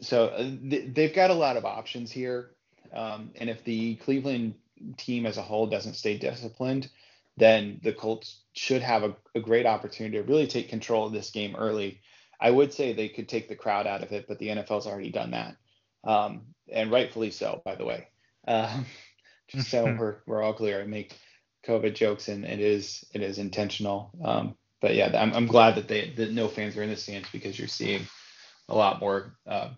so 0.00 0.28
uh, 0.28 0.50
th- 0.68 0.94
they've 0.94 1.14
got 1.14 1.28
a 1.28 1.34
lot 1.34 1.58
of 1.58 1.66
options 1.66 2.10
here, 2.10 2.52
um, 2.94 3.32
and 3.36 3.50
if 3.50 3.62
the 3.64 3.96
Cleveland 3.96 4.54
team 4.96 5.26
as 5.26 5.36
a 5.36 5.42
whole 5.42 5.66
doesn't 5.66 5.94
stay 5.94 6.16
disciplined, 6.16 6.88
then 7.36 7.80
the 7.82 7.92
Colts 7.92 8.40
should 8.54 8.80
have 8.80 9.02
a, 9.02 9.14
a 9.34 9.40
great 9.40 9.66
opportunity 9.66 10.16
to 10.16 10.22
really 10.22 10.46
take 10.46 10.70
control 10.70 11.06
of 11.06 11.12
this 11.12 11.30
game 11.30 11.54
early. 11.54 12.00
I 12.40 12.50
would 12.50 12.72
say 12.72 12.94
they 12.94 13.10
could 13.10 13.28
take 13.28 13.48
the 13.48 13.56
crowd 13.56 13.86
out 13.86 14.02
of 14.02 14.12
it, 14.12 14.24
but 14.26 14.38
the 14.38 14.48
NFL's 14.48 14.86
already 14.86 15.10
done 15.10 15.32
that, 15.32 15.56
um, 16.04 16.46
and 16.72 16.90
rightfully 16.90 17.30
so, 17.30 17.60
by 17.62 17.74
the 17.74 17.84
way. 17.84 18.08
Uh, 18.48 18.82
just 19.48 19.68
so 19.68 19.84
we're 19.98 20.16
we're 20.26 20.42
all 20.42 20.54
clear, 20.54 20.80
I 20.80 20.86
make 20.86 21.14
COVID 21.66 21.94
jokes, 21.94 22.28
and 22.28 22.44
it 22.44 22.60
is 22.60 23.04
it 23.12 23.22
is 23.22 23.38
intentional. 23.38 24.10
Um, 24.24 24.54
but 24.80 24.94
yeah, 24.94 25.10
I'm 25.14 25.32
I'm 25.34 25.46
glad 25.46 25.74
that 25.76 25.88
they 25.88 26.10
that 26.16 26.32
no 26.32 26.48
fans 26.48 26.76
are 26.76 26.82
in 26.82 26.90
the 26.90 26.96
stands 26.96 27.28
because 27.30 27.58
you're 27.58 27.68
seeing 27.68 28.06
a 28.68 28.74
lot 28.74 29.00
more 29.00 29.36
uh, 29.46 29.70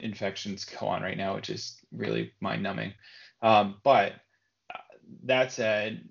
infections 0.00 0.64
go 0.64 0.86
on 0.86 1.02
right 1.02 1.16
now, 1.16 1.34
which 1.34 1.50
is 1.50 1.76
really 1.92 2.32
mind 2.40 2.62
numbing. 2.62 2.92
Um, 3.42 3.76
but 3.84 4.14
uh, 4.74 4.78
that 5.24 5.52
said, 5.52 6.08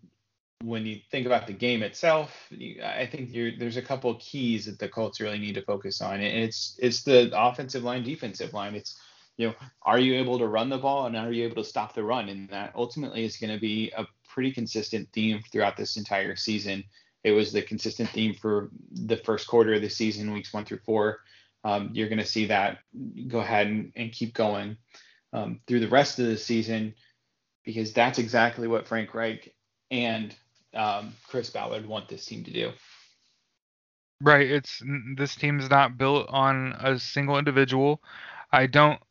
when 0.64 0.86
you 0.86 1.00
think 1.12 1.26
about 1.26 1.48
the 1.48 1.54
game 1.54 1.84
itself, 1.84 2.48
you, 2.50 2.82
I 2.84 3.06
think 3.06 3.32
there's 3.60 3.78
a 3.78 3.82
couple 3.82 4.12
of 4.12 4.20
keys 4.20 4.66
that 4.66 4.80
the 4.80 4.90
Colts 4.90 5.20
really 5.20 5.40
need 5.40 5.56
to 5.56 5.62
focus 5.62 6.02
on, 6.02 6.16
and 6.16 6.24
it's 6.44 6.78
it's 6.82 7.04
the 7.04 7.32
offensive 7.34 7.84
line, 7.84 8.04
defensive 8.04 8.54
line. 8.54 8.76
It's 8.76 9.00
you 9.40 9.48
know, 9.48 9.56
are 9.84 10.00
you 10.00 10.16
able 10.16 10.38
to 10.38 10.48
run 10.48 10.68
the 10.68 10.78
ball 10.78 11.06
and 11.06 11.16
are 11.16 11.32
you 11.32 11.46
able 11.46 11.64
to 11.64 11.70
stop 11.70 11.94
the 11.94 12.04
run? 12.04 12.28
And 12.28 12.50
that 12.50 12.74
ultimately 12.76 13.24
is 13.24 13.38
going 13.38 13.54
to 13.54 13.60
be 13.60 13.90
a 13.96 14.06
pretty 14.40 14.54
consistent 14.54 15.06
theme 15.12 15.44
throughout 15.52 15.76
this 15.76 15.98
entire 15.98 16.34
season. 16.34 16.82
It 17.26 17.32
was 17.32 17.52
the 17.52 17.62
consistent 17.62 18.08
theme 18.12 18.34
for 18.34 18.70
the 18.90 19.18
first 19.18 19.50
quarter 19.50 19.74
of 19.74 19.82
the 19.82 19.90
season, 19.90 20.32
weeks 20.32 20.54
one 20.54 20.64
through 20.64 20.80
four. 20.86 21.20
Um, 21.66 21.90
you're 21.92 22.08
going 22.08 22.20
to 22.20 22.26
see 22.26 22.46
that 22.46 22.78
go 23.28 23.40
ahead 23.40 23.68
and, 23.68 23.92
and 23.98 24.14
keep 24.14 24.34
going 24.34 24.78
um, 25.34 25.60
through 25.68 25.82
the 25.82 25.90
rest 25.90 26.20
of 26.20 26.28
the 26.28 26.38
season 26.38 26.96
because 27.66 27.92
that's 27.92 28.18
exactly 28.18 28.66
what 28.70 28.88
Frank 28.88 29.14
Reich 29.14 29.54
and 29.92 30.34
um, 30.74 31.12
Chris 31.28 31.50
Ballard 31.50 31.86
want 31.86 32.08
this 32.08 32.24
team 32.24 32.46
to 32.46 32.54
do. 32.54 32.72
Right. 34.22 34.50
It's 34.50 34.82
this 35.18 35.36
team 35.36 35.60
is 35.60 35.70
not 35.70 35.98
built 35.98 36.28
on 36.30 36.78
a 36.80 36.98
single 36.98 37.38
individual. 37.38 38.02
I 38.54 38.68
don't. 38.68 39.02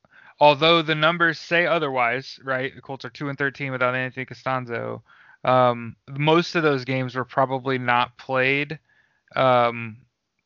Although 0.40 0.82
the 0.82 0.94
numbers 0.94 1.38
say 1.38 1.66
otherwise, 1.66 2.38
right? 2.44 2.74
The 2.74 2.80
Colts 2.80 3.04
are 3.04 3.10
two 3.10 3.28
and 3.28 3.36
thirteen 3.36 3.72
without 3.72 3.94
Anthony 3.94 4.24
Castonzo. 4.24 5.02
Um, 5.44 5.96
most 6.08 6.54
of 6.54 6.62
those 6.62 6.84
games 6.84 7.14
were 7.14 7.24
probably 7.24 7.78
not 7.78 8.16
played 8.18 8.78
um, 9.36 9.98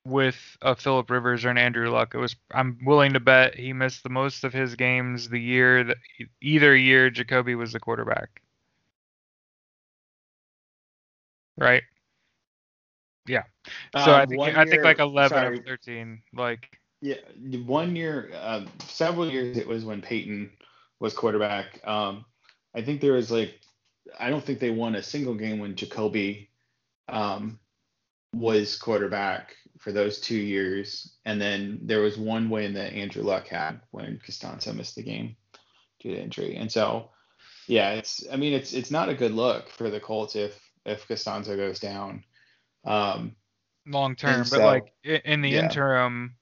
with 0.05 0.37
a 0.63 0.75
Philip 0.75 1.11
Rivers 1.11 1.45
or 1.45 1.51
an 1.51 1.59
Andrew 1.59 1.91
Luck. 1.91 2.15
It 2.15 2.19
was. 2.19 2.37
I'm 2.53 2.79
willing 2.85 3.13
to 3.13 3.21
bet 3.21 3.55
he 3.55 3.73
missed 3.73 4.03
the 4.03 4.09
most 4.09 4.45
of 4.45 4.53
his 4.53 4.75
games 4.77 5.29
the 5.29 5.41
year 5.41 5.85
that 5.85 5.97
either 6.41 6.75
year 6.75 7.11
Jacoby 7.11 7.55
was 7.55 7.73
the 7.73 7.81
quarterback. 7.81 8.43
Right. 11.59 11.83
Yeah. 13.27 13.45
So 13.95 14.13
um, 14.13 14.21
I 14.21 14.27
think 14.27 14.43
I 14.43 14.65
think 14.65 14.85
like 14.85 14.99
11 14.99 15.37
sorry. 15.37 15.59
or 15.59 15.63
13. 15.63 16.23
Like. 16.35 16.79
Yeah, 17.03 17.17
one 17.67 17.97
year, 17.97 18.31
uh, 18.35 18.65
several 18.87 19.29
years 19.29 19.59
it 19.59 19.67
was 19.67 19.85
when 19.85 20.01
Peyton 20.01 20.53
was 21.01 21.15
quarterback. 21.15 21.81
Um, 21.85 22.25
I 22.75 22.83
think 22.83 23.01
there 23.01 23.15
was 23.15 23.31
like, 23.31 23.59
I 24.19 24.31
don't 24.31 24.43
think 24.43 24.61
they 24.61 24.71
won 24.71 24.95
a 24.95 25.03
single 25.03 25.35
game 25.35 25.59
when 25.59 25.75
Jacoby 25.75 26.49
um, 27.09 27.59
was 28.33 28.77
quarterback 28.77 29.57
for 29.79 29.91
those 29.91 30.21
two 30.21 30.37
years, 30.37 31.17
and 31.25 31.41
then 31.41 31.81
there 31.83 32.01
was 32.01 32.17
one 32.17 32.49
win 32.49 32.75
that 32.75 32.93
Andrew 32.93 33.25
Luck 33.25 33.49
had 33.49 33.81
when 33.91 34.21
Castonzo 34.25 34.73
missed 34.73 34.95
the 34.95 35.03
game 35.03 35.35
due 36.01 36.15
to 36.15 36.23
injury, 36.23 36.55
and 36.55 36.71
so 36.71 37.11
yeah, 37.67 37.91
it's 37.95 38.25
I 38.33 38.37
mean 38.37 38.53
it's 38.53 38.73
it's 38.73 38.93
not 38.93 39.09
a 39.09 39.15
good 39.15 39.33
look 39.33 39.69
for 39.71 39.91
the 39.91 40.01
Colts 40.01 40.37
if 40.37 40.59
if 40.87 41.07
Castonzo 41.09 41.57
goes 41.57 41.81
down. 41.81 42.25
Um, 42.85 43.35
long 43.87 44.15
term, 44.15 44.45
so, 44.45 44.59
but 44.59 44.65
like 44.65 44.93
in 45.25 45.43
the 45.43 45.51
yeah. 45.51 45.65
interim, 45.65 46.37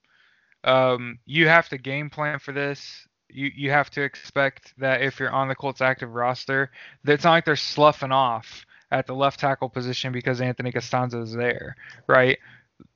um, 0.64 1.18
you 1.26 1.48
have 1.48 1.68
to 1.70 1.78
game 1.78 2.10
plan 2.10 2.38
for 2.38 2.52
this. 2.52 3.06
You 3.28 3.50
you 3.54 3.70
have 3.70 3.90
to 3.90 4.02
expect 4.02 4.74
that 4.78 5.02
if 5.02 5.20
you're 5.20 5.30
on 5.30 5.48
the 5.48 5.54
Colts 5.54 5.80
active 5.80 6.14
roster, 6.14 6.70
that 7.04 7.12
it's 7.14 7.24
not 7.24 7.32
like 7.32 7.44
they're 7.44 7.56
sloughing 7.56 8.12
off 8.12 8.66
at 8.90 9.06
the 9.06 9.14
left 9.14 9.38
tackle 9.38 9.68
position 9.68 10.12
because 10.12 10.40
Anthony 10.40 10.72
Castonzo 10.72 11.22
is 11.22 11.32
there, 11.32 11.76
right? 12.08 12.38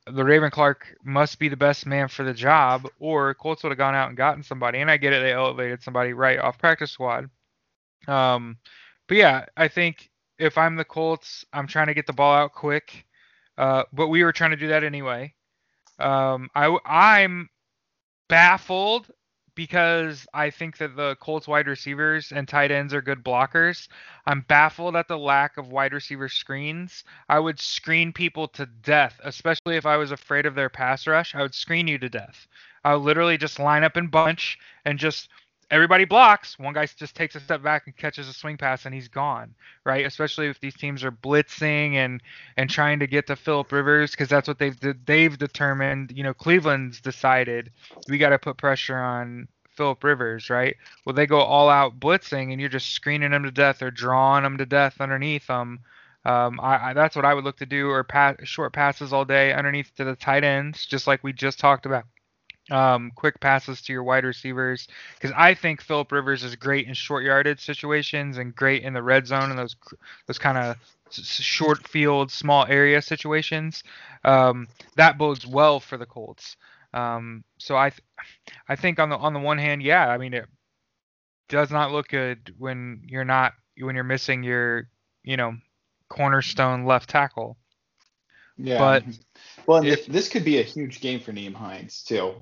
Le'Raven 0.08 0.50
Clark 0.50 0.96
must 1.04 1.38
be 1.38 1.48
the 1.48 1.56
best 1.56 1.86
man 1.86 2.08
for 2.08 2.24
the 2.24 2.34
job, 2.34 2.88
or 2.98 3.34
Colts 3.34 3.62
would 3.62 3.70
have 3.70 3.78
gone 3.78 3.94
out 3.94 4.08
and 4.08 4.16
gotten 4.16 4.42
somebody. 4.42 4.80
And 4.80 4.90
I 4.90 4.96
get 4.96 5.12
it, 5.12 5.22
they 5.22 5.32
elevated 5.32 5.82
somebody 5.82 6.12
right 6.12 6.38
off 6.38 6.58
practice 6.58 6.90
squad. 6.90 7.30
Um, 8.06 8.58
but 9.08 9.16
yeah, 9.16 9.46
I 9.56 9.68
think 9.68 10.10
if 10.38 10.58
I'm 10.58 10.76
the 10.76 10.84
Colts, 10.84 11.44
I'm 11.52 11.66
trying 11.66 11.86
to 11.86 11.94
get 11.94 12.06
the 12.06 12.12
ball 12.12 12.34
out 12.34 12.52
quick. 12.52 13.06
Uh, 13.56 13.84
but 13.92 14.08
we 14.08 14.24
were 14.24 14.32
trying 14.32 14.50
to 14.50 14.56
do 14.56 14.68
that 14.68 14.84
anyway. 14.84 15.32
Um, 15.98 16.50
I, 16.54 16.76
I'm 16.84 17.48
baffled 18.28 19.10
because 19.54 20.26
I 20.34 20.50
think 20.50 20.78
that 20.78 20.96
the 20.96 21.16
Colts 21.16 21.46
wide 21.46 21.68
receivers 21.68 22.32
and 22.32 22.48
tight 22.48 22.70
ends 22.70 22.92
are 22.92 23.02
good 23.02 23.24
blockers. 23.24 23.88
I'm 24.26 24.40
baffled 24.42 24.96
at 24.96 25.08
the 25.08 25.18
lack 25.18 25.56
of 25.56 25.68
wide 25.68 25.92
receiver 25.92 26.28
screens. 26.28 27.04
I 27.28 27.38
would 27.38 27.60
screen 27.60 28.12
people 28.12 28.48
to 28.48 28.66
death, 28.66 29.20
especially 29.22 29.76
if 29.76 29.86
I 29.86 29.96
was 29.96 30.10
afraid 30.10 30.46
of 30.46 30.54
their 30.54 30.68
pass 30.68 31.06
rush. 31.06 31.34
I 31.34 31.42
would 31.42 31.54
screen 31.54 31.86
you 31.86 31.98
to 31.98 32.08
death. 32.08 32.46
I 32.84 32.94
would 32.94 33.04
literally 33.04 33.38
just 33.38 33.58
line 33.58 33.84
up 33.84 33.96
in 33.96 34.08
bunch 34.08 34.58
and 34.84 34.98
just 34.98 35.28
everybody 35.74 36.04
blocks. 36.04 36.58
One 36.58 36.72
guy 36.72 36.86
just 36.86 37.16
takes 37.16 37.34
a 37.34 37.40
step 37.40 37.62
back 37.62 37.86
and 37.86 37.96
catches 37.96 38.28
a 38.28 38.32
swing 38.32 38.56
pass, 38.56 38.86
and 38.86 38.94
he's 38.94 39.08
gone. 39.08 39.54
Right? 39.84 40.06
Especially 40.06 40.46
if 40.46 40.60
these 40.60 40.74
teams 40.74 41.02
are 41.02 41.12
blitzing 41.12 41.94
and 41.94 42.22
and 42.56 42.70
trying 42.70 43.00
to 43.00 43.06
get 43.06 43.26
to 43.26 43.36
Philip 43.36 43.72
Rivers, 43.72 44.12
because 44.12 44.28
that's 44.28 44.48
what 44.48 44.58
they've 44.58 44.78
they've 45.04 45.36
determined. 45.36 46.12
You 46.16 46.22
know, 46.22 46.34
Cleveland's 46.34 47.00
decided 47.00 47.70
we 48.08 48.18
got 48.18 48.30
to 48.30 48.38
put 48.38 48.56
pressure 48.56 48.98
on 48.98 49.48
Philip 49.76 50.04
Rivers, 50.04 50.50
right? 50.50 50.76
Well, 51.04 51.14
they 51.14 51.26
go 51.26 51.40
all 51.40 51.68
out 51.68 51.98
blitzing, 51.98 52.52
and 52.52 52.60
you're 52.60 52.70
just 52.70 52.92
screening 52.92 53.32
them 53.32 53.42
to 53.42 53.50
death 53.50 53.82
or 53.82 53.90
drawing 53.90 54.44
them 54.44 54.58
to 54.58 54.66
death 54.66 55.00
underneath 55.00 55.48
them. 55.48 55.80
Um, 56.24 56.58
I, 56.58 56.90
I, 56.90 56.92
that's 56.94 57.16
what 57.16 57.26
I 57.26 57.34
would 57.34 57.44
look 57.44 57.58
to 57.58 57.66
do, 57.66 57.90
or 57.90 58.02
pass, 58.02 58.36
short 58.44 58.72
passes 58.72 59.12
all 59.12 59.26
day 59.26 59.52
underneath 59.52 59.94
to 59.96 60.04
the 60.04 60.16
tight 60.16 60.44
ends, 60.44 60.86
just 60.86 61.06
like 61.06 61.22
we 61.22 61.32
just 61.34 61.58
talked 61.58 61.84
about 61.84 62.04
um, 62.70 63.12
quick 63.14 63.40
passes 63.40 63.82
to 63.82 63.92
your 63.92 64.02
wide 64.02 64.24
receivers 64.24 64.88
because 65.14 65.32
I 65.36 65.54
think 65.54 65.82
Philip 65.82 66.10
Rivers 66.10 66.44
is 66.44 66.56
great 66.56 66.86
in 66.86 66.94
short 66.94 67.24
yardage 67.24 67.64
situations 67.64 68.38
and 68.38 68.54
great 68.54 68.82
in 68.82 68.94
the 68.94 69.02
red 69.02 69.26
zone 69.26 69.50
and 69.50 69.58
those 69.58 69.76
those 70.26 70.38
kind 70.38 70.58
of 70.58 70.76
short 71.10 71.86
field, 71.86 72.30
small 72.30 72.64
area 72.66 73.02
situations. 73.02 73.84
Um, 74.24 74.68
that 74.96 75.18
bodes 75.18 75.46
well 75.46 75.80
for 75.80 75.96
the 75.96 76.06
Colts. 76.06 76.56
Um, 76.92 77.44
so 77.58 77.76
I 77.76 77.90
th- 77.90 78.02
I 78.68 78.76
think 78.76 78.98
on 78.98 79.10
the 79.10 79.16
on 79.16 79.32
the 79.34 79.40
one 79.40 79.58
hand, 79.58 79.82
yeah, 79.82 80.08
I 80.08 80.18
mean 80.18 80.32
it 80.32 80.46
does 81.48 81.70
not 81.70 81.92
look 81.92 82.08
good 82.08 82.54
when 82.58 83.02
you're 83.06 83.24
not 83.24 83.52
when 83.78 83.94
you're 83.94 84.04
missing 84.04 84.42
your 84.42 84.88
you 85.22 85.36
know 85.36 85.54
cornerstone 86.08 86.84
left 86.86 87.10
tackle. 87.10 87.56
Yeah. 88.56 88.78
But 88.78 89.04
well, 89.66 89.84
if, 89.84 90.06
this 90.06 90.28
could 90.28 90.44
be 90.44 90.58
a 90.58 90.62
huge 90.62 91.00
game 91.00 91.20
for 91.20 91.32
Nyheim 91.32 91.54
Hines 91.54 92.02
too. 92.02 92.34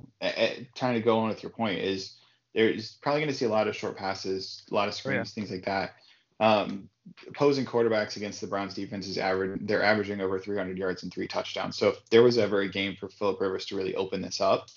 trying 0.74 0.94
to 0.94 1.00
go 1.00 1.18
on 1.18 1.28
with 1.28 1.42
your 1.42 1.50
point 1.50 1.78
is 1.80 2.16
there's 2.54 2.92
probably 3.02 3.20
going 3.20 3.32
to 3.32 3.36
see 3.36 3.46
a 3.46 3.50
lot 3.50 3.68
of 3.68 3.76
short 3.76 3.96
passes, 3.96 4.62
a 4.70 4.74
lot 4.74 4.88
of 4.88 4.94
screens, 4.94 5.16
oh, 5.16 5.40
yeah. 5.40 5.42
things 5.42 5.50
like 5.50 5.64
that. 5.64 5.94
Um, 6.40 6.88
opposing 7.28 7.64
quarterbacks 7.64 8.16
against 8.16 8.40
the 8.40 8.46
Browns 8.46 8.74
defense 8.74 9.06
is 9.06 9.18
average. 9.18 9.60
They're 9.64 9.82
averaging 9.82 10.20
over 10.20 10.38
300 10.38 10.76
yards 10.76 11.02
and 11.02 11.12
three 11.12 11.28
touchdowns. 11.28 11.76
So 11.76 11.88
if 11.88 12.10
there 12.10 12.22
was 12.22 12.38
ever 12.38 12.60
a 12.60 12.68
game 12.68 12.96
for 12.98 13.08
Philip 13.08 13.40
Rivers 13.40 13.66
to 13.66 13.76
really 13.76 13.94
open 13.94 14.20
this 14.20 14.40
up, 14.40 14.68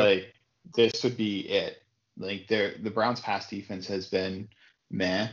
like 0.00 0.34
this 0.74 1.02
would 1.04 1.16
be 1.16 1.40
it. 1.40 1.82
Like 2.18 2.46
there, 2.48 2.74
the 2.82 2.90
Browns 2.90 3.20
pass 3.20 3.48
defense 3.48 3.86
has 3.88 4.08
been 4.08 4.48
meh. 4.90 5.28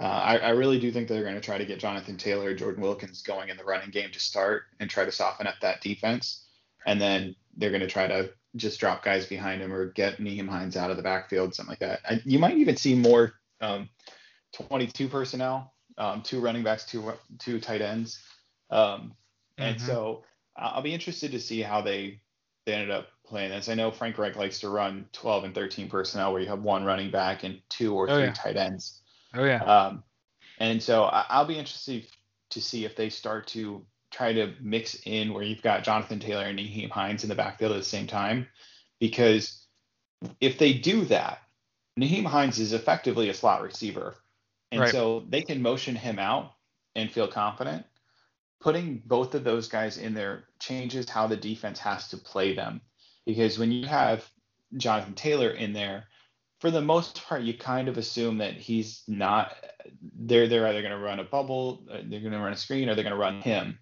Uh, 0.00 0.06
I, 0.06 0.36
I, 0.38 0.50
really 0.50 0.80
do 0.80 0.90
think 0.90 1.06
they're 1.06 1.22
going 1.22 1.36
to 1.36 1.40
try 1.40 1.56
to 1.56 1.64
get 1.64 1.78
Jonathan 1.78 2.16
Taylor, 2.16 2.52
Jordan 2.52 2.82
Wilkins 2.82 3.22
going 3.22 3.48
in 3.48 3.56
the 3.56 3.62
running 3.62 3.90
game 3.90 4.10
to 4.10 4.18
start 4.18 4.64
and 4.80 4.90
try 4.90 5.04
to 5.04 5.12
soften 5.12 5.46
up 5.46 5.54
that 5.62 5.80
defense. 5.82 6.46
And 6.84 7.00
then 7.00 7.36
they're 7.56 7.70
going 7.70 7.80
to 7.80 7.86
try 7.86 8.08
to 8.08 8.30
just 8.56 8.80
drop 8.80 9.04
guys 9.04 9.26
behind 9.26 9.62
him 9.62 9.72
or 9.72 9.86
get 9.86 10.18
Nyheim 10.18 10.48
Hines 10.48 10.76
out 10.76 10.90
of 10.90 10.96
the 10.96 11.02
backfield, 11.02 11.54
something 11.54 11.70
like 11.70 11.78
that. 11.78 12.00
I, 12.08 12.20
you 12.24 12.40
might 12.40 12.56
even 12.56 12.76
see 12.76 12.94
more 12.94 13.34
um, 13.60 13.88
22 14.52 15.08
personnel, 15.08 15.72
um, 15.98 16.22
two 16.22 16.40
running 16.40 16.62
backs, 16.62 16.84
two 16.84 17.12
two 17.38 17.60
tight 17.60 17.80
ends, 17.80 18.20
um, 18.70 19.14
and 19.58 19.76
mm-hmm. 19.76 19.86
so 19.86 20.24
I'll 20.56 20.82
be 20.82 20.94
interested 20.94 21.32
to 21.32 21.40
see 21.40 21.62
how 21.62 21.80
they 21.80 22.20
they 22.66 22.74
ended 22.74 22.90
up 22.90 23.08
playing 23.26 23.50
this. 23.50 23.68
I 23.68 23.74
know 23.74 23.90
Frank 23.90 24.18
Reich 24.18 24.36
likes 24.36 24.60
to 24.60 24.68
run 24.68 25.06
12 25.12 25.44
and 25.44 25.54
13 25.54 25.88
personnel 25.88 26.32
where 26.32 26.40
you 26.40 26.48
have 26.48 26.62
one 26.62 26.84
running 26.84 27.10
back 27.10 27.44
and 27.44 27.60
two 27.68 27.94
or 27.94 28.08
oh, 28.08 28.14
three 28.14 28.24
yeah. 28.24 28.32
tight 28.32 28.56
ends. 28.56 29.00
Oh 29.34 29.44
yeah. 29.44 29.62
Um, 29.62 30.02
and 30.58 30.82
so 30.82 31.04
I, 31.04 31.40
will 31.40 31.48
be 31.48 31.58
interested 31.58 32.06
to 32.50 32.60
see 32.60 32.84
if 32.84 32.96
they 32.96 33.10
start 33.10 33.48
to 33.48 33.84
try 34.10 34.32
to 34.32 34.54
mix 34.60 34.96
in 35.04 35.34
where 35.34 35.42
you've 35.42 35.62
got 35.62 35.82
Jonathan 35.82 36.20
Taylor 36.20 36.44
and 36.44 36.58
Nyheim 36.58 36.90
Hines 36.90 37.24
in 37.24 37.28
the 37.28 37.34
backfield 37.34 37.72
at 37.72 37.78
the 37.78 37.84
same 37.84 38.06
time, 38.06 38.46
because 39.00 39.66
if 40.40 40.58
they 40.58 40.72
do 40.72 41.04
that, 41.06 41.42
Nyheim 41.98 42.24
Hines 42.24 42.60
is 42.60 42.72
effectively 42.72 43.28
a 43.28 43.34
slot 43.34 43.62
receiver, 43.62 44.14
and 44.70 44.82
right. 44.82 44.92
so 44.92 45.24
they 45.28 45.42
can 45.42 45.62
motion 45.62 45.96
him 45.96 46.18
out 46.18 46.52
and 46.94 47.10
feel 47.10 47.28
confident. 47.28 47.84
Putting 48.60 49.02
both 49.04 49.34
of 49.34 49.44
those 49.44 49.68
guys 49.68 49.98
in 49.98 50.14
there 50.14 50.44
changes 50.58 51.10
how 51.10 51.26
the 51.26 51.36
defense 51.36 51.78
has 51.80 52.08
to 52.08 52.16
play 52.16 52.54
them, 52.54 52.80
because 53.26 53.58
when 53.58 53.72
you 53.72 53.86
have 53.86 54.24
Jonathan 54.76 55.14
Taylor 55.14 55.50
in 55.50 55.72
there, 55.72 56.04
for 56.64 56.70
the 56.70 56.80
most 56.80 57.22
part, 57.26 57.42
you 57.42 57.52
kind 57.52 57.88
of 57.88 57.98
assume 57.98 58.38
that 58.38 58.54
he's 58.54 59.02
not. 59.06 59.52
They're 60.18 60.48
they're 60.48 60.66
either 60.66 60.80
going 60.80 60.94
to 60.94 60.98
run 60.98 61.20
a 61.20 61.24
bubble, 61.24 61.84
uh, 61.92 61.98
they're 62.06 62.20
going 62.20 62.32
to 62.32 62.38
run 62.38 62.54
a 62.54 62.56
screen, 62.56 62.88
or 62.88 62.94
they're 62.94 63.04
going 63.04 63.14
to 63.14 63.20
run 63.20 63.42
him. 63.42 63.78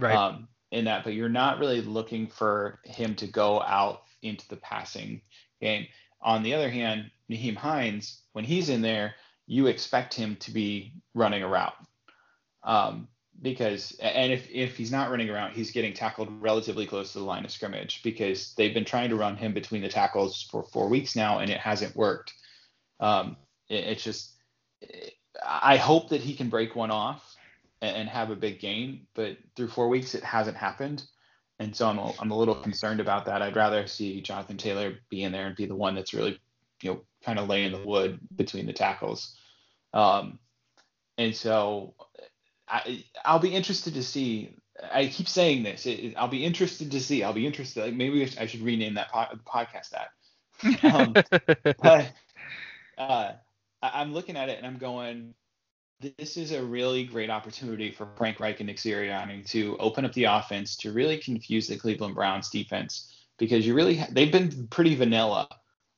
Right. 0.00 0.16
Um, 0.16 0.48
in 0.72 0.86
that, 0.86 1.04
but 1.04 1.14
you're 1.14 1.28
not 1.28 1.60
really 1.60 1.82
looking 1.82 2.26
for 2.26 2.80
him 2.82 3.14
to 3.14 3.28
go 3.28 3.62
out 3.62 4.02
into 4.22 4.46
the 4.48 4.56
passing 4.56 5.20
game. 5.60 5.86
On 6.20 6.42
the 6.42 6.54
other 6.54 6.68
hand, 6.68 7.12
Nyheim 7.30 7.54
Hines, 7.54 8.22
when 8.32 8.44
he's 8.44 8.70
in 8.70 8.82
there, 8.82 9.14
you 9.46 9.68
expect 9.68 10.12
him 10.12 10.34
to 10.40 10.50
be 10.50 10.94
running 11.14 11.44
a 11.44 11.48
route. 11.48 11.76
Um, 12.64 13.06
because 13.42 13.96
and 14.00 14.32
if 14.32 14.48
if 14.50 14.76
he's 14.76 14.92
not 14.92 15.10
running 15.10 15.30
around, 15.30 15.52
he's 15.52 15.70
getting 15.70 15.92
tackled 15.92 16.28
relatively 16.40 16.86
close 16.86 17.12
to 17.12 17.18
the 17.18 17.24
line 17.24 17.44
of 17.44 17.50
scrimmage 17.50 18.02
because 18.02 18.54
they've 18.54 18.74
been 18.74 18.84
trying 18.84 19.10
to 19.10 19.16
run 19.16 19.36
him 19.36 19.52
between 19.52 19.82
the 19.82 19.88
tackles 19.88 20.42
for 20.50 20.62
four 20.62 20.88
weeks 20.88 21.16
now 21.16 21.38
and 21.38 21.50
it 21.50 21.58
hasn't 21.58 21.94
worked. 21.94 22.32
Um, 23.00 23.36
it, 23.68 23.84
it's 23.84 24.04
just 24.04 24.32
I 25.44 25.76
hope 25.76 26.08
that 26.10 26.22
he 26.22 26.34
can 26.34 26.48
break 26.48 26.74
one 26.74 26.90
off 26.90 27.36
and, 27.82 27.96
and, 27.96 28.08
have 28.08 28.30
a 28.30 28.36
big 28.36 28.58
gain, 28.58 29.06
but 29.14 29.36
through 29.54 29.68
four 29.68 29.88
weeks 29.88 30.14
it 30.14 30.24
hasn't 30.24 30.56
happened, 30.56 31.04
and 31.58 31.76
so 31.76 31.88
I'm 31.88 31.98
a, 31.98 32.12
I'm 32.18 32.30
a 32.30 32.38
little 32.38 32.54
concerned 32.54 33.00
about 33.00 33.26
that. 33.26 33.42
I'd 33.42 33.56
rather 33.56 33.86
see 33.86 34.22
Jonathan 34.22 34.56
Taylor 34.56 34.94
be 35.10 35.24
in 35.24 35.32
there 35.32 35.46
and 35.46 35.56
be 35.56 35.66
the 35.66 35.74
one 35.74 35.94
that's 35.94 36.14
really 36.14 36.40
you 36.82 36.92
know 36.92 37.00
kind 37.22 37.38
of 37.38 37.48
laying 37.48 37.72
the 37.72 37.86
wood 37.86 38.18
between 38.34 38.66
the 38.66 38.72
tackles. 38.72 39.36
Um, 39.92 40.38
and 41.18 41.34
so 41.34 41.94
I, 42.68 43.04
I'll 43.24 43.38
be 43.38 43.54
interested 43.54 43.94
to 43.94 44.02
see. 44.02 44.54
I 44.92 45.06
keep 45.06 45.28
saying 45.28 45.62
this. 45.62 45.86
It, 45.86 46.14
I'll 46.16 46.28
be 46.28 46.44
interested 46.44 46.90
to 46.90 47.00
see. 47.00 47.22
I'll 47.22 47.32
be 47.32 47.46
interested. 47.46 47.84
Like 47.84 47.94
maybe 47.94 48.22
I 48.38 48.46
should 48.46 48.62
rename 48.62 48.94
that 48.94 49.10
po- 49.10 49.38
podcast 49.46 49.90
that. 49.90 50.08
Um, 50.82 51.12
but 51.82 52.14
uh, 52.96 53.32
I'm 53.82 54.14
looking 54.14 54.36
at 54.36 54.48
it 54.48 54.58
and 54.58 54.66
I'm 54.66 54.78
going. 54.78 55.34
This 56.18 56.36
is 56.36 56.52
a 56.52 56.62
really 56.62 57.04
great 57.04 57.30
opportunity 57.30 57.90
for 57.90 58.06
Frank 58.16 58.38
Reich 58.38 58.60
and 58.60 58.66
Nick 58.66 58.76
Sirianni 58.76 59.48
to 59.50 59.78
open 59.78 60.04
up 60.04 60.12
the 60.12 60.24
offense 60.24 60.76
to 60.78 60.92
really 60.92 61.16
confuse 61.16 61.68
the 61.68 61.76
Cleveland 61.76 62.14
Browns 62.14 62.50
defense 62.50 63.14
because 63.38 63.66
you 63.66 63.74
really 63.74 63.96
ha- 63.96 64.08
they've 64.10 64.32
been 64.32 64.66
pretty 64.68 64.94
vanilla 64.94 65.48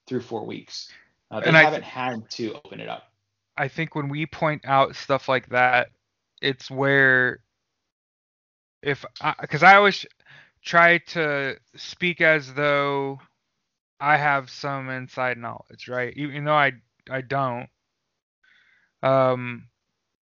through 0.07 0.21
four 0.21 0.45
weeks. 0.45 0.89
Uh, 1.31 1.41
they 1.41 1.47
and 1.47 1.57
haven't 1.57 1.81
th- 1.81 1.93
had 1.93 2.31
to 2.31 2.55
open 2.55 2.81
it 2.81 2.89
up. 2.89 3.11
I 3.57 3.69
think 3.69 3.95
when 3.95 4.09
we 4.09 4.27
point 4.27 4.63
out 4.65 4.95
stuff 4.95 5.29
like 5.29 5.49
that, 5.49 5.91
it's 6.41 6.71
where 6.71 7.41
if 8.83 9.05
because 9.41 9.63
I, 9.63 9.73
I 9.73 9.77
always 9.77 10.07
try 10.63 10.99
to 10.99 11.57
speak 11.77 12.21
as 12.21 12.53
though 12.55 13.19
I 14.01 14.17
have 14.17 14.51
some 14.51 14.89
inside 14.91 15.39
knowledge, 15.39 15.89
right? 15.89 16.13
Even 16.17 16.45
though 16.45 16.55
I 16.55 16.73
I 17.11 17.21
don't. 17.23 17.69
Um, 19.03 19.69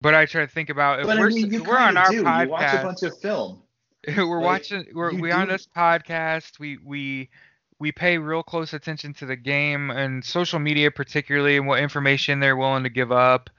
but 0.00 0.14
I 0.14 0.26
try 0.26 0.42
to 0.42 0.46
think 0.46 0.70
about 0.70 1.00
if 1.00 1.06
but 1.06 1.18
we're 1.18 1.30
I 1.30 1.30
mean, 1.30 1.64
we're 1.64 1.78
on 1.78 1.96
our 1.96 2.10
do. 2.10 2.22
podcast. 2.22 2.44
You 2.44 2.50
watch 2.50 2.74
a 2.74 2.82
bunch 2.82 3.02
of 3.02 3.18
film. 3.18 3.62
we're 4.16 4.36
like, 4.36 4.44
watching. 4.44 4.86
We're 4.94 5.14
we 5.14 5.32
on 5.32 5.48
this 5.48 5.66
podcast. 5.66 6.58
We 6.58 6.78
we 6.84 7.30
we 7.78 7.92
pay 7.92 8.18
real 8.18 8.42
close 8.42 8.72
attention 8.72 9.12
to 9.14 9.26
the 9.26 9.36
game 9.36 9.90
and 9.90 10.24
social 10.24 10.58
media 10.58 10.90
particularly 10.90 11.56
and 11.56 11.66
what 11.66 11.80
information 11.80 12.40
they're 12.40 12.56
willing 12.56 12.84
to 12.84 12.88
give 12.88 13.12
up 13.12 13.50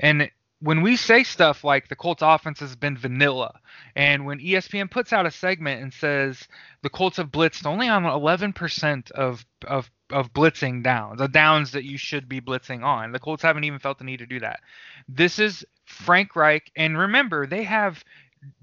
and 0.00 0.30
when 0.60 0.80
we 0.80 0.96
say 0.96 1.22
stuff 1.22 1.64
like 1.64 1.88
the 1.88 1.96
Colts 1.96 2.22
offense 2.22 2.60
has 2.60 2.76
been 2.76 2.96
vanilla, 2.96 3.60
and 3.94 4.24
when 4.24 4.38
ESPN 4.38 4.90
puts 4.90 5.12
out 5.12 5.26
a 5.26 5.30
segment 5.30 5.82
and 5.82 5.92
says 5.92 6.48
the 6.82 6.88
Colts 6.88 7.18
have 7.18 7.30
blitzed 7.30 7.66
only 7.66 7.88
on 7.88 8.04
11% 8.04 9.10
of 9.12 9.44
of 9.66 9.90
of 10.10 10.32
blitzing 10.32 10.82
downs, 10.82 11.18
the 11.18 11.28
downs 11.28 11.72
that 11.72 11.84
you 11.84 11.98
should 11.98 12.28
be 12.28 12.40
blitzing 12.40 12.82
on, 12.82 13.12
the 13.12 13.18
Colts 13.18 13.42
haven't 13.42 13.64
even 13.64 13.78
felt 13.78 13.98
the 13.98 14.04
need 14.04 14.18
to 14.18 14.26
do 14.26 14.40
that. 14.40 14.60
This 15.08 15.38
is 15.38 15.64
Frank 15.84 16.34
Reich, 16.36 16.70
and 16.76 16.96
remember 16.96 17.46
they 17.46 17.64
have 17.64 18.02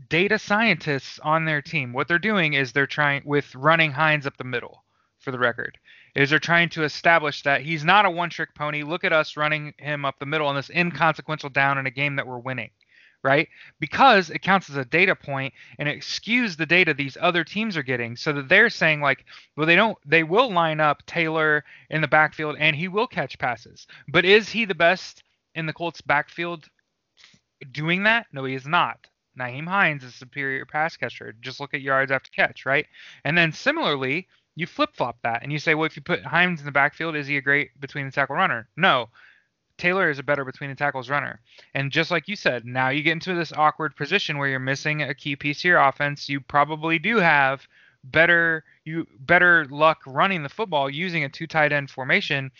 data 0.09 0.39
scientists 0.39 1.19
on 1.19 1.45
their 1.45 1.61
team. 1.61 1.93
What 1.93 2.07
they're 2.07 2.19
doing 2.19 2.53
is 2.53 2.71
they're 2.71 2.87
trying 2.87 3.21
with 3.25 3.53
running 3.55 3.91
Hines 3.91 4.25
up 4.25 4.37
the 4.37 4.43
middle, 4.43 4.83
for 5.19 5.31
the 5.31 5.39
record 5.39 5.77
is 6.15 6.29
they're 6.29 6.39
trying 6.39 6.69
to 6.69 6.83
establish 6.83 7.43
that 7.43 7.61
he's 7.61 7.83
not 7.83 8.05
a 8.05 8.09
one 8.09 8.29
trick 8.29 8.53
pony. 8.55 8.83
Look 8.83 9.03
at 9.03 9.13
us 9.13 9.37
running 9.37 9.73
him 9.77 10.05
up 10.05 10.19
the 10.19 10.25
middle 10.25 10.47
on 10.47 10.55
this 10.55 10.69
inconsequential 10.69 11.49
down 11.49 11.77
in 11.77 11.87
a 11.87 11.91
game 11.91 12.15
that 12.15 12.27
we're 12.27 12.37
winning, 12.37 12.69
right? 13.23 13.47
Because 13.79 14.29
it 14.29 14.41
counts 14.41 14.69
as 14.69 14.75
a 14.75 14.85
data 14.85 15.15
point 15.15 15.53
and 15.79 15.89
it 15.89 16.01
skews 16.01 16.55
the 16.55 16.65
data 16.65 16.93
these 16.93 17.17
other 17.19 17.43
teams 17.43 17.75
are 17.75 17.83
getting 17.83 18.15
so 18.15 18.31
that 18.33 18.47
they're 18.47 18.69
saying 18.69 19.01
like, 19.01 19.25
well, 19.57 19.65
they 19.65 19.75
don't, 19.75 19.97
they 20.05 20.23
will 20.23 20.51
line 20.51 20.79
up 20.79 21.05
Taylor 21.05 21.63
in 21.89 22.01
the 22.01 22.07
backfield 22.07 22.55
and 22.59 22.75
he 22.75 22.87
will 22.87 23.07
catch 23.07 23.39
passes. 23.39 23.87
But 24.07 24.25
is 24.25 24.49
he 24.49 24.65
the 24.65 24.75
best 24.75 25.23
in 25.55 25.65
the 25.65 25.73
Colts 25.73 26.01
backfield 26.01 26.67
doing 27.71 28.03
that? 28.03 28.27
No, 28.31 28.43
he 28.45 28.53
is 28.53 28.67
not. 28.67 29.07
Nyheim 29.39 29.67
Hines 29.67 30.03
is 30.03 30.13
superior 30.13 30.65
pass 30.65 30.95
catcher. 30.95 31.33
Just 31.41 31.59
look 31.59 31.73
at 31.73 31.81
yards 31.81 32.11
after 32.11 32.29
catch, 32.29 32.67
right? 32.67 32.85
And 33.23 33.35
then 33.35 33.51
similarly, 33.51 34.27
you 34.55 34.67
flip 34.67 34.91
flop 34.93 35.17
that 35.23 35.43
and 35.43 35.51
you 35.51 35.59
say, 35.59 35.75
well, 35.75 35.85
if 35.85 35.95
you 35.95 36.01
put 36.01 36.23
Hines 36.23 36.59
in 36.59 36.65
the 36.65 36.71
backfield, 36.71 37.15
is 37.15 37.27
he 37.27 37.37
a 37.37 37.41
great 37.41 37.79
between 37.79 38.05
the 38.05 38.11
tackle 38.11 38.35
runner? 38.35 38.67
No. 38.77 39.09
Taylor 39.77 40.09
is 40.09 40.19
a 40.19 40.23
better 40.23 40.45
between 40.45 40.69
the 40.69 40.75
tackles 40.75 41.09
runner. 41.09 41.39
And 41.73 41.91
just 41.91 42.11
like 42.11 42.27
you 42.27 42.35
said, 42.35 42.63
now 42.63 42.89
you 42.89 43.01
get 43.01 43.13
into 43.13 43.33
this 43.33 43.51
awkward 43.51 43.95
position 43.95 44.37
where 44.37 44.47
you're 44.47 44.59
missing 44.59 45.01
a 45.01 45.15
key 45.15 45.35
piece 45.35 45.61
of 45.61 45.65
your 45.65 45.79
offense. 45.79 46.29
You 46.29 46.39
probably 46.39 46.99
do 46.99 47.17
have 47.17 47.67
better 48.03 48.63
you 48.83 49.07
better 49.21 49.65
luck 49.69 50.01
running 50.05 50.43
the 50.43 50.49
football 50.49 50.89
using 50.89 51.23
a 51.23 51.29
two 51.29 51.47
tight 51.47 51.71
end 51.71 51.89
formation. 51.89 52.51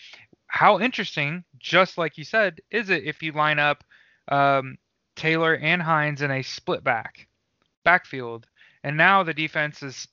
How 0.46 0.80
interesting, 0.80 1.44
just 1.58 1.98
like 1.98 2.18
you 2.18 2.24
said, 2.24 2.60
is 2.70 2.90
it 2.90 3.04
if 3.04 3.22
you 3.22 3.32
line 3.32 3.58
up 3.58 3.84
um, 4.28 4.76
Taylor 5.16 5.56
and 5.56 5.82
Hines 5.82 6.22
in 6.22 6.30
a 6.30 6.42
split 6.42 6.82
back 6.82 7.28
backfield? 7.84 8.46
And 8.82 8.96
now 8.96 9.22
the 9.22 9.34
defense 9.34 9.82
is 9.82 10.06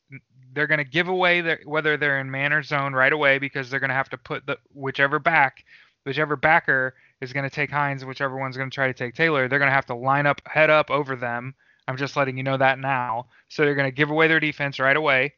they're 0.53 0.67
going 0.67 0.79
to 0.79 0.83
give 0.83 1.07
away 1.07 1.41
their, 1.41 1.59
whether 1.65 1.97
they're 1.97 2.19
in 2.19 2.29
man 2.29 2.53
or 2.53 2.63
zone 2.63 2.93
right 2.93 3.13
away 3.13 3.39
because 3.39 3.69
they're 3.69 3.79
going 3.79 3.89
to 3.89 3.95
have 3.95 4.09
to 4.09 4.17
put 4.17 4.45
the 4.45 4.57
whichever 4.73 5.19
back, 5.19 5.63
whichever 6.05 6.35
backer 6.35 6.95
is 7.21 7.33
going 7.33 7.43
to 7.43 7.55
take 7.55 7.71
Hines, 7.71 8.03
whichever 8.03 8.37
one's 8.37 8.57
going 8.57 8.69
to 8.69 8.73
try 8.73 8.87
to 8.87 8.93
take 8.93 9.15
Taylor, 9.15 9.47
they're 9.47 9.59
going 9.59 9.69
to 9.69 9.75
have 9.75 9.85
to 9.87 9.95
line 9.95 10.25
up 10.25 10.41
head 10.45 10.69
up 10.69 10.89
over 10.89 11.15
them. 11.15 11.53
I'm 11.87 11.97
just 11.97 12.15
letting 12.15 12.37
you 12.37 12.43
know 12.43 12.57
that 12.57 12.79
now. 12.79 13.27
So 13.49 13.63
they're 13.63 13.75
going 13.75 13.89
to 13.89 13.95
give 13.95 14.09
away 14.11 14.27
their 14.27 14.39
defense 14.39 14.79
right 14.79 14.95
away. 14.95 15.33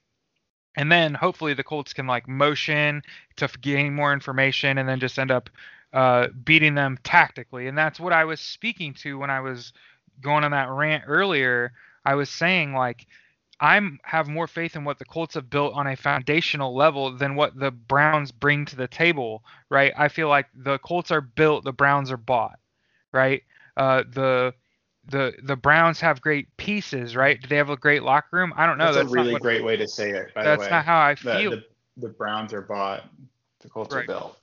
And 0.76 0.92
then 0.92 1.14
hopefully 1.14 1.54
the 1.54 1.64
Colts 1.64 1.94
can 1.94 2.08
like 2.08 2.28
motion 2.28 3.04
to 3.38 3.48
gain 3.62 3.94
more 3.94 4.14
information 4.14 4.78
and 4.78 4.90
then 4.90 5.00
just 5.00 5.20
end 5.20 5.32
up 5.32 5.50
uh, 5.94 6.30
beating 6.44 6.74
them 6.74 6.98
tactically. 7.04 7.68
And 7.68 7.78
that's 7.78 8.00
what 8.00 8.14
I 8.14 8.26
was 8.26 8.40
speaking 8.40 8.94
to 8.96 9.18
when 9.20 9.30
I 9.30 9.42
was 9.42 9.74
going 10.22 10.44
on 10.44 10.52
that 10.52 10.70
rant 10.70 11.04
earlier. 11.08 11.74
I 12.06 12.16
was 12.16 12.30
saying 12.30 12.74
like 12.74 13.08
I'm 13.64 13.98
have 14.04 14.28
more 14.28 14.46
faith 14.46 14.76
in 14.76 14.84
what 14.84 15.00
the 15.00 15.06
Colts 15.06 15.36
have 15.36 15.50
built 15.50 15.74
on 15.74 15.88
a 15.88 15.96
foundational 15.96 16.76
level 16.76 17.16
than 17.16 17.36
what 17.36 17.58
the 17.58 17.72
Browns 17.72 18.30
bring 18.30 18.66
to 18.66 18.76
the 18.76 18.90
table, 18.90 19.42
right? 19.70 19.94
I 19.98 20.10
feel 20.10 20.28
like 20.28 20.48
the 20.54 20.80
Colts 20.80 21.12
are 21.12 21.22
built, 21.22 21.64
the 21.64 21.72
Browns 21.72 22.12
are 22.12 22.18
bought, 22.18 22.60
right? 23.14 23.42
Uh, 23.78 24.04
the 24.12 24.54
the 25.08 25.32
the 25.44 25.56
Browns 25.56 26.02
have 26.02 26.20
great 26.20 26.56
pieces, 26.58 27.16
right? 27.16 27.42
Do 27.42 27.48
they 27.48 27.56
have 27.56 27.70
a 27.70 27.78
great 27.78 28.04
locker 28.04 28.36
room? 28.36 28.54
I 28.58 28.66
don't 28.66 28.78
know. 28.78 28.92
That's, 28.92 28.98
that's 28.98 29.12
a 29.12 29.14
really 29.14 29.40
great 29.40 29.64
way 29.64 29.78
to 29.78 29.88
say 29.88 30.10
it. 30.10 30.32
that's 30.36 30.70
not 30.70 30.84
how 30.84 31.00
I 31.00 31.16
feel. 31.16 31.52
The, 31.52 31.56
the, 31.56 31.64
the, 32.08 32.10
Browns 32.10 32.52
are 32.52 32.62
bought. 32.62 33.06
The 33.62 33.70
Colts 33.70 33.96
right. 33.96 34.04
are 34.04 34.08
built. 34.08 34.40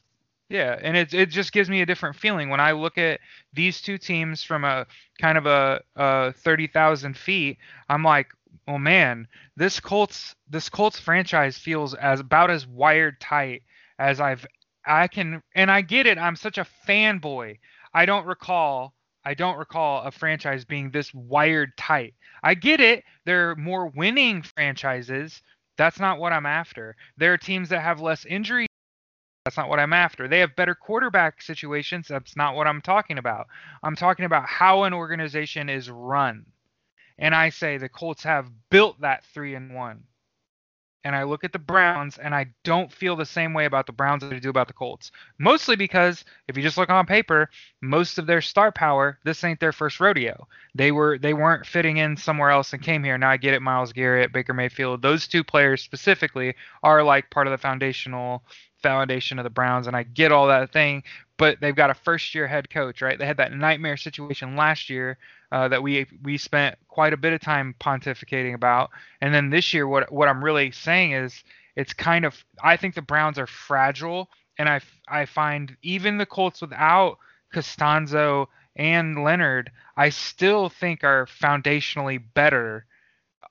Yeah, 0.48 0.78
and 0.80 0.96
it 0.96 1.12
it 1.12 1.28
just 1.28 1.52
gives 1.52 1.68
me 1.68 1.82
a 1.82 1.86
different 1.86 2.16
feeling 2.16 2.48
when 2.48 2.58
I 2.58 2.72
look 2.72 2.96
at 2.96 3.20
these 3.52 3.82
two 3.82 3.98
teams 3.98 4.42
from 4.42 4.64
a 4.64 4.86
kind 5.20 5.36
of 5.36 5.44
a, 5.44 5.82
a 5.94 6.32
thirty 6.32 6.66
thousand 6.66 7.18
feet. 7.18 7.58
I'm 7.90 8.02
like, 8.02 8.28
oh 8.70 8.78
man, 8.78 9.26
this 9.56 9.80
Colts 9.80 10.36
this 10.48 10.68
Colts 10.68 10.98
franchise 11.00 11.58
feels 11.58 11.94
as 11.94 12.20
about 12.20 12.50
as 12.50 12.66
wired 12.66 13.20
tight 13.20 13.62
as 13.98 14.20
I've 14.20 14.46
I 14.86 15.08
can 15.08 15.42
and 15.56 15.70
I 15.70 15.80
get 15.80 16.06
it. 16.06 16.18
I'm 16.18 16.36
such 16.36 16.56
a 16.56 16.66
fanboy. 16.86 17.58
I 17.92 18.06
don't 18.06 18.26
recall 18.26 18.94
I 19.24 19.34
don't 19.34 19.58
recall 19.58 20.02
a 20.02 20.12
franchise 20.12 20.64
being 20.64 20.90
this 20.90 21.12
wired 21.12 21.76
tight. 21.76 22.14
I 22.44 22.54
get 22.54 22.80
it. 22.80 23.04
They're 23.26 23.56
more 23.56 23.88
winning 23.88 24.42
franchises. 24.42 25.42
That's 25.76 25.98
not 25.98 26.18
what 26.20 26.32
I'm 26.32 26.46
after. 26.46 26.94
There 27.16 27.32
are 27.32 27.38
teams 27.38 27.70
that 27.70 27.82
have 27.82 28.00
less 28.00 28.24
injury. 28.24 28.66
That's 29.44 29.56
not 29.56 29.68
what 29.68 29.80
I'm 29.80 29.92
after. 29.92 30.28
They 30.28 30.38
have 30.38 30.54
better 30.54 30.76
quarterback 30.76 31.42
situations. 31.42 32.06
That's 32.08 32.36
not 32.36 32.54
what 32.54 32.68
I'm 32.68 32.82
talking 32.82 33.18
about. 33.18 33.48
I'm 33.82 33.96
talking 33.96 34.26
about 34.26 34.46
how 34.46 34.84
an 34.84 34.94
organization 34.94 35.68
is 35.68 35.90
run. 35.90 36.46
And 37.20 37.34
I 37.34 37.50
say 37.50 37.78
the 37.78 37.88
Colts 37.88 38.24
have 38.24 38.50
built 38.70 39.00
that 39.02 39.24
3 39.26 39.54
and 39.54 39.74
1 39.74 40.02
and 41.04 41.16
I 41.16 41.22
look 41.22 41.44
at 41.44 41.52
the 41.52 41.58
Browns 41.58 42.18
and 42.18 42.34
I 42.34 42.46
don't 42.62 42.92
feel 42.92 43.16
the 43.16 43.24
same 43.24 43.54
way 43.54 43.64
about 43.64 43.86
the 43.86 43.92
Browns 43.92 44.22
as 44.22 44.32
I 44.32 44.38
do 44.38 44.50
about 44.50 44.68
the 44.68 44.74
Colts. 44.74 45.10
Mostly 45.38 45.76
because 45.76 46.24
if 46.48 46.56
you 46.56 46.62
just 46.62 46.76
look 46.76 46.90
on 46.90 47.06
paper, 47.06 47.48
most 47.80 48.18
of 48.18 48.26
their 48.26 48.42
star 48.42 48.70
power, 48.70 49.18
this 49.24 49.42
ain't 49.42 49.60
their 49.60 49.72
first 49.72 49.98
rodeo. 49.98 50.46
They 50.74 50.92
were 50.92 51.18
they 51.18 51.32
weren't 51.32 51.66
fitting 51.66 51.96
in 51.96 52.16
somewhere 52.16 52.50
else 52.50 52.72
and 52.72 52.82
came 52.82 53.02
here. 53.02 53.16
Now 53.16 53.30
I 53.30 53.38
get 53.38 53.54
it, 53.54 53.62
Myles 53.62 53.92
Garrett, 53.92 54.32
Baker 54.32 54.52
Mayfield, 54.52 55.00
those 55.00 55.26
two 55.26 55.42
players 55.42 55.82
specifically 55.82 56.54
are 56.82 57.02
like 57.02 57.30
part 57.30 57.46
of 57.46 57.52
the 57.52 57.58
foundational 57.58 58.42
foundation 58.82 59.38
of 59.38 59.44
the 59.44 59.50
Browns 59.50 59.86
and 59.86 59.96
I 59.96 60.02
get 60.02 60.32
all 60.32 60.48
that 60.48 60.72
thing, 60.72 61.02
but 61.38 61.60
they've 61.60 61.76
got 61.76 61.90
a 61.90 61.94
first 61.94 62.34
year 62.34 62.46
head 62.46 62.68
coach, 62.70 63.02
right? 63.02 63.18
They 63.18 63.26
had 63.26 63.38
that 63.38 63.52
nightmare 63.52 63.96
situation 63.96 64.56
last 64.56 64.90
year 64.90 65.18
uh, 65.52 65.68
that 65.68 65.82
we 65.82 66.06
we 66.22 66.38
spent 66.38 66.76
quite 66.88 67.12
a 67.12 67.16
bit 67.18 67.32
of 67.32 67.40
time 67.40 67.74
pontificating 67.80 68.54
about. 68.54 68.90
And 69.20 69.34
then 69.34 69.50
this 69.50 69.74
year, 69.74 69.86
what 69.86 70.10
what 70.12 70.28
I'm 70.28 70.44
really 70.44 70.70
saying 70.70 71.12
is 71.12 71.42
it's 71.76 71.92
kind 71.92 72.24
of 72.24 72.44
I 72.62 72.76
think 72.76 72.94
the 72.94 73.02
Browns 73.02 73.38
are 73.38 73.46
fragile, 73.46 74.28
and 74.58 74.68
I 74.68 74.80
I 75.08 75.26
find 75.26 75.76
even 75.82 76.18
the 76.18 76.26
Colts 76.26 76.60
without 76.60 77.18
Castonzo 77.54 78.46
and 78.76 79.24
Leonard, 79.24 79.70
I 79.96 80.10
still 80.10 80.68
think 80.68 81.04
are 81.04 81.26
foundationally 81.26 82.22
better 82.34 82.86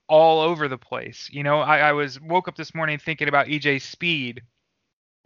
all 0.08 0.42
over 0.42 0.68
the 0.68 0.78
place. 0.78 1.30
You 1.32 1.44
know, 1.44 1.60
I, 1.60 1.80
I 1.80 1.92
was 1.92 2.20
woke 2.20 2.48
up 2.48 2.56
this 2.56 2.74
morning 2.74 2.98
thinking 2.98 3.28
about 3.28 3.48
EJ 3.48 3.82
Speed 3.82 4.42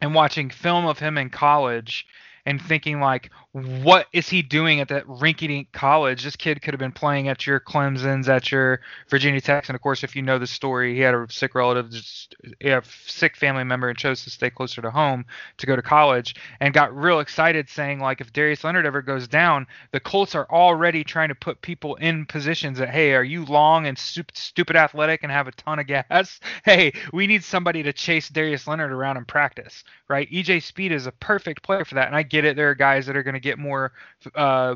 and 0.01 0.13
watching 0.13 0.49
film 0.49 0.85
of 0.85 0.99
him 0.99 1.17
in 1.17 1.29
college 1.29 2.05
and 2.45 2.61
thinking 2.61 2.99
like, 2.99 3.31
what 3.53 4.07
is 4.13 4.27
he 4.27 4.41
doing 4.41 4.79
at 4.79 4.87
that 4.87 5.05
rinky-dink 5.05 5.71
college? 5.71 6.23
This 6.23 6.35
kid 6.35 6.63
could 6.63 6.73
have 6.73 6.79
been 6.79 6.91
playing 6.91 7.27
at 7.27 7.45
your 7.45 7.59
Clemson's, 7.59 8.27
at 8.27 8.51
your 8.51 8.81
Virginia 9.09 9.39
Tech's, 9.39 9.69
and 9.69 9.75
of 9.75 9.81
course, 9.81 10.03
if 10.03 10.15
you 10.15 10.23
know 10.23 10.39
the 10.39 10.47
story, 10.47 10.95
he 10.95 11.01
had 11.01 11.13
a 11.13 11.27
sick 11.29 11.53
relative, 11.53 11.91
just 11.91 12.35
a 12.61 12.81
sick 13.05 13.35
family 13.35 13.63
member, 13.63 13.89
and 13.89 13.97
chose 13.97 14.23
to 14.23 14.31
stay 14.31 14.49
closer 14.49 14.81
to 14.81 14.89
home 14.89 15.23
to 15.57 15.67
go 15.67 15.75
to 15.75 15.83
college, 15.83 16.35
and 16.61 16.73
got 16.73 16.95
real 16.95 17.19
excited, 17.19 17.69
saying 17.69 17.99
like, 17.99 18.21
if 18.21 18.33
Darius 18.33 18.63
Leonard 18.63 18.87
ever 18.87 19.03
goes 19.03 19.27
down, 19.27 19.67
the 19.91 19.99
Colts 19.99 20.33
are 20.33 20.47
already 20.49 21.03
trying 21.03 21.29
to 21.29 21.35
put 21.35 21.61
people 21.61 21.93
in 21.95 22.25
positions 22.25 22.79
that, 22.79 22.89
hey, 22.89 23.13
are 23.13 23.23
you 23.23 23.45
long 23.45 23.85
and 23.85 23.99
stupid 23.99 24.75
athletic 24.75 25.21
and 25.21 25.31
have 25.31 25.47
a 25.47 25.51
ton 25.51 25.77
of 25.77 25.85
gas? 25.85 26.39
Hey, 26.63 26.93
we 27.11 27.27
need 27.27 27.43
somebody 27.43 27.83
to 27.83 27.93
chase 27.93 28.29
Darius 28.29 28.67
Leonard 28.67 28.91
around 28.91 29.17
in 29.17 29.25
practice, 29.25 29.83
right? 30.07 30.29
EJ 30.31 30.63
Speed 30.63 30.91
is 30.91 31.07
a 31.07 31.11
perfect 31.11 31.61
player 31.61 31.83
for 31.83 31.95
that, 31.95 32.07
and 32.07 32.15
I 32.15 32.23
get 32.23 32.45
it. 32.45 32.55
There 32.55 32.69
are 32.69 32.75
guys 32.75 33.05
that 33.05 33.17
are 33.17 33.23
going 33.23 33.33
to 33.33 33.42
get 33.43 33.59
more 33.59 33.93
uh, 34.35 34.75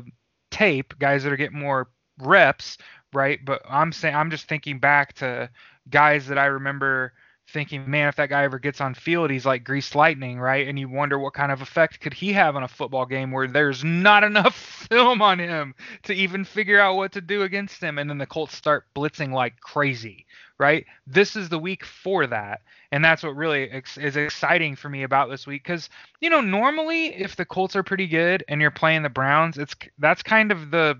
tape, 0.50 0.98
guys 0.98 1.24
that 1.24 1.32
are 1.32 1.36
getting 1.36 1.58
more 1.58 1.88
reps, 2.20 2.78
right? 3.12 3.38
But 3.44 3.62
I'm 3.68 3.92
saying 3.92 4.14
I'm 4.14 4.30
just 4.30 4.48
thinking 4.48 4.78
back 4.78 5.14
to 5.14 5.50
guys 5.90 6.26
that 6.28 6.38
I 6.38 6.46
remember 6.46 7.12
thinking, 7.52 7.90
man, 7.90 8.08
if 8.08 8.16
that 8.16 8.28
guy 8.28 8.44
ever 8.44 8.58
gets 8.58 8.80
on 8.80 8.94
field, 8.94 9.30
he's 9.30 9.46
like 9.46 9.64
greased 9.64 9.94
lightning, 9.94 10.38
right? 10.38 10.68
And 10.68 10.78
you 10.78 10.88
wonder 10.88 11.18
what 11.18 11.34
kind 11.34 11.50
of 11.50 11.62
effect 11.62 12.00
could 12.00 12.12
he 12.12 12.32
have 12.34 12.56
on 12.56 12.62
a 12.62 12.68
football 12.68 13.06
game 13.06 13.30
where 13.30 13.48
there's 13.48 13.82
not 13.82 14.22
enough 14.22 14.54
film 14.90 15.22
on 15.22 15.38
him 15.38 15.74
to 16.04 16.12
even 16.12 16.44
figure 16.44 16.80
out 16.80 16.96
what 16.96 17.12
to 17.12 17.20
do 17.20 17.42
against 17.42 17.82
him. 17.82 17.98
And 17.98 18.08
then 18.08 18.18
the 18.18 18.26
Colts 18.26 18.54
start 18.54 18.84
blitzing 18.94 19.32
like 19.32 19.60
crazy, 19.60 20.26
right? 20.58 20.84
This 21.06 21.36
is 21.36 21.48
the 21.48 21.58
week 21.58 21.84
for 21.84 22.26
that. 22.26 22.60
And 22.92 23.04
that's 23.04 23.22
what 23.22 23.36
really 23.36 23.64
is 23.64 24.16
exciting 24.16 24.76
for 24.76 24.88
me 24.88 25.02
about 25.02 25.30
this 25.30 25.46
week 25.46 25.64
cuz 25.64 25.88
you 26.20 26.30
know, 26.30 26.40
normally 26.40 27.14
if 27.14 27.36
the 27.36 27.44
Colts 27.44 27.76
are 27.76 27.82
pretty 27.82 28.06
good 28.06 28.44
and 28.48 28.60
you're 28.60 28.70
playing 28.70 29.02
the 29.02 29.10
Browns, 29.10 29.58
it's 29.58 29.74
that's 29.98 30.22
kind 30.22 30.52
of 30.52 30.70
the 30.70 30.98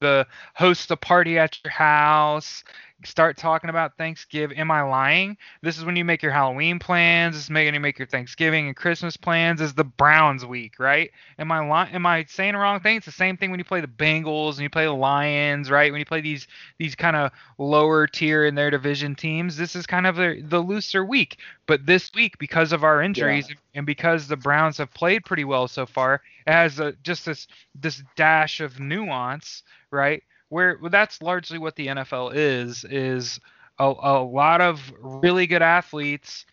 the 0.00 0.26
host 0.54 0.90
a 0.90 0.96
party 0.96 1.38
at 1.38 1.58
your 1.64 1.72
house 1.72 2.62
start 3.04 3.36
talking 3.36 3.70
about 3.70 3.96
Thanksgiving. 3.96 4.58
Am 4.58 4.70
I 4.70 4.82
lying? 4.82 5.36
This 5.62 5.78
is 5.78 5.84
when 5.84 5.96
you 5.96 6.04
make 6.04 6.22
your 6.22 6.32
Halloween 6.32 6.78
plans. 6.78 7.34
This 7.34 7.44
is 7.44 7.50
making 7.50 7.74
you 7.74 7.80
make 7.80 7.98
your 7.98 8.08
Thanksgiving 8.08 8.66
and 8.66 8.76
Christmas 8.76 9.16
plans. 9.16 9.60
This 9.60 9.68
is 9.68 9.74
the 9.74 9.84
Browns 9.84 10.44
week, 10.44 10.80
right? 10.80 11.10
Am 11.38 11.52
I 11.52 11.60
li- 11.60 11.90
am 11.92 12.06
I 12.06 12.24
saying 12.24 12.52
the 12.52 12.58
wrong 12.58 12.80
thing? 12.80 12.96
It's 12.96 13.06
the 13.06 13.12
same 13.12 13.36
thing 13.36 13.50
when 13.50 13.60
you 13.60 13.64
play 13.64 13.80
the 13.80 13.86
Bengals 13.86 14.54
and 14.54 14.60
you 14.60 14.70
play 14.70 14.84
the 14.84 14.92
Lions, 14.92 15.70
right? 15.70 15.92
When 15.92 16.00
you 16.00 16.04
play 16.04 16.20
these 16.20 16.48
these 16.78 16.94
kind 16.94 17.16
of 17.16 17.30
lower 17.58 18.06
tier 18.06 18.44
in 18.44 18.54
their 18.54 18.70
division 18.70 19.14
teams, 19.14 19.56
this 19.56 19.76
is 19.76 19.86
kind 19.86 20.06
of 20.06 20.16
the, 20.16 20.42
the 20.44 20.60
looser 20.60 21.04
week. 21.04 21.38
But 21.66 21.86
this 21.86 22.10
week, 22.14 22.38
because 22.38 22.72
of 22.72 22.82
our 22.82 23.02
injuries 23.02 23.48
yeah. 23.48 23.56
and 23.74 23.86
because 23.86 24.26
the 24.26 24.36
Browns 24.36 24.78
have 24.78 24.92
played 24.92 25.24
pretty 25.24 25.44
well 25.44 25.68
so 25.68 25.86
far, 25.86 26.22
it 26.46 26.52
has 26.52 26.80
a, 26.80 26.92
just 27.02 27.26
this 27.26 27.46
this 27.74 28.02
dash 28.16 28.60
of 28.60 28.80
nuance, 28.80 29.62
right? 29.90 30.22
Where 30.48 30.78
that's 30.90 31.22
largely 31.22 31.58
what 31.58 31.76
the 31.76 31.88
NFL 31.88 32.32
is 32.34 32.84
is 32.84 33.40
a, 33.78 33.84
a 33.84 34.22
lot 34.22 34.60
of 34.60 34.92
really 35.00 35.46
good 35.46 35.62
athletes 35.62 36.46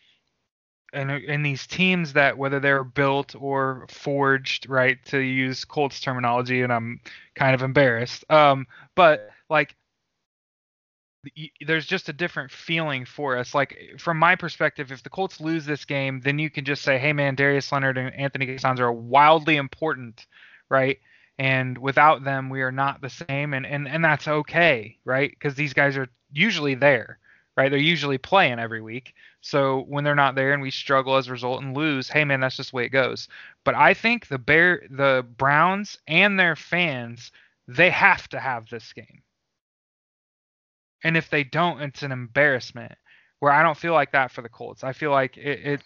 and 0.94 1.12
in 1.12 1.44
these 1.44 1.68
teams 1.68 2.14
that 2.14 2.38
whether 2.38 2.60
they're 2.60 2.84
built 2.84 3.36
or 3.38 3.86
forged 3.90 4.70
right 4.70 5.04
to 5.06 5.20
use 5.20 5.66
Colts 5.66 6.00
terminology 6.00 6.62
and 6.62 6.72
I'm 6.72 7.02
kind 7.36 7.56
of 7.56 7.62
embarrassed 7.62 8.24
um 8.30 8.68
but 8.96 9.30
like 9.50 9.76
there's 11.66 11.86
just 11.86 12.10
a 12.10 12.14
different 12.14 12.52
feeling 12.52 13.06
for 13.06 13.38
us. 13.38 13.54
Like 13.54 13.78
from 13.98 14.18
my 14.18 14.36
perspective, 14.36 14.92
if 14.92 15.04
the 15.04 15.10
Colts 15.10 15.40
lose 15.42 15.66
this 15.66 15.86
game, 15.86 16.22
then 16.22 16.40
you 16.40 16.50
can 16.50 16.66
just 16.66 16.84
say, 16.84 16.98
"Hey, 16.98 17.14
man, 17.14 17.36
Darius 17.36 17.72
Leonard 17.72 17.98
and 17.98 18.14
Anthony 18.16 18.48
Castonzo 18.48 18.80
are 18.82 18.92
wildly 18.92 19.56
important, 19.56 20.26
right? 20.70 21.00
And 21.38 21.78
without 21.78 22.24
them 22.24 22.50
we 22.50 22.62
are 22.62 22.72
not 22.72 23.02
the 23.02 23.10
same 23.10 23.54
and 23.54 23.66
and, 23.66 23.88
and 23.88 24.04
that's 24.04 24.28
okay 24.28 24.98
right? 25.06 25.32
Because 25.32 25.56
these 25.56 25.74
guys 25.74 25.98
are 25.98 26.08
usually 26.32 26.76
there 26.76 27.20
right? 27.58 27.70
They're 27.70 27.80
usually 27.80 28.18
playing 28.18 28.60
every 28.60 28.82
week. 28.82 29.14
So 29.42 29.86
when 29.88 30.04
they're 30.04 30.16
not 30.16 30.36
there 30.36 30.54
and 30.54 30.62
we 30.62 30.72
struggle 30.72 31.16
as 31.16 31.28
a 31.28 31.32
result 31.32 31.62
and 31.62 31.76
lose 31.76 32.10
hey 32.10 32.26
man 32.26 32.40
that's 32.40 32.58
just 32.58 32.72
the 32.72 32.78
way 32.78 32.86
it 32.86 32.90
goes. 32.90 33.28
But 33.64 33.76
i 33.76 33.94
think 33.94 34.28
the 34.28 34.38
bear 34.38 34.84
the 34.90 35.26
browns 35.38 35.98
and 36.08 36.40
their 36.40 36.56
fans 36.56 37.32
they 37.68 37.90
have 37.90 38.28
to 38.30 38.40
have 38.40 38.70
this 38.70 38.94
game. 38.94 39.24
And 41.04 41.18
if 41.18 41.30
they 41.30 41.44
don't 41.44 41.82
it's 41.82 42.04
an 42.04 42.12
embarrassment 42.12 42.94
where 43.40 43.52
i 43.52 43.62
don't 43.64 43.78
feel 43.78 43.94
like 43.94 44.12
that 44.14 44.32
for 44.32 44.42
the 44.42 44.50
colts. 44.50 44.84
I 44.84 44.94
feel 44.94 45.12
like 45.12 45.38
it 45.38 45.60
it, 45.66 45.82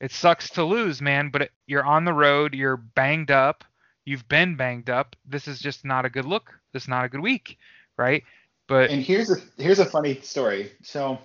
it 0.00 0.12
sucks 0.12 0.50
to 0.50 0.64
lose 0.64 1.00
man 1.02 1.30
but 1.30 1.42
it, 1.42 1.52
you're 1.66 1.84
on 1.84 2.04
the 2.04 2.12
road 2.12 2.54
you're 2.54 2.76
banged 2.76 3.30
up 3.30 3.64
you've 4.04 4.28
been 4.28 4.56
banged 4.56 4.90
up. 4.90 5.16
This 5.26 5.48
is 5.48 5.58
just 5.58 5.84
not 5.84 6.04
a 6.04 6.10
good 6.10 6.24
look. 6.24 6.52
This 6.72 6.84
is 6.84 6.88
not 6.88 7.04
a 7.04 7.08
good 7.08 7.20
week, 7.20 7.58
right? 7.96 8.22
But 8.68 8.90
and 8.90 9.02
here's 9.02 9.30
a 9.30 9.36
here's 9.58 9.78
a 9.78 9.84
funny 9.84 10.20
story. 10.20 10.72
So 10.82 11.18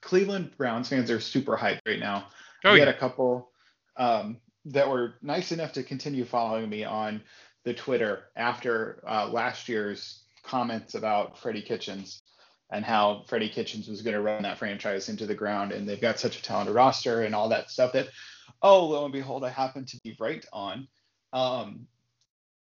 Cleveland 0.00 0.56
Browns 0.56 0.88
fans 0.88 1.10
are 1.10 1.20
super 1.20 1.56
hyped 1.56 1.80
right 1.86 1.98
now. 1.98 2.28
Oh, 2.64 2.72
we 2.72 2.78
yeah. 2.78 2.86
had 2.86 2.94
a 2.94 2.98
couple 2.98 3.50
um, 3.96 4.38
that 4.66 4.88
were 4.88 5.14
nice 5.22 5.52
enough 5.52 5.72
to 5.72 5.82
continue 5.82 6.24
following 6.24 6.68
me 6.68 6.84
on 6.84 7.22
the 7.64 7.74
Twitter 7.74 8.24
after 8.36 9.02
uh, 9.06 9.28
last 9.28 9.68
year's 9.68 10.24
comments 10.44 10.94
about 10.94 11.38
Freddie 11.38 11.62
Kitchens 11.62 12.22
and 12.70 12.84
how 12.84 13.24
Freddie 13.28 13.48
Kitchens 13.48 13.88
was 13.88 14.02
going 14.02 14.14
to 14.14 14.22
run 14.22 14.42
that 14.42 14.58
franchise 14.58 15.08
into 15.08 15.26
the 15.26 15.34
ground, 15.34 15.72
and 15.72 15.86
they've 15.86 16.00
got 16.00 16.18
such 16.18 16.38
a 16.38 16.42
talented 16.42 16.74
roster 16.74 17.22
and 17.22 17.34
all 17.34 17.50
that 17.50 17.70
stuff 17.70 17.92
that, 17.92 18.08
oh, 18.62 18.86
lo 18.86 19.04
and 19.04 19.12
behold, 19.12 19.44
I 19.44 19.50
happen 19.50 19.84
to 19.84 20.00
be 20.02 20.16
right 20.18 20.44
on. 20.52 20.88
Um, 21.32 21.86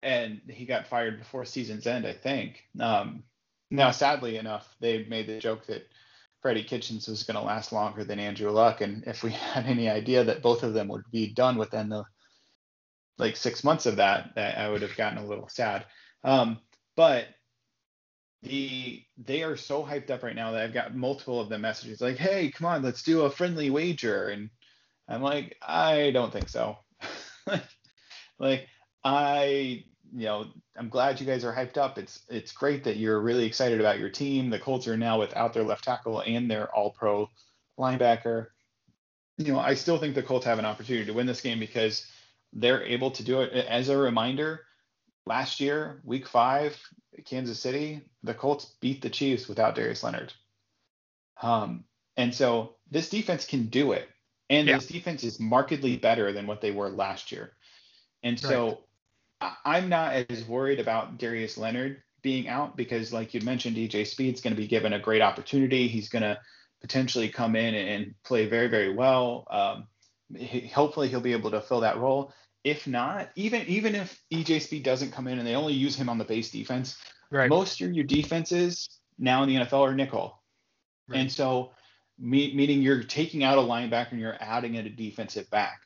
and 0.03 0.41
he 0.49 0.65
got 0.65 0.88
fired 0.88 1.19
before 1.19 1.45
season's 1.45 1.88
end, 1.88 2.05
I 2.05 2.13
think. 2.13 2.63
Um, 2.80 3.24
now, 3.69 3.91
sadly 3.91 4.38
enough, 4.38 4.76
they 4.80 5.05
made 5.05 5.28
the 5.28 5.39
joke 5.39 5.65
that 5.67 5.88
Freddie 6.41 6.63
Kitchens 6.63 7.07
was 7.07 7.24
going 7.24 7.38
to 7.38 7.45
last 7.45 7.72
longer 7.72 8.03
than 8.03 8.19
Andrew 8.19 8.49
Luck, 8.51 8.82
and 8.82 9.03
if 9.05 9.24
we 9.24 9.32
had 9.32 9.65
any 9.65 9.89
idea 9.89 10.24
that 10.24 10.41
both 10.41 10.63
of 10.63 10.74
them 10.74 10.88
would 10.89 11.03
be 11.11 11.34
done 11.34 11.57
within 11.57 11.89
the 11.89 12.03
like 13.17 13.36
six 13.36 13.63
months 13.63 13.86
of 13.86 13.97
that, 13.97 14.32
that 14.36 14.57
I 14.57 14.69
would 14.69 14.82
have 14.82 14.95
gotten 14.97 15.19
a 15.19 15.26
little 15.26 15.47
sad. 15.49 15.86
Um, 16.24 16.59
but 16.95 17.28
the 18.43 19.03
they 19.17 19.43
are 19.43 19.55
so 19.55 19.84
hyped 19.84 20.09
up 20.09 20.24
right 20.24 20.36
now 20.36 20.51
that 20.51 20.63
I've 20.63 20.74
got 20.74 20.95
multiple 20.95 21.39
of 21.39 21.49
them 21.49 21.61
messages 21.61 22.01
like, 22.01 22.17
"Hey, 22.17 22.49
come 22.51 22.65
on, 22.67 22.82
let's 22.82 23.03
do 23.03 23.22
a 23.22 23.30
friendly 23.30 23.69
wager," 23.69 24.30
and 24.30 24.49
I'm 25.07 25.22
like, 25.22 25.57
I 25.61 26.11
don't 26.11 26.34
think 26.34 26.49
so. 26.49 26.78
Like 28.42 28.68
I 29.04 29.86
you 30.14 30.26
know, 30.26 30.48
I'm 30.76 30.89
glad 30.89 31.20
you 31.20 31.26
guys 31.26 31.46
are 31.46 31.54
hyped 31.54 31.78
up. 31.78 31.98
It's 31.98 32.22
it's 32.30 32.52
great 32.52 32.84
that 32.84 32.98
you're 32.98 33.20
really 33.20 33.46
excited 33.46 33.80
about 33.80 34.00
your 34.00 34.10
team. 34.10 34.50
The 34.50 34.60
Colts 34.60 34.88
are 34.88 34.98
now 34.98 35.20
without 35.20 35.54
their 35.54 35.64
left 35.64 35.86
tackle 35.86 36.22
and 36.22 36.50
their 36.50 36.74
All-Pro 36.76 37.30
linebacker. 37.80 38.48
You 39.38 39.54
know, 39.54 39.60
I 39.60 39.76
still 39.76 39.98
think 39.98 40.16
the 40.16 40.24
Colts 40.24 40.46
have 40.46 40.60
an 40.60 40.66
opportunity 40.66 41.06
to 41.06 41.14
win 41.14 41.28
this 41.28 41.42
game 41.42 41.60
because 41.60 42.06
they're 42.54 42.84
able 42.84 43.12
to 43.12 43.24
do 43.24 43.42
it. 43.42 43.54
As 43.66 43.89
a 43.89 43.98
reminder, 43.98 44.66
last 45.26 45.60
year, 45.60 46.02
Week 46.04 46.28
Five, 46.28 46.78
Kansas 47.26 47.60
City, 47.60 48.02
the 48.24 48.34
Colts 48.34 48.66
beat 48.82 49.02
the 49.02 49.10
Chiefs 49.10 49.48
without 49.48 49.76
Darius 49.76 50.04
Leonard. 50.04 50.34
Um, 51.42 51.86
and 52.18 52.36
so 52.36 52.76
this 52.89 53.10
defense 53.10 53.46
can 53.46 53.68
do 53.68 53.94
it, 53.94 54.10
and 54.50 54.68
yeah. 54.68 54.76
this 54.76 54.88
defense 54.88 55.24
is 55.24 55.39
markedly 55.39 55.96
better 55.96 56.34
than 56.34 56.48
what 56.48 56.60
they 56.60 56.72
were 56.72 56.89
last 56.89 57.32
year. 57.32 57.54
And 58.24 58.39
so. 58.39 58.67
Right 58.67 58.78
I'm 59.65 59.89
not 59.89 60.13
as 60.13 60.45
worried 60.45 60.80
about 60.80 61.17
Darius 61.17 61.57
Leonard 61.57 62.01
being 62.22 62.47
out 62.47 62.78
because, 62.78 63.11
like 63.11 63.34
you 63.34 63.41
mentioned, 63.41 63.76
EJ 63.76 64.07
Speed's 64.07 64.41
going 64.41 64.55
to 64.55 64.61
be 64.61 64.67
given 64.67 64.93
a 64.93 64.99
great 64.99 65.22
opportunity. 65.22 65.88
He's 65.88 66.09
going 66.09 66.24
to 66.24 66.39
potentially 66.82 67.30
come 67.30 67.55
in 67.55 67.74
and 67.74 68.13
play 68.24 68.47
very, 68.47 68.67
very 68.67 68.93
well. 68.93 69.47
Um, 69.49 69.88
he, 70.36 70.67
hopefully, 70.67 71.07
he'll 71.07 71.22
be 71.22 71.34
able 71.34 71.51
to 71.51 71.61
fill 71.61 71.82
that 71.82 71.97
role. 71.97 72.34
If 72.63 72.86
not, 72.86 73.30
even 73.36 73.65
even 73.67 73.95
if 73.95 74.22
EJ 74.32 74.61
Speed 74.61 74.84
doesn't 74.84 75.11
come 75.11 75.28
in 75.28 75.39
and 75.39 75.47
they 75.47 75.55
only 75.55 75.74
use 75.74 75.95
him 75.95 76.09
on 76.09 76.19
the 76.19 76.24
base 76.24 76.51
defense, 76.51 76.97
right. 77.32 77.49
most 77.49 77.82
of 77.82 77.91
your 77.91 78.05
defenses 78.05 78.88
now 79.17 79.41
in 79.41 79.49
the 79.49 79.55
NFL 79.55 79.88
are 79.88 79.95
nickel, 79.95 80.39
right. 81.07 81.22
and 81.22 81.32
so 81.32 81.72
me, 82.19 82.53
meaning 82.53 82.84
you're 82.84 83.01
taking 83.01 83.43
out 83.43 83.57
a 83.57 83.61
linebacker 83.61 84.11
and 84.11 84.22
you're 84.22 84.38
adding 84.39 84.76
in 84.76 84.86
a 84.86 84.89
defensive 84.89 85.49
back. 85.49 85.82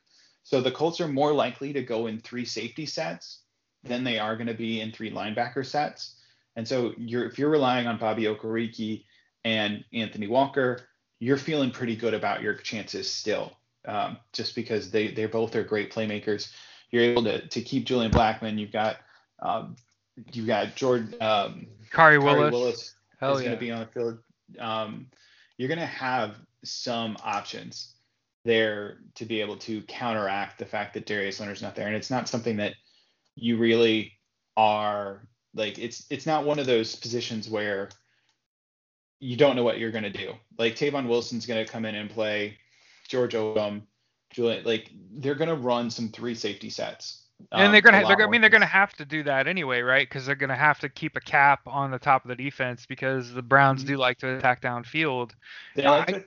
So 0.46 0.60
the 0.60 0.70
Colts 0.70 1.00
are 1.00 1.08
more 1.08 1.32
likely 1.32 1.72
to 1.72 1.82
go 1.82 2.06
in 2.06 2.20
three 2.20 2.44
safety 2.44 2.86
sets 2.86 3.40
than 3.82 4.04
they 4.04 4.20
are 4.20 4.36
going 4.36 4.46
to 4.46 4.54
be 4.54 4.80
in 4.80 4.92
three 4.92 5.10
linebacker 5.10 5.66
sets. 5.66 6.14
And 6.54 6.66
so 6.66 6.94
you're 6.96 7.26
if 7.26 7.36
you're 7.36 7.50
relying 7.50 7.88
on 7.88 7.98
Bobby 7.98 8.26
Okereke 8.26 9.02
and 9.44 9.84
Anthony 9.92 10.28
Walker, 10.28 10.82
you're 11.18 11.36
feeling 11.36 11.72
pretty 11.72 11.96
good 11.96 12.14
about 12.14 12.42
your 12.42 12.54
chances 12.54 13.10
still, 13.10 13.54
um, 13.86 14.18
just 14.32 14.54
because 14.54 14.92
they 14.92 15.08
they 15.08 15.26
both 15.26 15.56
are 15.56 15.64
great 15.64 15.92
playmakers. 15.92 16.52
You're 16.92 17.02
able 17.02 17.24
to 17.24 17.44
to 17.48 17.60
keep 17.60 17.84
Julian 17.84 18.12
Blackmon. 18.12 18.56
You've 18.56 18.70
got 18.70 18.98
um, 19.42 19.74
you've 20.32 20.46
got 20.46 20.76
Jordan 20.76 21.12
um, 21.20 21.66
Khari 21.92 22.22
Willis. 22.22 22.52
Willis 22.52 22.94
Hell 23.18 23.36
is 23.36 23.42
yeah. 23.42 23.48
going 23.48 23.58
to 23.58 23.64
be 23.64 23.72
on 23.72 23.80
the 23.80 23.86
field. 23.86 24.18
Um, 24.60 25.08
you're 25.58 25.68
going 25.68 25.80
to 25.80 25.86
have 25.86 26.36
some 26.62 27.16
options 27.24 27.95
there 28.46 28.98
to 29.16 29.24
be 29.24 29.40
able 29.40 29.56
to 29.58 29.82
counteract 29.82 30.58
the 30.58 30.64
fact 30.64 30.94
that 30.94 31.06
Darius 31.06 31.40
Leonard's 31.40 31.62
not 31.62 31.74
there, 31.74 31.86
and 31.86 31.96
it's 31.96 32.10
not 32.10 32.28
something 32.28 32.56
that 32.56 32.74
you 33.34 33.58
really 33.58 34.12
are 34.56 35.26
like 35.54 35.78
it's 35.78 36.06
it's 36.10 36.26
not 36.26 36.44
one 36.44 36.58
of 36.58 36.66
those 36.66 36.96
positions 36.96 37.48
where 37.50 37.90
you 39.20 39.36
don't 39.36 39.56
know 39.56 39.64
what 39.64 39.78
you're 39.78 39.90
going 39.90 40.04
to 40.04 40.10
do. 40.10 40.32
Like 40.58 40.76
Tavon 40.76 41.08
Wilson's 41.08 41.46
going 41.46 41.64
to 41.64 41.70
come 41.70 41.84
in 41.84 41.94
and 41.94 42.08
play 42.08 42.58
George 43.08 43.34
Odum, 43.34 43.82
Julian. 44.30 44.64
Like 44.64 44.90
they're 45.12 45.34
going 45.34 45.48
to 45.48 45.54
run 45.54 45.90
some 45.90 46.08
three 46.08 46.34
safety 46.34 46.70
sets. 46.70 47.22
Um, 47.52 47.62
and 47.62 47.74
they're 47.74 47.82
gonna, 47.82 48.02
they're, 48.06 48.26
I 48.26 48.30
mean, 48.30 48.40
they're 48.40 48.48
gonna 48.48 48.64
have 48.64 48.94
to 48.94 49.04
do 49.04 49.22
that 49.24 49.46
anyway, 49.46 49.82
right? 49.82 50.08
Because 50.08 50.24
they're 50.24 50.34
gonna 50.34 50.56
have 50.56 50.80
to 50.80 50.88
keep 50.88 51.16
a 51.16 51.20
cap 51.20 51.60
on 51.66 51.90
the 51.90 51.98
top 51.98 52.24
of 52.24 52.30
the 52.30 52.34
defense 52.34 52.86
because 52.86 53.30
the 53.30 53.42
Browns 53.42 53.82
mm-hmm. 53.82 53.92
do 53.92 53.96
like 53.98 54.16
to 54.18 54.38
attack 54.38 54.62
downfield. 54.62 55.32
They 55.74 55.86
like 55.86 56.06
to, 56.06 56.24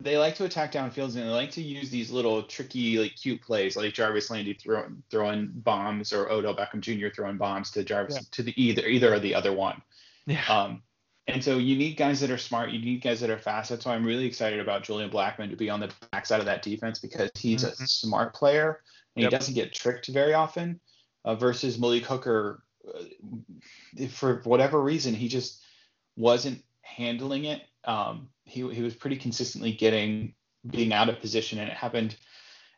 they 0.00 0.18
like 0.18 0.34
to 0.36 0.44
attack 0.44 0.72
downfields 0.72 1.16
and 1.16 1.24
they 1.24 1.32
like 1.32 1.50
to 1.52 1.62
use 1.62 1.90
these 1.90 2.10
little 2.10 2.42
tricky, 2.42 2.98
like 2.98 3.16
cute 3.16 3.40
plays, 3.40 3.76
like 3.76 3.94
Jarvis 3.94 4.30
Landry 4.30 4.54
throwing 4.54 5.02
throwing 5.10 5.50
bombs 5.54 6.12
or 6.12 6.30
Odell 6.30 6.54
Beckham 6.54 6.80
Jr. 6.80 7.08
throwing 7.08 7.38
bombs 7.38 7.70
to 7.72 7.84
Jarvis 7.84 8.16
yeah. 8.16 8.20
to 8.32 8.42
the 8.42 8.62
either 8.62 8.86
either 8.86 9.14
or 9.14 9.18
the 9.18 9.34
other 9.34 9.52
one. 9.52 9.80
Yeah. 10.26 10.44
Um, 10.48 10.82
and 11.28 11.42
so 11.42 11.58
you 11.58 11.76
need 11.76 11.96
guys 11.96 12.20
that 12.20 12.30
are 12.30 12.38
smart. 12.38 12.70
You 12.70 12.78
need 12.78 13.02
guys 13.02 13.20
that 13.20 13.30
are 13.30 13.38
fast. 13.38 13.70
That's 13.70 13.84
why 13.84 13.94
I'm 13.94 14.04
really 14.04 14.26
excited 14.26 14.60
about 14.60 14.84
Julian 14.84 15.10
Blackmon 15.10 15.50
to 15.50 15.56
be 15.56 15.70
on 15.70 15.80
the 15.80 15.90
backside 16.12 16.40
of 16.40 16.46
that 16.46 16.62
defense 16.62 16.98
because 16.98 17.30
he's 17.34 17.64
mm-hmm. 17.64 17.82
a 17.82 17.86
smart 17.86 18.34
player 18.34 18.82
and 19.16 19.22
yep. 19.22 19.32
he 19.32 19.36
doesn't 19.36 19.54
get 19.54 19.72
tricked 19.72 20.06
very 20.08 20.34
often. 20.34 20.78
Uh, 21.24 21.34
versus 21.34 21.76
Malik 21.76 22.04
Hooker, 22.04 22.62
uh, 22.86 24.06
for 24.08 24.40
whatever 24.44 24.80
reason, 24.80 25.12
he 25.12 25.26
just 25.26 25.60
wasn't 26.16 26.62
handling 26.86 27.44
it. 27.44 27.62
Um, 27.84 28.28
he 28.44 28.68
he 28.72 28.82
was 28.82 28.94
pretty 28.94 29.16
consistently 29.16 29.72
getting 29.72 30.34
being 30.68 30.92
out 30.92 31.08
of 31.08 31.20
position, 31.20 31.58
and 31.58 31.68
it 31.68 31.76
happened 31.76 32.16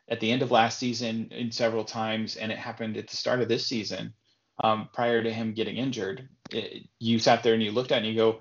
at 0.09 0.19
the 0.19 0.31
end 0.31 0.41
of 0.41 0.51
last 0.51 0.79
season 0.79 1.27
in 1.31 1.51
several 1.51 1.83
times, 1.83 2.35
and 2.35 2.51
it 2.51 2.57
happened 2.57 2.97
at 2.97 3.07
the 3.07 3.17
start 3.17 3.41
of 3.41 3.47
this 3.47 3.65
season. 3.65 4.13
Um, 4.61 4.89
prior 4.91 5.23
to 5.23 5.31
him 5.31 5.53
getting 5.53 5.77
injured, 5.77 6.27
it, 6.51 6.87
you 6.99 7.19
sat 7.19 7.43
there 7.43 7.53
and 7.53 7.63
you 7.63 7.71
looked 7.71 7.91
at 7.91 8.03
it 8.03 8.07
and 8.07 8.13
you 8.13 8.19
go, 8.19 8.39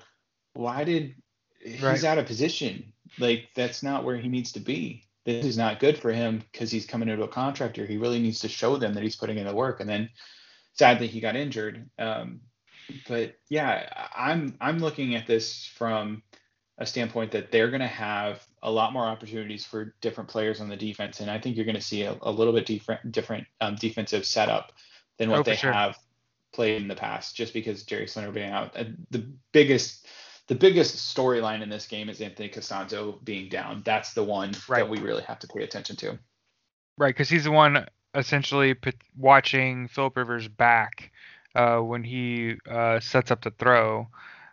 why 0.55 0.83
did 0.83 1.15
right. 1.81 1.93
he's 1.93 2.05
out 2.05 2.19
of 2.19 2.27
position? 2.27 2.93
Like 3.19 3.51
that's 3.55 3.83
not 3.83 4.05
where 4.05 4.17
he 4.17 4.29
needs 4.29 4.53
to 4.53 4.61
be. 4.61 5.05
This 5.25 5.45
is 5.45 5.59
not 5.59 5.79
good 5.79 5.99
for 5.99 6.11
him 6.11 6.43
because 6.51 6.71
he's 6.71 6.87
coming 6.87 7.09
into 7.09 7.23
a 7.23 7.29
contractor. 7.29 7.87
He 7.87 7.99
really 7.99 8.19
needs 8.19 8.41
to 8.41 8.49
show 8.49 8.77
them 8.77 8.95
that 8.95 9.03
he's 9.03 9.17
putting 9.17 9.39
in 9.39 9.47
the 9.47 9.55
work. 9.55 9.81
And 9.81 9.89
then 9.89 10.11
sadly 10.73 11.07
he 11.07 11.21
got 11.21 11.37
injured. 11.37 11.89
Um, 11.99 12.41
but 13.09 13.37
yeah, 13.49 14.09
I'm 14.15 14.57
I'm 14.61 14.79
looking 14.79 15.15
at 15.15 15.27
this 15.27 15.67
from 15.67 16.23
a 16.79 16.87
standpoint 16.87 17.33
that 17.33 17.51
they're 17.51 17.69
going 17.69 17.81
to 17.81 17.87
have 17.87 18.47
a 18.63 18.71
lot 18.71 18.93
more 18.93 19.05
opportunities 19.05 19.65
for 19.65 19.95
different 20.01 20.31
players 20.31 20.61
on 20.61 20.69
the 20.69 20.77
defense, 20.77 21.21
and 21.21 21.31
I 21.31 21.39
think 21.39 21.57
you're 21.57 21.65
going 21.65 21.75
to 21.75 21.81
see 21.81 22.03
a, 22.03 22.17
a 22.23 22.31
little 22.31 22.53
bit 22.53 22.67
different 22.67 23.13
different 23.13 23.47
um, 23.61 23.77
defensive 23.77 24.25
setup 24.25 24.73
than 25.19 25.31
what 25.31 25.41
oh, 25.41 25.43
they 25.43 25.57
sure. 25.57 25.73
have 25.73 25.99
played 26.53 26.81
in 26.81 26.89
the 26.89 26.95
past. 26.95 27.37
Just 27.37 27.53
because 27.53 27.83
Jerry 27.83 28.09
Leonard 28.15 28.35
being 28.35 28.51
out, 28.51 28.77
uh, 28.77 28.85
the 29.11 29.27
biggest 29.53 30.07
the 30.47 30.55
biggest 30.55 31.15
storyline 31.15 31.63
in 31.63 31.69
this 31.69 31.87
game 31.87 32.09
is 32.09 32.21
Anthony 32.21 32.49
Castonzo 32.49 33.23
being 33.25 33.49
down. 33.49 33.83
That's 33.85 34.15
the 34.15 34.25
one 34.25 34.53
right. 34.69 34.79
that 34.81 34.89
we 34.89 34.99
really 34.99 35.23
have 35.25 35.39
to 35.41 35.49
pay 35.49 35.63
attention 35.63 35.97
to. 35.97 36.19
Right, 36.97 37.15
because 37.15 37.29
he's 37.29 37.45
the 37.45 37.53
one 37.53 37.87
essentially 38.15 38.75
watching 39.17 39.89
Philip 39.89 40.17
Rivers 40.17 40.49
back 40.49 41.13
uh, 41.55 41.79
when 41.79 42.05
he 42.05 42.57
uh, 42.69 43.01
sets 43.01 43.31
up 43.31 43.43
the 43.43 43.51
throw. 43.51 44.09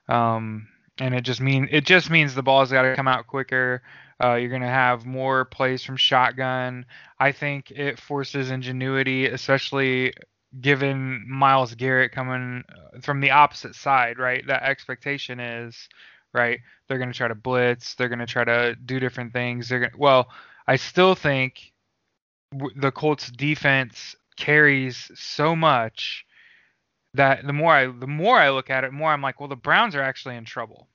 Um, 0.08 0.68
and 0.98 1.14
it 1.14 1.22
just 1.22 1.41
mean 1.41 1.68
it 1.72 1.86
just 1.86 2.10
means 2.10 2.34
the 2.36 2.43
ball's 2.43 2.72
got 2.72 2.84
to 2.84 2.96
come 2.96 3.08
out 3.08 3.28
quicker. 3.28 3.82
Uh, 4.24 4.36
you're 4.36 4.50
going 4.50 4.62
to 4.62 4.68
have 4.68 5.06
more 5.06 5.43
plays 5.43 5.84
from 5.84 5.98
shotgun. 5.98 6.86
I 7.20 7.34
think 7.34 7.72
it 7.72 8.00
forces 8.00 8.50
ingenuity, 8.50 9.28
especially 9.28 10.14
given 10.62 11.26
Myles 11.28 11.76
Garrett 11.76 12.14
coming 12.14 12.64
uh, 12.70 13.02
from 13.02 13.20
the 13.20 13.32
opposite 13.32 13.76
side, 13.76 14.18
right? 14.18 14.46
That 14.48 14.64
expectation 14.64 15.41
is, 15.41 15.89
right? 16.34 16.60
They're 16.88 16.98
going 16.98 17.12
to 17.12 17.18
try 17.18 17.28
to 17.28 17.36
blitz. 17.36 17.96
They're 17.96 18.08
going 18.08 18.20
to 18.20 18.26
try 18.26 18.46
to 18.46 18.76
do 18.86 19.02
different 19.02 19.34
things. 19.34 19.68
They're 19.68 19.89
to, 19.89 19.98
well, 19.98 20.30
I 20.66 20.78
still 20.78 21.16
think 21.16 21.74
the 22.78 22.91
Colts 22.91 23.30
defense 23.30 24.16
carries 24.38 25.12
so 25.16 25.58
much 25.58 26.24
that 27.16 27.45
the 27.45 27.53
more 27.53 27.74
I 27.74 27.88
the 27.88 28.07
more 28.07 28.38
I 28.38 28.49
look 28.49 28.70
at 28.70 28.84
it, 28.84 28.93
more 28.93 29.11
I'm 29.11 29.22
like, 29.22 29.39
well, 29.39 29.49
the 29.49 29.55
Browns 29.55 29.95
are 29.95 30.01
actually 30.01 30.36
in 30.36 30.45
trouble 30.45 30.88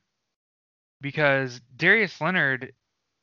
because 1.01 1.61
Darius 1.77 2.21
Leonard, 2.21 2.73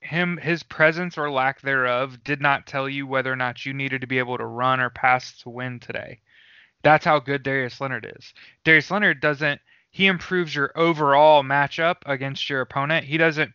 him 0.01 0.37
his 0.37 0.63
presence 0.63 1.17
or 1.17 1.29
lack 1.31 1.61
thereof, 1.61 2.23
did 2.23 2.41
not 2.41 2.67
tell 2.67 2.89
you 2.89 3.07
whether 3.07 3.31
or 3.31 3.35
not 3.35 3.65
you 3.65 3.73
needed 3.73 4.01
to 4.01 4.07
be 4.07 4.19
able 4.19 4.37
to 4.37 4.45
run 4.45 4.79
or 4.79 4.89
pass 4.89 5.37
to 5.39 5.49
win 5.49 5.79
today. 5.79 6.19
That's 6.83 7.05
how 7.05 7.19
good 7.19 7.43
Darius 7.43 7.81
Leonard 7.81 8.11
is. 8.17 8.33
Darius 8.63 8.91
Leonard 8.91 9.21
doesn't. 9.21 9.61
He 9.89 10.07
improves 10.07 10.53
your 10.53 10.71
overall 10.75 11.43
matchup 11.43 11.97
against 12.05 12.49
your 12.49 12.61
opponent. 12.61 13.05
He 13.05 13.17
doesn't 13.17 13.53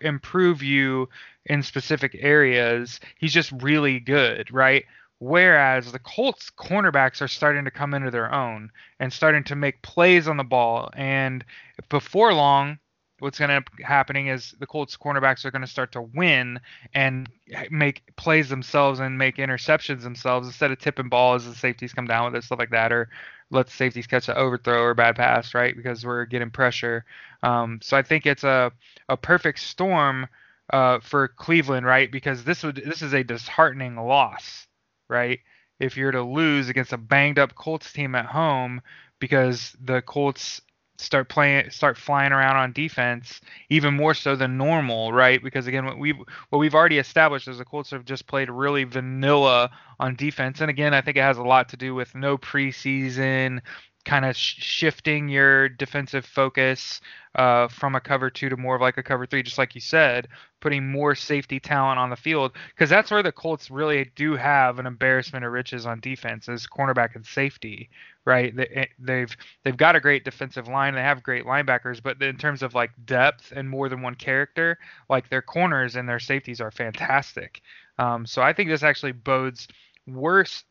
improve 0.00 0.62
you 0.62 1.08
in 1.46 1.62
specific 1.62 2.16
areas. 2.18 2.98
He's 3.18 3.32
just 3.32 3.52
really 3.52 4.00
good, 4.00 4.52
right? 4.52 4.84
Whereas 5.24 5.90
the 5.90 5.98
Colts 5.98 6.50
cornerbacks 6.50 7.22
are 7.22 7.28
starting 7.28 7.64
to 7.64 7.70
come 7.70 7.94
into 7.94 8.10
their 8.10 8.30
own 8.30 8.70
and 9.00 9.10
starting 9.10 9.42
to 9.44 9.56
make 9.56 9.80
plays 9.80 10.28
on 10.28 10.36
the 10.36 10.44
ball. 10.44 10.90
And 10.94 11.42
before 11.88 12.34
long, 12.34 12.78
what's 13.20 13.38
going 13.38 13.48
to 13.48 13.54
end 13.54 13.64
up 13.66 13.80
happening 13.80 14.26
is 14.26 14.54
the 14.60 14.66
Colts 14.66 14.98
cornerbacks 14.98 15.46
are 15.46 15.50
going 15.50 15.62
to 15.62 15.66
start 15.66 15.92
to 15.92 16.02
win 16.02 16.60
and 16.92 17.26
make 17.70 18.02
plays 18.16 18.50
themselves 18.50 19.00
and 19.00 19.16
make 19.16 19.38
interceptions 19.38 20.02
themselves 20.02 20.46
instead 20.46 20.70
of 20.70 20.78
tipping 20.78 21.08
balls 21.08 21.46
as 21.46 21.54
the 21.54 21.58
safeties 21.58 21.94
come 21.94 22.06
down 22.06 22.26
with 22.26 22.36
it, 22.36 22.44
stuff 22.44 22.58
like 22.58 22.72
that, 22.72 22.92
or 22.92 23.08
let 23.50 23.64
the 23.64 23.72
safeties 23.72 24.06
catch 24.06 24.28
an 24.28 24.36
overthrow 24.36 24.82
or 24.82 24.92
bad 24.92 25.16
pass, 25.16 25.54
right? 25.54 25.74
Because 25.74 26.04
we're 26.04 26.26
getting 26.26 26.50
pressure. 26.50 27.06
Um, 27.42 27.78
so 27.82 27.96
I 27.96 28.02
think 28.02 28.26
it's 28.26 28.44
a, 28.44 28.72
a 29.08 29.16
perfect 29.16 29.60
storm 29.60 30.28
uh, 30.70 31.00
for 31.00 31.28
Cleveland, 31.28 31.86
right? 31.86 32.12
Because 32.12 32.44
this 32.44 32.62
would 32.62 32.76
this 32.76 33.00
is 33.00 33.14
a 33.14 33.24
disheartening 33.24 33.96
loss 33.96 34.66
right? 35.08 35.40
If 35.80 35.96
you're 35.96 36.12
to 36.12 36.22
lose 36.22 36.68
against 36.68 36.92
a 36.92 36.98
banged 36.98 37.38
up 37.38 37.54
Colts 37.54 37.92
team 37.92 38.14
at 38.14 38.26
home 38.26 38.80
because 39.18 39.76
the 39.80 40.02
Colts 40.02 40.60
start 40.98 41.28
playing 41.28 41.70
start 41.70 41.98
flying 41.98 42.32
around 42.32 42.56
on 42.56 42.72
defense 42.72 43.40
even 43.68 43.94
more 43.94 44.14
so 44.14 44.36
than 44.36 44.56
normal 44.56 45.12
right 45.12 45.42
because 45.42 45.66
again 45.66 45.84
what 45.84 45.98
we've 45.98 46.18
what 46.50 46.58
we've 46.58 46.74
already 46.74 46.98
established 46.98 47.48
is 47.48 47.58
the 47.58 47.64
Colts 47.64 47.90
have 47.90 48.04
just 48.04 48.28
played 48.28 48.48
really 48.48 48.84
vanilla 48.84 49.70
on 49.98 50.14
defense 50.14 50.60
and 50.60 50.70
again 50.70 50.94
I 50.94 51.00
think 51.00 51.16
it 51.16 51.22
has 51.22 51.36
a 51.36 51.42
lot 51.42 51.70
to 51.70 51.76
do 51.76 51.96
with 51.96 52.14
no 52.14 52.38
preseason 52.38 53.60
kind 54.04 54.24
of 54.24 54.36
sh- 54.36 54.56
shifting 54.62 55.28
your 55.28 55.68
defensive 55.68 56.26
focus 56.26 57.00
uh, 57.34 57.68
from 57.68 57.94
a 57.94 58.00
cover 58.00 58.30
two 58.30 58.48
to 58.48 58.56
more 58.56 58.76
of 58.76 58.80
like 58.80 58.96
a 58.98 59.02
cover 59.02 59.26
three, 59.26 59.42
just 59.42 59.58
like 59.58 59.74
you 59.74 59.80
said, 59.80 60.28
putting 60.60 60.90
more 60.90 61.14
safety 61.14 61.58
talent 61.58 61.98
on 61.98 62.10
the 62.10 62.16
field 62.16 62.52
because 62.68 62.88
that's 62.88 63.10
where 63.10 63.22
the 63.22 63.32
Colts 63.32 63.70
really 63.70 64.10
do 64.14 64.36
have 64.36 64.78
an 64.78 64.86
embarrassment 64.86 65.44
of 65.44 65.52
riches 65.52 65.86
on 65.86 66.00
defense 66.00 66.48
is 66.48 66.66
cornerback 66.66 67.14
and 67.16 67.26
safety, 67.26 67.90
right? 68.24 68.54
They, 68.54 68.66
eh, 68.68 68.86
they've 68.98 69.36
they've 69.64 69.76
got 69.76 69.96
a 69.96 70.00
great 70.00 70.24
defensive 70.24 70.68
line, 70.68 70.94
they 70.94 71.02
have 71.02 71.22
great 71.22 71.44
linebackers, 71.44 72.02
but 72.02 72.22
in 72.22 72.36
terms 72.36 72.62
of 72.62 72.74
like 72.74 72.90
depth 73.04 73.52
and 73.54 73.68
more 73.68 73.88
than 73.88 74.02
one 74.02 74.14
character, 74.14 74.78
like 75.08 75.28
their 75.28 75.42
corners 75.42 75.96
and 75.96 76.08
their 76.08 76.20
safeties 76.20 76.60
are 76.60 76.70
fantastic. 76.70 77.60
Um, 77.98 78.26
so 78.26 78.42
I 78.42 78.52
think 78.52 78.70
this 78.70 78.82
actually 78.82 79.12
bodes 79.12 79.68
worse 80.06 80.64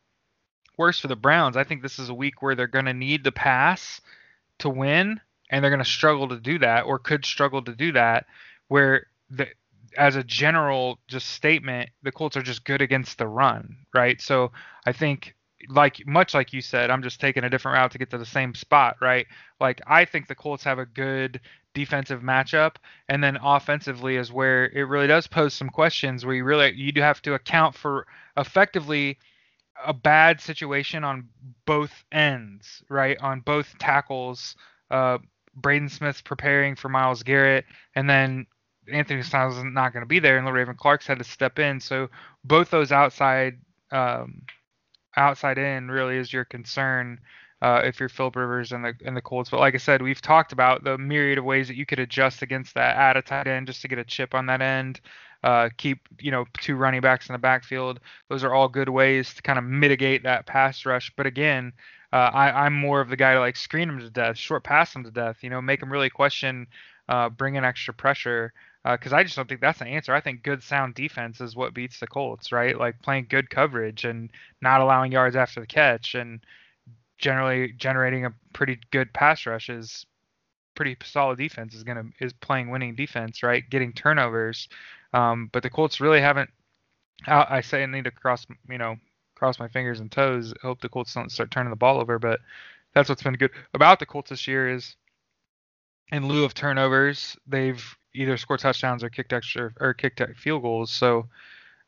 worse 0.76 0.98
for 0.98 1.08
the 1.08 1.16
Browns. 1.16 1.56
I 1.56 1.64
think 1.64 1.82
this 1.82 1.98
is 1.98 2.08
a 2.08 2.14
week 2.14 2.42
where 2.42 2.54
they're 2.54 2.66
going 2.66 2.84
to 2.86 2.94
need 2.94 3.24
the 3.24 3.32
pass 3.32 4.00
to 4.58 4.68
win, 4.68 5.20
and 5.50 5.62
they're 5.62 5.70
going 5.70 5.84
to 5.84 5.88
struggle 5.90 6.28
to 6.28 6.40
do 6.40 6.58
that, 6.60 6.84
or 6.84 6.98
could 6.98 7.24
struggle 7.24 7.62
to 7.62 7.74
do 7.74 7.92
that. 7.92 8.26
Where 8.68 9.06
the 9.30 9.48
as 9.96 10.16
a 10.16 10.24
general 10.24 10.98
just 11.06 11.28
statement, 11.30 11.90
the 12.02 12.12
Colts 12.12 12.36
are 12.36 12.42
just 12.42 12.64
good 12.64 12.82
against 12.82 13.18
the 13.18 13.26
run, 13.26 13.76
right? 13.94 14.20
So 14.20 14.52
I 14.86 14.92
think 14.92 15.34
like 15.68 16.06
much 16.06 16.34
like 16.34 16.52
you 16.52 16.60
said, 16.60 16.90
I'm 16.90 17.02
just 17.02 17.20
taking 17.20 17.44
a 17.44 17.50
different 17.50 17.76
route 17.76 17.92
to 17.92 17.98
get 17.98 18.10
to 18.10 18.18
the 18.18 18.26
same 18.26 18.54
spot, 18.54 18.96
right? 19.00 19.26
Like 19.60 19.80
I 19.86 20.04
think 20.04 20.26
the 20.26 20.34
Colts 20.34 20.64
have 20.64 20.78
a 20.78 20.86
good 20.86 21.40
defensive 21.74 22.22
matchup, 22.22 22.76
and 23.08 23.22
then 23.22 23.38
offensively 23.42 24.16
is 24.16 24.32
where 24.32 24.66
it 24.70 24.82
really 24.82 25.06
does 25.06 25.26
pose 25.26 25.54
some 25.54 25.68
questions 25.68 26.24
where 26.24 26.34
you 26.34 26.44
really 26.44 26.72
you 26.72 26.92
do 26.92 27.00
have 27.00 27.22
to 27.22 27.34
account 27.34 27.74
for 27.74 28.06
effectively 28.36 29.18
a 29.84 29.92
bad 29.92 30.40
situation 30.40 31.04
on 31.04 31.28
both 31.66 32.04
ends, 32.12 32.82
right? 32.88 33.18
On 33.20 33.40
both 33.40 33.76
tackles. 33.78 34.56
Uh, 34.90 35.18
Braden 35.56 35.88
Smith's 35.88 36.20
preparing 36.22 36.74
for 36.74 36.88
Myles 36.88 37.22
Garrett, 37.22 37.64
and 37.94 38.08
then 38.08 38.46
Anthony 38.92 39.22
Styles 39.22 39.56
is 39.56 39.64
not 39.64 39.92
going 39.92 40.02
to 40.02 40.06
be 40.08 40.18
there, 40.18 40.36
and 40.36 40.46
Le'Raven 40.46 40.76
Clark's 40.76 41.06
had 41.06 41.18
to 41.18 41.24
step 41.24 41.58
in. 41.58 41.80
So 41.80 42.08
both 42.44 42.70
those 42.70 42.92
outside 42.92 43.58
um, 43.90 44.42
outside 45.16 45.58
in 45.58 45.88
really 45.90 46.16
is 46.16 46.32
your 46.32 46.44
concern 46.44 47.20
uh, 47.62 47.82
if 47.84 48.00
you're 48.00 48.08
Philip 48.08 48.36
Rivers 48.36 48.72
and 48.72 48.84
the 48.84 48.94
and 49.04 49.16
the 49.16 49.22
Colts. 49.22 49.50
But 49.50 49.60
like 49.60 49.74
I 49.74 49.78
said, 49.78 50.02
we've 50.02 50.20
talked 50.20 50.52
about 50.52 50.84
the 50.84 50.98
myriad 50.98 51.38
of 51.38 51.44
ways 51.44 51.68
that 51.68 51.76
you 51.76 51.86
could 51.86 52.00
adjust 52.00 52.42
against 52.42 52.74
that. 52.74 52.96
Add 52.96 53.16
a 53.16 53.22
tight 53.22 53.46
end 53.46 53.66
just 53.68 53.82
to 53.82 53.88
get 53.88 53.98
a 53.98 54.04
chip 54.04 54.34
on 54.34 54.46
that 54.46 54.60
end 54.60 55.00
uh, 55.44 55.68
keep 55.76 56.08
you 56.18 56.30
know 56.30 56.46
two 56.60 56.74
running 56.74 57.02
backs 57.02 57.28
in 57.28 57.34
the 57.34 57.38
backfield. 57.38 58.00
Those 58.30 58.42
are 58.42 58.54
all 58.54 58.66
good 58.68 58.88
ways 58.88 59.34
to 59.34 59.42
kind 59.42 59.58
of 59.58 59.64
mitigate 59.64 60.22
that 60.22 60.46
pass 60.46 60.86
rush. 60.86 61.12
But 61.16 61.26
again, 61.26 61.74
uh, 62.12 62.30
I, 62.32 62.64
I'm 62.64 62.72
more 62.72 63.02
of 63.02 63.10
the 63.10 63.16
guy 63.16 63.34
to 63.34 63.40
like 63.40 63.56
screen 63.56 63.88
them 63.88 64.00
to 64.00 64.08
death, 64.08 64.38
short 64.38 64.64
pass 64.64 64.94
them 64.94 65.04
to 65.04 65.10
death. 65.10 65.36
You 65.42 65.50
know, 65.50 65.60
make 65.60 65.80
them 65.80 65.92
really 65.92 66.08
question, 66.08 66.66
uh, 67.10 67.28
bring 67.28 67.56
in 67.56 67.64
extra 67.64 67.92
pressure. 67.92 68.54
Because 68.84 69.12
uh, 69.12 69.16
I 69.16 69.22
just 69.22 69.36
don't 69.36 69.48
think 69.48 69.60
that's 69.60 69.78
the 69.78 69.86
answer. 69.86 70.14
I 70.14 70.20
think 70.20 70.42
good 70.42 70.62
sound 70.62 70.94
defense 70.94 71.40
is 71.40 71.56
what 71.56 71.74
beats 71.74 72.00
the 72.00 72.06
Colts, 72.06 72.50
right? 72.50 72.78
Like 72.78 73.00
playing 73.02 73.26
good 73.28 73.48
coverage 73.48 74.04
and 74.04 74.30
not 74.62 74.80
allowing 74.80 75.12
yards 75.12 75.36
after 75.36 75.60
the 75.60 75.66
catch 75.66 76.14
and 76.14 76.40
generally 77.18 77.72
generating 77.72 78.26
a 78.26 78.34
pretty 78.52 78.78
good 78.90 79.12
pass 79.12 79.46
rush 79.46 79.70
is 79.70 80.04
pretty 80.74 80.96
solid 81.04 81.38
defense 81.38 81.74
is 81.74 81.82
gonna 81.84 82.04
is 82.20 82.32
playing 82.32 82.70
winning 82.70 82.94
defense, 82.94 83.42
right? 83.42 83.68
Getting 83.70 83.92
turnovers, 83.92 84.68
um, 85.14 85.48
but 85.52 85.62
the 85.62 85.70
Colts 85.70 86.00
really 86.00 86.20
haven't. 86.20 86.50
I, 87.26 87.60
say 87.60 87.82
I 87.82 87.86
need 87.86 88.04
to 88.04 88.10
cross, 88.10 88.44
you 88.68 88.76
know, 88.76 88.96
cross 89.36 89.58
my 89.60 89.68
fingers 89.68 90.00
and 90.00 90.10
toes. 90.10 90.52
Hope 90.60 90.80
the 90.80 90.88
Colts 90.88 91.14
don't 91.14 91.30
start 91.30 91.50
turning 91.50 91.70
the 91.70 91.76
ball 91.76 92.00
over. 92.00 92.18
But 92.18 92.40
that's 92.94 93.08
what's 93.08 93.22
been 93.22 93.34
good 93.34 93.52
about 93.72 94.00
the 94.00 94.06
Colts 94.06 94.30
this 94.30 94.48
year 94.48 94.68
is, 94.68 94.96
in 96.10 96.26
lieu 96.26 96.44
of 96.44 96.52
turnovers, 96.52 97.36
they've 97.46 97.82
either 98.12 98.36
scored 98.36 98.60
touchdowns 98.60 99.04
or 99.04 99.08
kicked 99.08 99.32
extra 99.32 99.72
or 99.80 99.94
kicked 99.94 100.20
field 100.36 100.62
goals. 100.62 100.90
So 100.90 101.28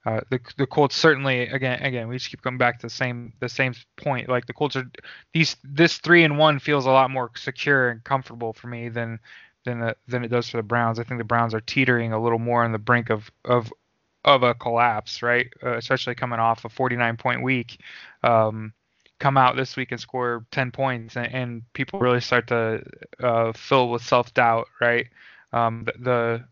uh, 0.07 0.21
the 0.31 0.39
the 0.57 0.67
Colts 0.67 0.95
certainly 0.95 1.49
again 1.49 1.83
again 1.83 2.07
we 2.07 2.17
just 2.17 2.31
keep 2.31 2.43
going 2.43 2.59
back 2.59 2.79
to 2.79 2.87
the 2.87 2.91
same 2.91 3.33
the 3.41 3.49
same 3.49 3.75
point. 3.97 4.29
Like 4.29 4.47
the 4.47 4.53
Colts 4.53 4.77
are 4.77 4.89
these 5.35 5.57
this 5.65 5.99
three 5.99 6.23
and 6.23 6.39
one 6.39 6.61
feels 6.61 6.87
a 6.87 6.91
lot 6.91 7.11
more 7.11 7.33
secure 7.35 7.91
and 7.91 8.05
comfortable 8.05 8.53
for 8.53 8.69
me 8.69 8.89
than 8.89 9.19
than 9.67 9.81
the, 9.81 9.97
than 10.09 10.25
it 10.25 10.29
does 10.29 10.49
for 10.49 10.57
the 10.57 10.63
Browns. 10.63 10.99
I 10.99 11.05
think 11.05 11.19
the 11.19 11.25
Browns 11.25 11.53
are 11.53 11.61
teetering 11.61 12.15
a 12.15 12.23
little 12.23 12.39
more 12.39 12.65
on 12.65 12.73
the 12.73 12.79
brink 12.79 13.11
of 13.11 13.31
of 13.45 13.71
of 14.25 14.43
a 14.43 14.55
collapse, 14.55 15.23
right? 15.23 15.49
Uh, 15.63 15.77
especially 15.77 16.15
coming 16.15 16.41
off 16.41 16.65
a 16.65 16.71
49 16.71 17.17
point 17.19 17.43
week. 17.43 17.81
Um, 18.23 18.73
come 19.19 19.37
out 19.37 19.57
this 19.57 19.77
week 19.77 19.93
and 19.93 20.01
score 20.01 20.45
10 20.51 20.73
points, 20.73 21.17
and, 21.17 21.33
and 21.33 21.73
people 21.73 22.01
really 22.01 22.21
start 22.21 22.49
to 22.49 22.83
uh, 23.23 23.53
fill 23.53 23.91
with 23.91 24.03
self 24.03 24.33
doubt, 24.35 24.69
right? 24.81 25.07
Um, 25.53 25.85
the, 25.85 25.93
the 26.01 26.45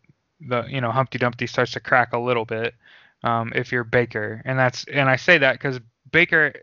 the 0.47 0.63
you 0.69 0.81
know 0.81 0.91
Humpty 0.91 1.17
Dumpty 1.17 1.47
starts 1.47 1.71
to 1.71 1.79
crack 1.79 2.13
a 2.13 2.19
little 2.19 2.45
bit 2.45 2.75
um, 3.23 3.51
if 3.55 3.71
you're 3.71 3.83
Baker, 3.83 4.41
and 4.45 4.57
that's 4.57 4.85
and 4.85 5.09
I 5.09 5.15
say 5.15 5.37
that 5.39 5.53
because 5.53 5.79
Baker 6.11 6.53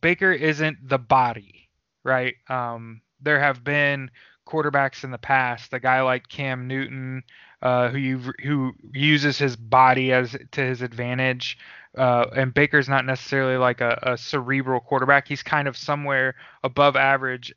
Baker 0.00 0.32
isn't 0.32 0.88
the 0.88 0.98
body, 0.98 1.68
right? 2.04 2.34
Um, 2.48 3.02
there 3.20 3.40
have 3.40 3.62
been 3.62 4.10
quarterbacks 4.46 5.04
in 5.04 5.10
the 5.10 5.18
past, 5.18 5.72
a 5.72 5.80
guy 5.80 6.02
like 6.02 6.28
Cam 6.28 6.66
Newton, 6.66 7.22
uh, 7.62 7.88
who 7.88 7.98
you, 7.98 8.32
who 8.42 8.72
uses 8.92 9.38
his 9.38 9.56
body 9.56 10.12
as 10.12 10.36
to 10.52 10.60
his 10.60 10.82
advantage. 10.82 11.58
Uh, 11.96 12.26
and 12.34 12.54
Baker's 12.54 12.88
not 12.88 13.04
necessarily 13.04 13.56
like 13.56 13.80
a, 13.80 13.98
a, 14.02 14.18
cerebral 14.18 14.80
quarterback. 14.80 15.28
He's 15.28 15.42
kind 15.42 15.68
of 15.68 15.76
somewhere 15.76 16.34
above 16.64 16.96
average 16.96 17.54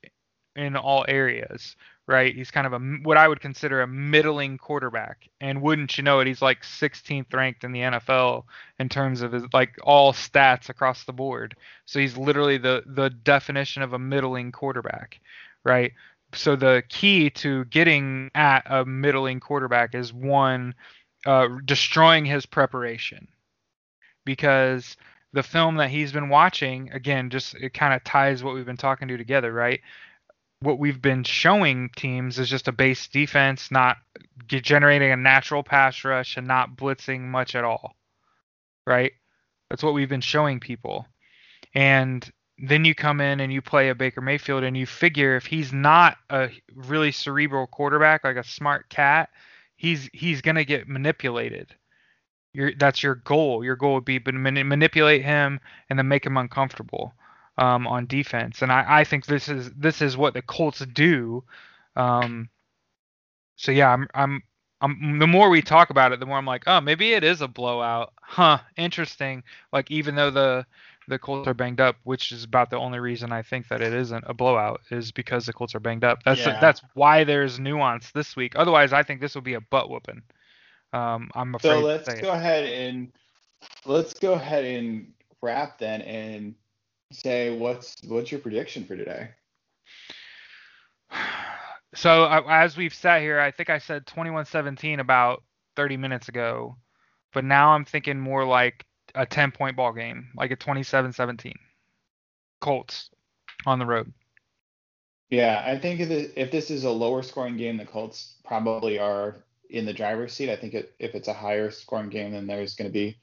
in 0.58 0.76
all 0.76 1.06
areas, 1.08 1.78
right? 2.06 2.36
He's 2.36 2.52
kind 2.52 2.68
of 2.68 2.74
a 2.74 2.80
what 2.80 3.18
I 3.18 3.28
would 3.28 3.40
consider 3.40 3.82
a 3.82 3.88
middling 3.88 4.58
quarterback. 4.58 5.30
And 5.40 5.62
wouldn't 5.62 5.98
you 5.98 6.04
know 6.04 6.20
it, 6.20 6.28
he's 6.28 6.42
like 6.42 6.64
16th 6.64 7.34
ranked 7.34 7.64
in 7.64 7.72
the 7.72 7.80
NFL 7.80 8.44
in 8.78 8.90
terms 8.90 9.22
of 9.22 9.32
his 9.32 9.44
like 9.54 9.76
all 9.84 10.12
stats 10.12 10.68
across 10.68 11.06
the 11.06 11.14
board. 11.14 11.56
So 11.86 12.00
he's 12.00 12.18
literally 12.18 12.58
the 12.58 12.84
the 12.86 13.10
definition 13.10 13.84
of 13.84 13.94
a 13.94 14.00
middling 14.00 14.52
quarterback, 14.52 15.20
right? 15.64 15.94
So 16.36 16.56
the 16.56 16.84
key 16.90 17.30
to 17.32 17.66
getting 17.66 18.32
at 18.36 18.64
a 18.66 18.86
middling 18.86 19.40
quarterback 19.40 19.96
is 19.96 20.14
one 20.14 20.76
uh, 21.26 21.48
destroying 21.66 22.26
his 22.26 22.46
preparation. 22.46 23.28
Because 24.26 24.98
the 25.34 25.44
film 25.44 25.76
that 25.76 25.90
he's 25.90 26.12
been 26.12 26.30
watching 26.30 26.90
again 26.92 27.30
just 27.30 27.56
it 27.56 27.74
kind 27.74 27.94
of 27.94 28.04
ties 28.04 28.44
what 28.44 28.56
we've 28.56 28.66
been 28.66 28.78
talking 28.78 29.08
to 29.08 29.18
together 29.18 29.52
right? 29.54 29.82
What 30.62 30.80
we've 30.80 31.02
been 31.02 31.24
showing 31.24 31.90
teams 31.96 32.40
is 32.40 32.50
just 32.50 32.68
a 32.68 32.72
base 32.72 33.08
defense 33.08 33.70
not 33.70 33.98
generating 34.48 35.12
a 35.12 35.18
natural 35.18 35.64
pass 35.64 36.04
rush 36.04 36.38
and 36.38 36.48
not 36.48 36.76
blitzing 36.76 37.22
much 37.22 37.56
at 37.56 37.64
all 37.64 37.96
right? 38.86 39.14
That's 39.70 39.84
what 39.84 39.94
we've 39.94 40.10
been 40.10 40.22
showing 40.22 40.60
people. 40.60 41.08
And 41.74 42.30
then 42.58 42.86
you 42.86 42.96
come 42.96 43.20
in 43.20 43.40
and 43.40 43.52
you 43.52 43.62
play 43.62 43.90
a 43.90 43.96
Baker 43.96 44.22
Mayfield 44.22 44.64
and 44.64 44.78
you 44.78 44.86
figure 44.86 45.36
if 45.36 45.46
he's 45.46 45.74
not 45.74 46.18
a 46.30 46.50
really 46.74 47.12
cerebral 47.12 47.68
quarterback 47.68 48.24
like 48.24 48.38
a 48.38 48.44
smart 48.44 48.90
cat, 48.90 49.30
he's 49.76 50.10
he's 50.14 50.42
gonna 50.42 50.64
get 50.64 50.88
manipulated. 50.88 51.76
Your 52.54 52.72
that's 52.74 53.04
your 53.04 53.16
goal. 53.16 53.64
Your 53.64 53.76
goal 53.76 53.96
would 53.96 54.06
be 54.06 54.20
to 54.20 54.32
manipulate 54.32 55.24
him 55.24 55.60
and 55.90 56.00
then 56.00 56.08
make 56.08 56.26
him 56.26 56.38
uncomfortable 56.38 57.14
um, 57.58 57.88
on 57.88 58.06
defense. 58.06 58.62
And 58.62 58.72
I, 58.72 59.02
I 59.02 59.04
think 59.04 59.26
this 59.26 59.50
is 59.50 59.72
this 59.72 60.02
is 60.02 60.16
what 60.16 60.34
the 60.34 60.42
Colts 60.42 60.80
do. 60.94 61.44
Um, 61.98 62.50
so 63.58 63.72
yeah, 63.72 63.92
I'm 63.92 64.08
I'm 64.14 64.44
I'm, 64.82 65.20
the 65.20 65.28
more 65.28 65.50
we 65.50 65.62
talk 65.62 65.90
about 65.90 66.12
it, 66.12 66.20
the 66.20 66.26
more 66.26 66.38
I'm 66.38 66.46
like, 66.46 66.64
oh, 66.68 66.82
maybe 66.82 67.14
it 67.14 67.24
is 67.24 67.42
a 67.42 67.48
blowout. 67.48 68.14
Huh, 68.22 68.60
interesting. 68.78 69.44
Like 69.72 69.90
even 69.92 70.16
though 70.16 70.32
the 70.32 70.66
the 71.08 71.20
Colts 71.20 71.48
are 71.48 71.54
banged 71.54 71.80
up, 71.80 71.98
which 72.04 72.32
is 72.32 72.44
about 72.44 72.70
the 72.70 72.78
only 72.78 73.00
reason 73.00 73.32
I 73.32 73.42
think 73.42 73.68
that 73.68 73.82
it 73.82 73.94
isn't 73.94 74.24
a 74.28 74.34
blowout 74.34 74.82
is 74.90 75.12
because 75.12 75.46
the 75.46 75.54
Colts 75.54 75.76
are 75.76 75.80
banged 75.80 76.04
up. 76.04 76.24
That's 76.24 76.42
yeah. 76.42 76.60
that's 76.60 76.82
why 76.94 77.24
there's 77.24 77.60
nuance 77.60 78.12
this 78.12 78.36
week. 78.36 78.54
Otherwise, 78.56 78.94
I 78.94 79.04
think 79.04 79.22
this 79.22 79.36
will 79.36 79.42
be 79.42 79.54
a 79.54 79.62
butt 79.62 79.90
whooping. 79.90 80.22
Um, 80.94 81.30
I'm 81.36 81.56
afraid. 81.56 81.70
So 81.70 81.80
let's 81.80 82.08
go 82.08 82.34
it. 82.34 82.38
ahead 82.38 82.66
and 82.66 83.12
let's 83.86 84.14
go 84.14 84.34
ahead 84.34 84.66
and 84.66 85.12
wrap 85.42 85.78
then 85.78 86.02
and 86.02 86.56
say 87.12 87.58
what's 87.58 87.96
what's 88.08 88.32
your 88.32 88.42
prediction 88.42 88.86
for 88.86 88.96
today. 88.96 89.30
So 91.98 92.26
uh, 92.26 92.44
as 92.50 92.76
we've 92.76 92.94
sat 92.94 93.22
here, 93.22 93.40
I 93.40 93.52
think 93.52 93.70
I 93.70 93.78
said 93.78 94.06
21-17 94.06 95.00
about 95.00 95.44
30 95.78 95.96
minutes 95.96 96.28
ago, 96.28 96.76
but 97.32 97.46
now 97.46 97.70
I'm 97.70 97.86
thinking 97.86 98.20
more 98.20 98.46
like 98.46 98.86
a 99.16 99.26
10 99.26 99.52
point 99.52 99.76
ball 99.76 99.94
game, 99.94 100.28
like 100.36 100.52
a 100.52 100.56
27 100.56 101.14
17. 101.14 101.54
Colts 102.62 103.10
on 103.66 103.80
the 103.80 103.86
road. 103.86 104.12
Yeah, 105.30 105.64
I 105.66 105.80
think 105.80 106.00
if, 106.02 106.52
this 106.52 106.70
is 106.70 106.84
a 106.84 106.90
lower 106.90 107.24
scoring 107.24 107.58
game, 107.58 107.78
the 107.78 107.86
Colts 107.86 108.36
probably 108.46 109.00
are 109.00 109.38
in 109.70 109.86
the 109.86 109.94
driver's 109.94 110.34
seat. 110.34 110.52
I 110.52 110.56
think 110.56 110.74
it, 110.74 110.94
if 111.00 111.16
it's 111.16 111.28
a 111.28 111.34
higher 111.34 111.72
scoring 111.72 112.10
game, 112.10 112.32
then 112.32 112.46
there's 112.46 112.76
going 112.76 112.90
to 112.90 112.94
be, 112.94 113.18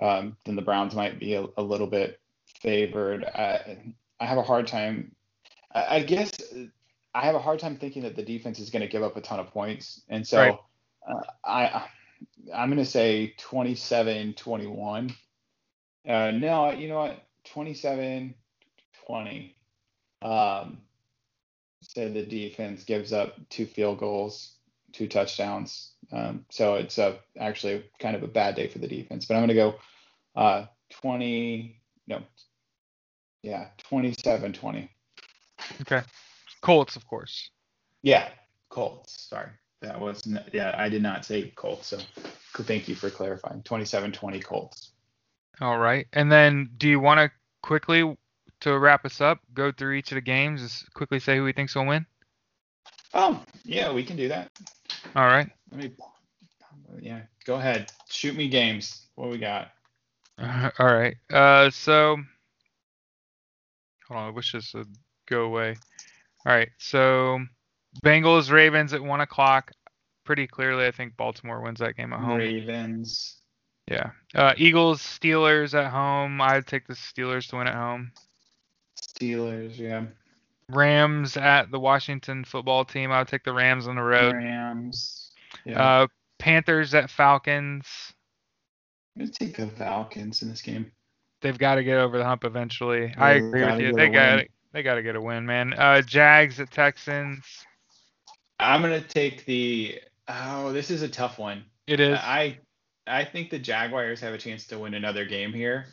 um, 0.00 0.36
then 0.44 0.56
the 0.56 0.62
Browns 0.62 0.94
might 0.94 1.18
be 1.18 1.34
a, 1.34 1.44
a 1.56 1.62
little 1.62 1.88
bit 1.88 2.20
favored. 2.60 3.24
I, 3.24 3.78
I 4.20 4.26
have 4.26 4.38
a 4.38 4.42
hard 4.42 4.68
time. 4.68 5.14
I, 5.74 5.96
I, 5.96 6.02
guess 6.04 6.32
I 7.14 7.22
have 7.22 7.34
a 7.34 7.40
hard 7.40 7.58
time 7.58 7.76
thinking 7.76 8.02
that 8.02 8.14
the 8.14 8.22
defense 8.22 8.60
is 8.60 8.70
going 8.70 8.82
to 8.82 8.88
give 8.88 9.02
up 9.02 9.16
a 9.16 9.20
ton 9.20 9.40
of 9.40 9.48
points, 9.48 10.02
and 10.08 10.26
so 10.26 10.38
right. 10.38 10.58
uh, 11.08 11.22
I 11.44 11.86
I'm 12.54 12.68
going 12.68 12.78
to 12.78 12.90
say 12.90 13.34
27-21. 13.38 15.14
Uh, 16.06 16.32
no, 16.32 16.70
you 16.72 16.88
know 16.88 16.98
what? 16.98 17.22
27-20. 17.54 18.34
Um, 20.22 20.78
say 21.82 22.08
the 22.08 22.24
defense 22.24 22.84
gives 22.84 23.12
up 23.12 23.36
two 23.48 23.66
field 23.66 23.98
goals, 23.98 24.56
two 24.92 25.08
touchdowns. 25.08 25.92
Um, 26.12 26.44
so 26.50 26.74
it's 26.74 26.98
a 26.98 27.18
actually 27.38 27.84
kind 27.98 28.16
of 28.16 28.22
a 28.22 28.28
bad 28.28 28.54
day 28.54 28.68
for 28.68 28.78
the 28.78 28.88
defense. 28.88 29.24
But 29.24 29.34
I'm 29.34 29.40
going 29.40 29.48
to 29.48 29.54
go 29.54 29.74
uh, 30.36 30.66
20. 31.00 31.80
No, 32.06 32.22
yeah, 33.42 33.68
27-20. 33.90 34.88
Okay. 35.82 36.02
Colts, 36.60 36.96
of 36.96 37.06
course. 37.06 37.50
Yeah, 38.02 38.28
Colts. 38.68 39.28
Sorry. 39.28 39.48
That 39.80 40.00
was 40.00 40.22
yeah, 40.52 40.74
I 40.78 40.88
did 40.88 41.02
not 41.02 41.24
say 41.24 41.52
Colts. 41.56 41.88
So 41.88 41.98
thank 42.62 42.88
you 42.88 42.94
for 42.94 43.10
clarifying. 43.10 43.62
27-20 43.62 44.44
Colts. 44.44 44.91
All 45.60 45.78
right. 45.78 46.06
And 46.12 46.30
then 46.30 46.70
do 46.76 46.88
you 46.88 47.00
want 47.00 47.18
to 47.18 47.30
quickly 47.62 48.16
to 48.60 48.78
wrap 48.78 49.04
us 49.04 49.20
up, 49.20 49.38
go 49.54 49.72
through 49.72 49.94
each 49.94 50.12
of 50.12 50.16
the 50.16 50.20
games, 50.20 50.62
just 50.62 50.92
quickly 50.94 51.18
say 51.18 51.36
who 51.36 51.44
we 51.44 51.52
think's 51.52 51.74
going 51.74 51.86
to 51.86 51.90
win? 51.90 52.06
Oh, 53.14 53.42
yeah, 53.64 53.92
we 53.92 54.04
can 54.04 54.16
do 54.16 54.28
that. 54.28 54.50
All 55.14 55.26
right. 55.26 55.48
Let 55.70 55.80
me 55.80 55.92
yeah, 57.00 57.20
go 57.44 57.56
ahead. 57.56 57.90
Shoot 58.08 58.36
me 58.36 58.48
games. 58.48 59.06
What 59.14 59.30
we 59.30 59.38
got? 59.38 59.70
Uh, 60.38 60.70
all 60.78 60.92
right. 60.92 61.16
Uh 61.32 61.70
so 61.70 62.16
hold 64.08 64.20
on, 64.20 64.28
I 64.28 64.30
wish 64.30 64.52
this 64.52 64.74
would 64.74 64.94
go 65.28 65.42
away. 65.44 65.76
All 66.44 66.52
right, 66.52 66.70
so 66.78 67.38
Bengals 68.04 68.50
Ravens 68.50 68.92
at 68.92 69.02
one 69.02 69.20
o'clock. 69.20 69.72
Pretty 70.24 70.46
clearly, 70.46 70.86
I 70.86 70.90
think 70.90 71.16
Baltimore 71.16 71.60
wins 71.60 71.80
that 71.80 71.96
game 71.96 72.12
at 72.12 72.20
home. 72.20 72.38
Ravens. 72.38 73.41
Yeah. 73.88 74.10
Uh, 74.34 74.54
Eagles 74.56 75.00
Steelers 75.02 75.74
at 75.74 75.90
home. 75.90 76.40
I'd 76.40 76.66
take 76.66 76.86
the 76.86 76.94
Steelers 76.94 77.48
to 77.48 77.56
win 77.56 77.66
at 77.66 77.74
home. 77.74 78.12
Steelers, 79.00 79.78
yeah. 79.78 80.04
Rams 80.68 81.36
at 81.36 81.70
the 81.70 81.80
Washington 81.80 82.44
football 82.44 82.84
team. 82.84 83.10
I 83.10 83.18
would 83.18 83.28
take 83.28 83.44
the 83.44 83.52
Rams 83.52 83.86
on 83.88 83.96
the 83.96 84.02
road. 84.02 84.34
Rams. 84.34 85.30
Yeah. 85.64 85.82
Uh, 85.82 86.06
Panthers 86.38 86.94
at 86.94 87.10
Falcons. 87.10 87.86
I'm 89.14 89.26
gonna 89.26 89.32
take 89.32 89.56
the 89.56 89.66
Falcons 89.68 90.42
in 90.42 90.48
this 90.48 90.62
game. 90.62 90.90
They've 91.40 91.58
got 91.58 91.74
to 91.74 91.84
get 91.84 91.98
over 91.98 92.18
the 92.18 92.24
hump 92.24 92.44
eventually. 92.44 93.08
They 93.08 93.14
I 93.18 93.32
agree 93.32 93.64
with 93.64 93.80
you. 93.80 93.92
They 93.92 94.08
got 94.08 94.44
they 94.72 94.82
got 94.82 94.94
to 94.94 95.02
get 95.02 95.16
a 95.16 95.20
win, 95.20 95.44
man. 95.44 95.74
Uh, 95.74 96.00
Jags 96.00 96.58
at 96.60 96.70
Texans. 96.70 97.44
I'm 98.58 98.80
gonna 98.80 99.00
take 99.00 99.44
the. 99.44 100.00
Oh, 100.28 100.72
this 100.72 100.90
is 100.90 101.02
a 101.02 101.08
tough 101.08 101.38
one. 101.38 101.64
It 101.86 102.00
is. 102.00 102.18
I 102.18 102.58
I 103.06 103.24
think 103.24 103.50
the 103.50 103.58
Jaguars 103.58 104.20
have 104.20 104.34
a 104.34 104.38
chance 104.38 104.66
to 104.68 104.78
win 104.78 104.94
another 104.94 105.24
game 105.24 105.52
here. 105.52 105.86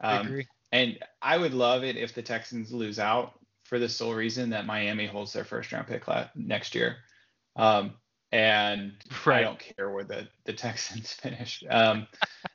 Um, 0.00 0.18
I 0.18 0.20
agree. 0.20 0.46
And 0.72 0.98
I 1.22 1.38
would 1.38 1.54
love 1.54 1.84
it 1.84 1.96
if 1.96 2.14
the 2.14 2.22
Texans 2.22 2.72
lose 2.72 2.98
out 2.98 3.38
for 3.64 3.78
the 3.78 3.88
sole 3.88 4.14
reason 4.14 4.50
that 4.50 4.66
Miami 4.66 5.06
holds 5.06 5.32
their 5.32 5.44
first 5.44 5.72
round 5.72 5.86
pick 5.86 6.04
next 6.34 6.74
year. 6.74 6.96
Um, 7.56 7.94
and 8.32 8.94
right. 9.24 9.38
I 9.38 9.42
don't 9.42 9.58
care 9.58 9.90
where 9.90 10.04
the, 10.04 10.26
the 10.44 10.52
Texans 10.52 11.12
finish. 11.22 11.62
Um, 11.70 12.06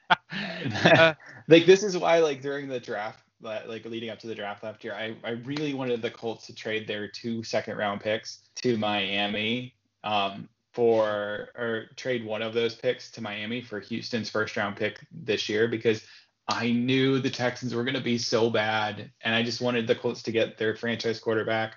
like 1.47 1.65
this 1.65 1.83
is 1.83 1.97
why 1.97 2.19
like 2.19 2.41
during 2.41 2.67
the 2.67 2.79
draft, 2.79 3.23
like 3.41 3.85
leading 3.85 4.09
up 4.09 4.19
to 4.19 4.27
the 4.27 4.35
draft 4.35 4.63
last 4.63 4.83
year, 4.83 4.93
I, 4.93 5.15
I 5.23 5.31
really 5.31 5.73
wanted 5.73 6.01
the 6.01 6.11
Colts 6.11 6.45
to 6.47 6.53
trade 6.53 6.87
their 6.87 7.07
two 7.07 7.41
second 7.43 7.77
round 7.77 8.01
picks 8.01 8.39
to 8.55 8.77
Miami 8.77 9.75
um, 10.03 10.49
for 10.73 11.49
or 11.55 11.85
trade 11.95 12.25
one 12.25 12.41
of 12.41 12.53
those 12.53 12.75
picks 12.75 13.11
to 13.11 13.21
Miami 13.21 13.61
for 13.61 13.79
Houston's 13.79 14.29
first 14.29 14.55
round 14.55 14.75
pick 14.75 14.99
this 15.11 15.49
year 15.49 15.67
because 15.67 16.03
I 16.47 16.71
knew 16.71 17.19
the 17.19 17.29
Texans 17.29 17.75
were 17.75 17.83
going 17.83 17.95
to 17.95 18.01
be 18.01 18.17
so 18.17 18.49
bad, 18.49 19.11
and 19.21 19.35
I 19.35 19.43
just 19.43 19.61
wanted 19.61 19.87
the 19.87 19.95
Colts 19.95 20.23
to 20.23 20.31
get 20.31 20.57
their 20.57 20.75
franchise 20.75 21.19
quarterback 21.19 21.75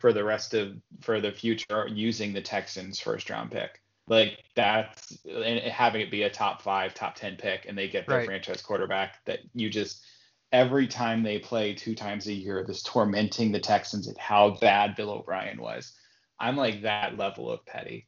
for 0.00 0.12
the 0.12 0.22
rest 0.22 0.54
of 0.54 0.76
for 1.00 1.20
the 1.20 1.32
future 1.32 1.88
using 1.90 2.32
the 2.32 2.42
Texans' 2.42 3.00
first 3.00 3.28
round 3.30 3.50
pick. 3.50 3.80
Like 4.06 4.44
that's 4.54 5.18
and 5.26 5.60
having 5.60 6.02
it 6.02 6.10
be 6.10 6.22
a 6.22 6.30
top 6.30 6.62
five, 6.62 6.94
top 6.94 7.14
ten 7.14 7.36
pick, 7.36 7.66
and 7.66 7.76
they 7.76 7.88
get 7.88 8.06
their 8.06 8.18
right. 8.18 8.26
franchise 8.26 8.62
quarterback 8.62 9.24
that 9.24 9.40
you 9.54 9.70
just 9.70 10.04
every 10.52 10.86
time 10.86 11.22
they 11.22 11.38
play 11.38 11.74
two 11.74 11.94
times 11.94 12.28
a 12.28 12.32
year, 12.32 12.62
this 12.64 12.82
tormenting 12.82 13.50
the 13.50 13.58
Texans 13.58 14.06
at 14.06 14.18
how 14.18 14.50
bad 14.60 14.94
Bill 14.94 15.10
O'Brien 15.10 15.60
was. 15.60 15.92
I'm 16.38 16.56
like 16.56 16.82
that 16.82 17.18
level 17.18 17.50
of 17.50 17.64
petty. 17.66 18.06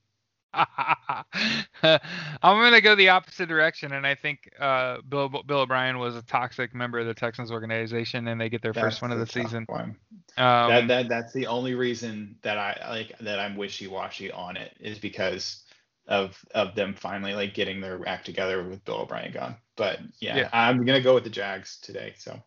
I'm 0.55 2.01
gonna 2.43 2.81
go 2.81 2.95
the 2.95 3.11
opposite 3.11 3.49
direction, 3.49 3.93
and 3.93 4.07
I 4.07 4.15
think 4.15 4.51
uh, 4.59 4.99
Bill 5.09 5.29
Bill 5.29 5.61
O'Brien 5.61 5.99
was 5.99 6.17
a 6.17 6.23
toxic 6.23 6.75
member 6.75 6.99
of 6.99 7.07
the 7.07 7.15
Texans 7.15 7.51
organization, 7.51 8.29
and 8.29 8.41
they 8.41 8.49
get 8.49 8.63
their 8.63 8.73
that's 8.73 8.85
first 8.85 9.03
win 9.03 9.13
of 9.13 9.19
the 9.19 9.27
season. 9.27 9.67
Um, 9.69 9.97
that, 10.37 10.89
that 10.89 11.09
that's 11.09 11.33
the 11.33 11.47
only 11.47 11.75
reason 11.75 12.37
that 12.43 12.59
I 12.59 12.79
like 12.89 13.13
that 13.21 13.39
I'm 13.39 13.57
wishy 13.57 13.87
washy 13.87 14.31
on 14.33 14.57
it 14.57 14.75
is 14.81 14.99
because 14.99 15.63
of 16.09 16.39
of 16.55 16.75
them 16.75 16.95
finally 16.95 17.35
like 17.35 17.55
getting 17.55 17.81
their 17.81 18.01
act 18.07 18.27
together 18.27 18.63
with 18.63 18.85
Bill 18.85 19.01
O'Brien 19.01 19.33
gone. 19.33 19.57
But 19.77 20.01
yeah, 20.21 20.37
yeah. 20.37 20.49
I'm 20.53 20.85
gonna 20.85 21.01
go 21.01 21.15
with 21.15 21.25
the 21.25 21.31
Jags 21.31 21.79
today. 21.83 22.15
So 22.17 22.41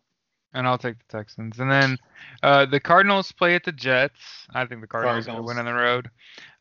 and 0.54 0.66
I'll 0.66 0.78
take 0.78 0.98
the 0.98 1.16
Texans. 1.16 1.58
And 1.58 1.70
then 1.70 1.98
uh, 2.42 2.66
the 2.66 2.80
Cardinals 2.80 3.32
play 3.32 3.54
at 3.54 3.64
the 3.64 3.72
Jets. 3.72 4.46
I 4.52 4.64
think 4.66 4.80
the 4.80 4.86
Cardinals, 4.86 5.26
Cardinals. 5.26 5.46
going 5.46 5.56
to 5.56 5.62
win 5.62 5.68
on 5.68 5.74
the 5.76 5.82
road. 5.82 6.10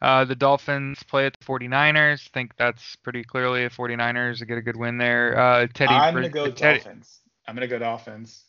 Uh, 0.01 0.25
the 0.25 0.35
Dolphins 0.35 1.03
play 1.03 1.25
at 1.25 1.35
the 1.39 1.45
49ers. 1.45 2.27
I 2.27 2.29
think 2.33 2.55
that's 2.57 2.95
pretty 2.97 3.23
clearly 3.23 3.65
a 3.65 3.69
49ers 3.69 4.39
to 4.39 4.45
get 4.45 4.57
a 4.57 4.61
good 4.61 4.75
win 4.75 4.97
there. 4.97 5.37
Uh, 5.37 5.67
Teddy. 5.73 5.93
I'm 5.93 6.13
going 6.13 6.23
to 6.23 6.29
go 6.29 6.51
Teddy, 6.51 6.79
Dolphins. 6.79 7.19
I'm 7.47 7.55
going 7.55 7.67
to 7.67 7.73
go 7.73 7.79
Dolphins. 7.79 8.43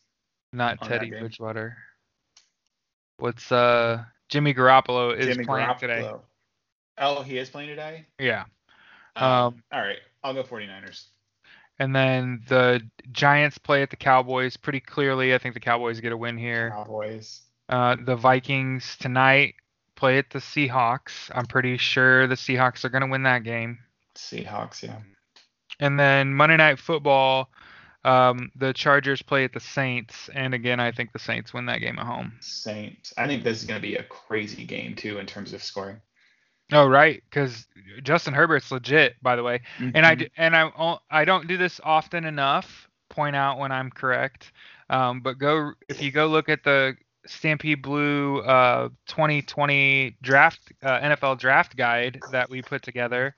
Not 0.53 0.81
Teddy 0.83 1.11
Bridgewater. 1.11 1.77
What's 3.19 3.53
uh 3.53 4.03
Jimmy 4.29 4.55
Garoppolo 4.55 5.17
is 5.17 5.27
Jimmy 5.27 5.45
playing 5.45 5.69
Garoppolo. 5.69 5.79
today. 5.79 6.11
Oh, 6.99 7.23
he 7.23 7.39
is 7.39 7.51
playing 7.51 7.69
today. 7.69 8.07
Yeah. 8.19 8.45
Um, 9.17 9.25
um, 9.25 9.63
all 9.73 9.81
right, 9.81 9.99
I'll 10.23 10.35
go 10.35 10.43
49ers. 10.43 11.07
And 11.81 11.97
then 11.97 12.43
the 12.47 12.83
Giants 13.11 13.57
play 13.57 13.81
at 13.81 13.89
the 13.89 13.97
Cowboys 13.97 14.59
pretty 14.59 14.81
clearly. 14.81 15.35
I 15.35 15.39
think 15.39 15.55
the 15.55 15.61
Cowboys 15.61 15.99
get 15.99 16.13
a 16.13 16.17
win 16.17 16.37
here. 16.37 16.71
Cowboys. 16.71 17.41
Uh, 17.71 17.97
the 18.05 18.17
Vikings 18.17 18.99
tonight 19.01 19.55
play 19.97 20.19
at 20.19 20.29
the 20.29 20.41
Seahawks. 20.41 21.31
I'm 21.35 21.47
pretty 21.47 21.79
sure 21.79 22.27
the 22.27 22.35
Seahawks 22.35 22.85
are 22.85 22.91
going 22.91 23.03
to 23.03 23.11
win 23.11 23.23
that 23.23 23.45
game. 23.45 23.79
Seahawks, 24.15 24.83
yeah. 24.83 24.99
And 25.81 25.99
then 25.99 26.35
Monday 26.35 26.59
Night 26.59 26.79
Football, 26.79 27.49
um, 28.05 28.51
the 28.57 28.75
Chargers 28.75 29.23
play 29.23 29.45
at 29.45 29.55
the 29.55 29.61
Saints, 29.61 30.29
and 30.35 30.53
again, 30.53 30.81
I 30.81 30.93
think 30.93 31.13
the 31.13 31.19
Saints 31.19 31.55
win 31.55 31.65
that 31.67 31.81
game 31.81 31.99
at 31.99 32.05
home. 32.05 32.33
Saints. 32.41 33.15
I 33.17 33.27
think 33.27 33.43
this 33.43 33.63
is 33.63 33.65
going 33.65 33.81
to 33.81 33.87
be 33.87 33.97
a 33.97 34.03
crazy 34.03 34.67
game 34.67 34.95
too 34.97 35.19
in 35.19 35.25
terms 35.25 35.55
of 35.55 35.63
scoring. 35.63 36.03
Oh 36.73 36.87
right, 36.87 37.23
because 37.29 37.67
Justin 38.03 38.35
Herbert's 38.35 38.71
legit, 38.71 39.21
by 39.23 39.37
the 39.37 39.43
way, 39.43 39.61
mm-hmm. 39.79 39.91
and 39.95 40.07
I 40.07 40.29
and 40.37 40.57
I 40.57 40.99
I 41.11 41.25
don't 41.25 41.47
do 41.47 41.57
this 41.57 41.81
often 41.83 42.25
enough. 42.25 42.89
Point 43.09 43.35
out 43.35 43.59
when 43.59 43.73
I'm 43.73 43.91
correct, 43.91 44.53
um, 44.89 45.21
but 45.21 45.39
go 45.39 45.73
if 45.89 46.01
you 46.01 46.13
go 46.13 46.29
look 46.29 46.49
at 46.49 46.63
the 46.63 46.97
Stampede 47.27 47.83
Blue 47.83 48.41
uh, 48.41 48.89
2020 49.09 50.17
draft 50.23 50.61
uh, 50.83 51.01
NFL 51.01 51.39
draft 51.39 51.77
guide 51.77 52.21
that 52.31 52.49
we 52.49 52.63
put 52.63 52.83
together, 52.83 53.35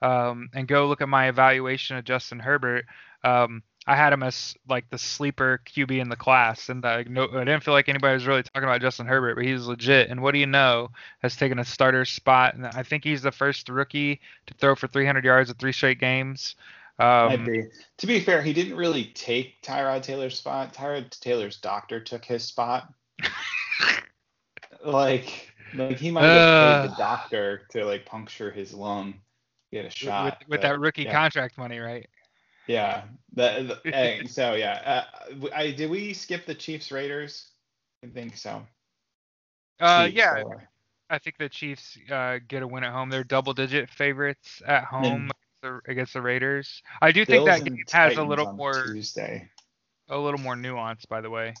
um, 0.00 0.48
and 0.54 0.68
go 0.68 0.86
look 0.86 1.00
at 1.00 1.08
my 1.08 1.28
evaluation 1.28 1.96
of 1.96 2.04
Justin 2.04 2.38
Herbert. 2.38 2.86
Um, 3.24 3.62
I 3.88 3.94
had 3.94 4.12
him 4.12 4.24
as 4.24 4.56
like 4.68 4.90
the 4.90 4.98
sleeper 4.98 5.60
QB 5.64 6.00
in 6.00 6.08
the 6.08 6.16
class, 6.16 6.68
and 6.68 6.84
I, 6.84 7.04
no, 7.04 7.28
I 7.32 7.44
didn't 7.44 7.62
feel 7.62 7.74
like 7.74 7.88
anybody 7.88 8.14
was 8.14 8.26
really 8.26 8.42
talking 8.42 8.64
about 8.64 8.80
Justin 8.80 9.06
Herbert, 9.06 9.36
but 9.36 9.44
he's 9.44 9.66
legit. 9.66 10.10
And 10.10 10.20
what 10.20 10.32
do 10.32 10.40
you 10.40 10.46
know? 10.46 10.90
Has 11.22 11.36
taken 11.36 11.60
a 11.60 11.64
starter 11.64 12.04
spot, 12.04 12.54
and 12.54 12.66
I 12.66 12.82
think 12.82 13.04
he's 13.04 13.22
the 13.22 13.30
first 13.30 13.68
rookie 13.68 14.20
to 14.46 14.54
throw 14.54 14.74
for 14.74 14.88
300 14.88 15.24
yards 15.24 15.50
in 15.50 15.56
three 15.56 15.72
straight 15.72 16.00
games. 16.00 16.56
Um, 16.98 17.44
be. 17.44 17.64
To 17.98 18.06
be 18.06 18.20
fair, 18.20 18.42
he 18.42 18.52
didn't 18.52 18.76
really 18.76 19.04
take 19.14 19.62
Tyrod 19.62 20.02
Taylor's 20.02 20.38
spot. 20.38 20.74
Tyrod 20.74 21.18
Taylor's 21.20 21.58
doctor 21.58 22.00
took 22.00 22.24
his 22.24 22.42
spot. 22.42 22.92
like, 24.84 25.52
like 25.74 25.98
he 25.98 26.10
might 26.10 26.24
have 26.24 26.38
uh, 26.38 26.82
paid 26.82 26.90
the 26.90 26.96
doctor 26.96 27.62
to 27.70 27.84
like 27.84 28.04
puncture 28.04 28.50
his 28.50 28.74
lung, 28.74 29.14
get 29.70 29.84
a 29.84 29.90
shot. 29.90 30.24
With, 30.24 30.34
with 30.48 30.60
but, 30.62 30.68
that 30.68 30.80
rookie 30.80 31.02
yeah. 31.02 31.12
contract 31.12 31.56
money, 31.56 31.78
right? 31.78 32.08
Yeah. 32.66 33.02
The, 33.34 33.78
the 33.84 34.26
so 34.28 34.54
yeah. 34.54 35.04
Uh, 35.32 35.48
I 35.54 35.70
did 35.72 35.90
we 35.90 36.12
skip 36.14 36.46
the 36.46 36.54
Chiefs 36.54 36.90
Raiders? 36.90 37.46
I 38.04 38.08
think 38.08 38.36
so. 38.36 38.62
Uh, 39.80 40.06
Chiefs, 40.06 40.16
yeah. 40.16 40.42
I 41.10 41.18
think 41.18 41.38
the 41.38 41.48
Chiefs 41.48 41.98
uh, 42.10 42.38
get 42.48 42.62
a 42.62 42.66
win 42.66 42.82
at 42.84 42.92
home. 42.92 43.10
They're 43.10 43.24
double-digit 43.24 43.90
favorites 43.90 44.62
at 44.66 44.84
home 44.84 45.30
against 45.30 45.62
the, 45.62 45.80
against 45.90 46.12
the 46.14 46.22
Raiders. 46.22 46.82
I 47.00 47.12
do 47.12 47.24
think 47.24 47.46
Bills 47.46 47.60
that 47.60 47.64
game 47.68 47.84
has 47.92 48.16
a 48.16 48.24
little 48.24 48.52
more 48.52 48.72
Tuesday. 48.86 49.48
a 50.08 50.18
little 50.18 50.40
more 50.40 50.56
nuance, 50.56 51.04
by 51.06 51.20
the 51.20 51.30
way. 51.30 51.54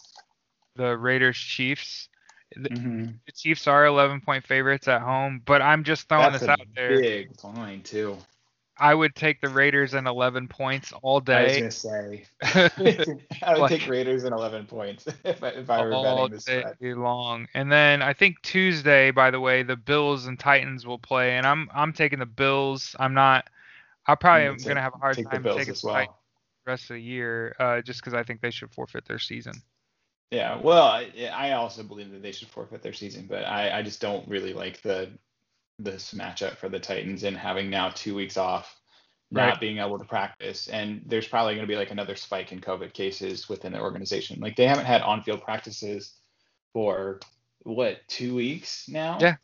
The 0.76 0.96
Raiders 0.96 1.36
Chiefs. 1.36 2.08
The, 2.54 2.68
Mhm. 2.70 3.18
the 3.26 3.32
Chiefs 3.32 3.66
are 3.66 3.86
11 3.86 4.20
point 4.20 4.46
favorites 4.46 4.88
at 4.88 5.02
home, 5.02 5.42
but 5.44 5.60
I'm 5.62 5.84
just 5.84 6.08
throwing 6.08 6.30
That's 6.32 6.40
this 6.40 6.48
out 6.48 6.60
there. 6.74 7.00
big 7.00 7.44
line 7.44 7.82
too. 7.82 8.16
I 8.78 8.94
would 8.94 9.14
take 9.14 9.40
the 9.40 9.48
Raiders 9.48 9.94
and 9.94 10.06
11 10.06 10.48
points 10.48 10.92
all 11.02 11.20
day. 11.20 11.34
I 11.34 11.44
was 11.44 11.56
gonna 11.56 11.70
say. 11.70 12.24
I 13.42 13.52
would 13.52 13.58
Like- 13.60 13.70
take 13.70 13.88
Raiders 13.88 14.24
and 14.24 14.34
11 14.34 14.66
points 14.66 15.06
if 15.24 15.42
I, 15.42 15.48
if 15.48 15.70
I 15.70 15.82
were 15.84 15.90
betting 15.90 16.30
this 16.30 16.44
day 16.44 16.60
spread. 16.74 16.96
long. 16.96 17.48
And 17.54 17.70
then 17.72 18.02
I 18.02 18.12
think 18.12 18.40
Tuesday, 18.42 19.10
by 19.10 19.30
the 19.30 19.40
way, 19.40 19.62
the 19.62 19.76
Bills 19.76 20.26
and 20.26 20.38
Titans 20.38 20.86
will 20.86 20.98
play, 20.98 21.36
and 21.36 21.46
I'm 21.46 21.70
I'm 21.74 21.92
taking 21.92 22.18
the 22.18 22.26
Bills. 22.26 22.94
I'm 22.98 23.14
not. 23.14 23.48
I 24.06 24.14
probably 24.14 24.46
am 24.46 24.56
gonna 24.56 24.68
gonna 24.68 24.82
have 24.82 24.94
a 24.94 24.98
hard 24.98 25.16
Take 25.16 25.30
time 25.30 25.42
Bills 25.42 25.56
taking 25.56 25.72
the 25.74 25.80
Titans 25.80 25.84
well. 25.84 26.20
the 26.64 26.70
rest 26.70 26.82
of 26.84 26.94
the 26.96 27.02
year, 27.02 27.56
uh, 27.58 27.80
just 27.80 28.00
because 28.00 28.14
I 28.14 28.22
think 28.22 28.40
they 28.40 28.50
should 28.50 28.70
forfeit 28.72 29.06
their 29.06 29.18
season. 29.18 29.54
Yeah, 30.30 30.60
well, 30.60 30.84
I, 30.84 31.10
I 31.32 31.52
also 31.52 31.82
believe 31.84 32.10
that 32.10 32.20
they 32.20 32.32
should 32.32 32.48
forfeit 32.48 32.82
their 32.82 32.92
season, 32.92 33.26
but 33.28 33.44
I, 33.44 33.78
I 33.78 33.82
just 33.82 34.00
don't 34.00 34.26
really 34.28 34.52
like 34.52 34.82
the 34.82 35.10
this 35.78 36.14
matchup 36.14 36.56
for 36.56 36.68
the 36.68 36.80
Titans 36.80 37.22
and 37.24 37.36
having 37.36 37.68
now 37.70 37.90
two 37.90 38.14
weeks 38.14 38.36
off, 38.36 38.74
not 39.30 39.48
Right. 39.50 39.60
being 39.60 39.78
able 39.78 39.98
to 39.98 40.04
practice, 40.04 40.68
and 40.68 41.02
there's 41.06 41.26
probably 41.28 41.54
going 41.54 41.66
to 41.66 41.70
be 41.72 41.76
like 41.76 41.90
another 41.90 42.16
spike 42.16 42.52
in 42.52 42.60
COVID 42.60 42.92
cases 42.92 43.48
within 43.48 43.72
the 43.72 43.80
organization. 43.80 44.40
Like 44.40 44.56
they 44.56 44.66
haven't 44.66 44.86
had 44.86 45.02
on-field 45.02 45.42
practices 45.42 46.14
for 46.72 47.20
what 47.64 48.06
two 48.08 48.34
weeks 48.34 48.88
now. 48.88 49.18
Yeah. 49.20 49.36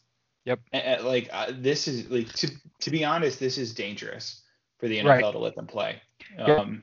Yep. 0.45 0.61
A- 0.73 0.95
a- 0.99 1.03
like 1.03 1.29
uh, 1.33 1.53
this 1.55 1.87
is 1.89 2.09
like 2.11 2.33
to 2.35 2.51
to 2.81 2.91
be 2.91 3.05
honest, 3.05 3.39
this 3.41 3.59
is 3.59 3.75
dangerous 3.75 4.43
for 4.79 4.89
the 4.89 4.99
NFL 4.99 5.07
Right. 5.09 5.33
to 5.33 5.39
let 5.39 5.55
them 5.55 5.67
play. 5.67 6.01
Yep. 6.39 6.59
Um, 6.59 6.83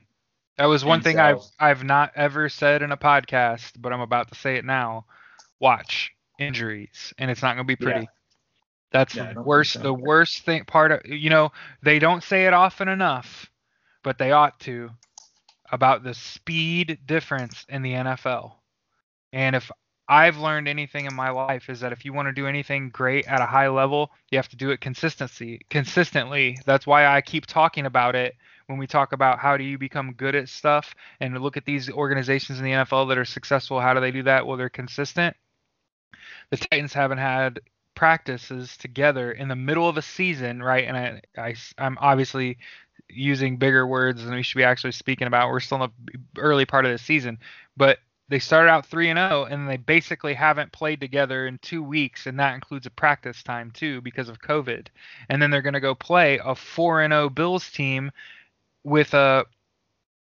That 0.58 0.66
was 0.66 0.84
one 0.84 1.00
thing 1.02 1.16
so- 1.16 1.22
I've 1.22 1.42
I've 1.78 1.84
not 1.84 2.12
ever 2.16 2.48
said 2.48 2.82
in 2.82 2.92
a 2.92 2.96
podcast, 2.96 3.72
but 3.80 3.92
I'm 3.92 4.00
about 4.00 4.28
to 4.28 4.34
say 4.38 4.56
it 4.56 4.64
now. 4.64 5.06
Watch 5.58 6.12
injuries, 6.38 7.12
and 7.18 7.30
it's 7.30 7.42
not 7.42 7.56
going 7.56 7.66
to 7.66 7.76
be 7.76 7.84
Yeah. 7.84 8.04
That's 8.92 9.14
Yeah, 9.14 9.34
worst. 9.34 9.72
so. 9.74 9.80
The 9.82 9.94
worst 9.94 10.42
thing 10.44 10.64
part 10.64 10.92
of 10.92 11.06
you 11.06 11.30
know 11.30 11.52
they 11.82 11.98
don't 11.98 12.22
say 12.22 12.46
it 12.46 12.52
often 12.54 12.88
enough, 12.88 13.50
but 14.02 14.18
they 14.18 14.32
ought 14.32 14.58
to 14.60 14.90
about 15.70 16.02
the 16.02 16.14
speed 16.14 16.98
difference 17.06 17.64
in 17.68 17.82
the 17.82 17.94
NFL. 17.94 18.56
And 19.32 19.54
if 19.56 19.70
I've 20.08 20.38
learned 20.38 20.68
anything 20.68 21.06
in 21.06 21.14
my 21.14 21.30
life 21.30 21.68
is 21.70 21.80
that 21.80 21.92
if 21.92 22.04
you 22.04 22.12
want 22.12 22.26
to 22.26 22.32
do 22.32 22.46
anything 22.46 22.90
great 22.90 23.26
at 23.26 23.40
a 23.40 23.46
high 23.46 23.68
level, 23.68 24.10
you 24.30 24.38
have 24.38 24.48
to 24.48 24.56
do 24.56 24.70
it 24.70 24.80
consistency 24.80 25.60
consistently. 25.70 26.60
That's 26.66 26.86
why 26.86 27.06
I 27.06 27.20
keep 27.20 27.46
talking 27.46 27.86
about 27.86 28.16
it 28.16 28.34
when 28.66 28.78
we 28.78 28.86
talk 28.86 29.12
about 29.12 29.38
how 29.38 29.56
do 29.56 29.64
you 29.64 29.78
become 29.78 30.12
good 30.14 30.34
at 30.34 30.48
stuff 30.48 30.94
and 31.20 31.38
look 31.40 31.56
at 31.56 31.64
these 31.64 31.90
organizations 31.90 32.58
in 32.58 32.64
the 32.64 32.72
NFL 32.72 33.08
that 33.08 33.18
are 33.18 33.24
successful. 33.24 33.80
How 33.80 33.94
do 33.94 34.00
they 34.00 34.10
do 34.12 34.24
that? 34.24 34.46
Well, 34.46 34.56
they're 34.56 34.68
consistent. 34.68 35.36
The 36.50 36.56
Titans 36.56 36.92
haven't 36.92 37.18
had 37.18 37.60
practices 38.00 38.78
together 38.78 39.30
in 39.30 39.48
the 39.48 39.54
middle 39.54 39.86
of 39.86 39.98
a 39.98 40.02
season, 40.02 40.62
right? 40.62 40.88
And 40.88 40.96
I, 40.96 41.20
I 41.36 41.54
I'm 41.76 41.98
obviously 42.00 42.56
using 43.10 43.58
bigger 43.58 43.86
words 43.86 44.24
than 44.24 44.34
we 44.34 44.42
should 44.42 44.56
be 44.56 44.64
actually 44.64 44.92
speaking 44.92 45.26
about. 45.26 45.50
We're 45.50 45.60
still 45.60 45.84
in 45.84 45.90
the 46.06 46.40
early 46.40 46.64
part 46.64 46.86
of 46.86 46.92
the 46.92 46.96
season, 46.96 47.38
but 47.76 47.98
they 48.30 48.38
started 48.38 48.70
out 48.70 48.86
3 48.86 49.10
and 49.10 49.18
0 49.18 49.44
and 49.50 49.68
they 49.68 49.76
basically 49.76 50.32
haven't 50.32 50.72
played 50.72 50.98
together 50.98 51.46
in 51.46 51.58
2 51.58 51.82
weeks 51.82 52.26
and 52.26 52.40
that 52.40 52.54
includes 52.54 52.86
a 52.86 52.90
practice 52.90 53.42
time 53.42 53.70
too 53.70 54.00
because 54.00 54.30
of 54.30 54.40
COVID. 54.40 54.86
And 55.28 55.42
then 55.42 55.50
they're 55.50 55.60
going 55.60 55.74
to 55.74 55.80
go 55.80 55.94
play 55.94 56.40
a 56.42 56.54
4 56.54 57.02
and 57.02 57.12
0 57.12 57.28
Bills 57.28 57.70
team 57.70 58.12
with 58.82 59.12
a 59.12 59.44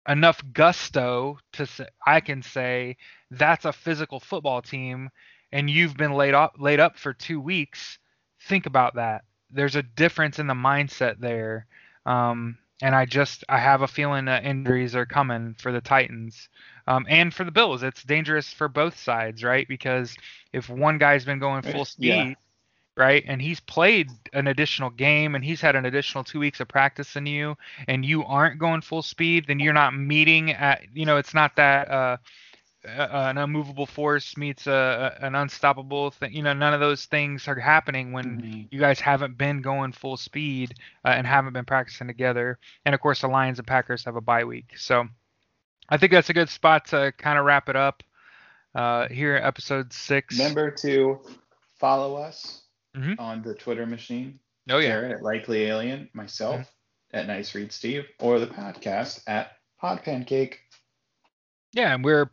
enough 0.08 0.40
gusto 0.54 1.38
to 1.52 1.66
say, 1.66 1.88
I 2.06 2.20
can 2.20 2.42
say 2.42 2.96
that's 3.30 3.66
a 3.66 3.72
physical 3.74 4.18
football 4.18 4.62
team 4.62 5.10
and 5.56 5.70
you've 5.70 5.96
been 5.96 6.12
laid 6.12 6.34
up 6.34 6.56
laid 6.58 6.80
up 6.80 6.98
for 6.98 7.14
2 7.14 7.40
weeks. 7.40 7.98
Think 8.42 8.66
about 8.66 8.94
that. 8.96 9.24
There's 9.50 9.76
a 9.76 9.82
difference 9.82 10.38
in 10.38 10.46
the 10.46 10.54
mindset 10.54 11.18
there. 11.20 11.66
Um, 12.04 12.58
and 12.82 12.94
I 12.94 13.06
just 13.06 13.44
I 13.48 13.58
have 13.58 13.82
a 13.82 13.88
feeling 13.88 14.26
that 14.26 14.44
injuries 14.44 14.94
are 14.94 15.06
coming 15.06 15.54
for 15.58 15.72
the 15.72 15.80
Titans 15.80 16.48
um, 16.86 17.06
and 17.08 17.32
for 17.32 17.44
the 17.44 17.50
Bills. 17.50 17.82
It's 17.82 18.02
dangerous 18.04 18.52
for 18.52 18.68
both 18.68 18.98
sides, 18.98 19.42
right? 19.42 19.66
Because 19.66 20.14
if 20.52 20.68
one 20.68 20.98
guy's 20.98 21.24
been 21.24 21.38
going 21.38 21.62
full 21.62 21.86
speed, 21.86 22.06
Yeah. 22.06 22.34
right, 22.96 23.24
and 23.26 23.40
he's 23.40 23.60
played 23.60 24.10
an 24.34 24.46
additional 24.46 24.90
game 24.90 25.34
and 25.34 25.44
he's 25.44 25.62
had 25.62 25.74
an 25.74 25.86
additional 25.86 26.22
two 26.24 26.38
weeks 26.38 26.60
of 26.60 26.68
practice 26.68 27.14
than 27.14 27.26
you, 27.26 27.56
and 27.88 28.04
you 28.04 28.24
aren't 28.24 28.58
going 28.58 28.82
full 28.82 29.02
speed, 29.02 29.46
then 29.48 29.58
you're 29.58 29.72
not 29.72 29.94
meeting 29.96 30.50
at 30.52 30.82
you 30.94 31.06
know 31.06 31.16
it's 31.16 31.34
not 31.34 31.56
that 31.56 31.90
uh, 31.90 32.16
uh, 32.86 33.26
an 33.30 33.38
unmovable 33.38 33.86
force 33.86 34.36
meets 34.36 34.66
a, 34.66 35.14
a- 35.20 35.24
an 35.26 35.34
unstoppable 35.34 36.10
thing. 36.10 36.32
You 36.32 36.42
know, 36.42 36.52
none 36.52 36.72
of 36.74 36.80
those 36.80 37.06
things 37.06 37.48
are 37.48 37.54
happening 37.58 38.12
when 38.12 38.40
Mhm. 38.42 38.68
you 38.70 38.78
guys 38.80 39.00
haven't 39.00 39.36
been 39.36 39.62
going 39.62 39.92
full 39.92 40.16
speed 40.16 40.74
uh, 41.04 41.08
and 41.08 41.26
haven't 41.26 41.52
been 41.52 41.64
practicing 41.64 42.06
together. 42.06 42.58
And 42.84 42.94
of 42.94 43.00
course, 43.00 43.20
the 43.20 43.28
Lions 43.28 43.58
and 43.58 43.66
Packers 43.66 44.04
have 44.04 44.16
a 44.16 44.20
bye 44.20 44.44
week. 44.44 44.76
So 44.78 45.06
I 45.88 45.96
think 45.98 46.12
that's 46.12 46.30
a 46.30 46.34
good 46.34 46.48
spot 46.48 46.86
to 46.86 47.12
kind 47.18 47.38
of 47.38 47.44
wrap 47.44 47.68
it 47.68 47.76
up 47.76 48.02
uh, 48.74 49.08
here 49.08 49.36
episode 49.36 49.92
six. 49.92 50.38
Remember 50.38 50.70
to 50.82 51.20
follow 51.78 52.16
us 52.16 52.62
Mhm. 52.96 53.18
on 53.18 53.42
the 53.42 53.54
Twitter 53.54 53.86
machine. 53.86 54.38
Oh, 54.68 54.78
yeah. 54.78 54.88
Jared 54.88 55.12
at 55.12 55.22
Likely 55.22 55.64
Alien, 55.64 56.10
myself 56.12 56.70
at 57.12 57.26
Nice 57.26 57.54
Read 57.54 57.72
Steve, 57.72 58.04
or 58.20 58.38
the 58.38 58.46
podcast 58.48 59.22
at 59.26 59.52
Pod 59.80 60.02
Pancake. 60.02 60.60
Yeah, 61.72 61.94
and 61.94 62.04
we're 62.04 62.30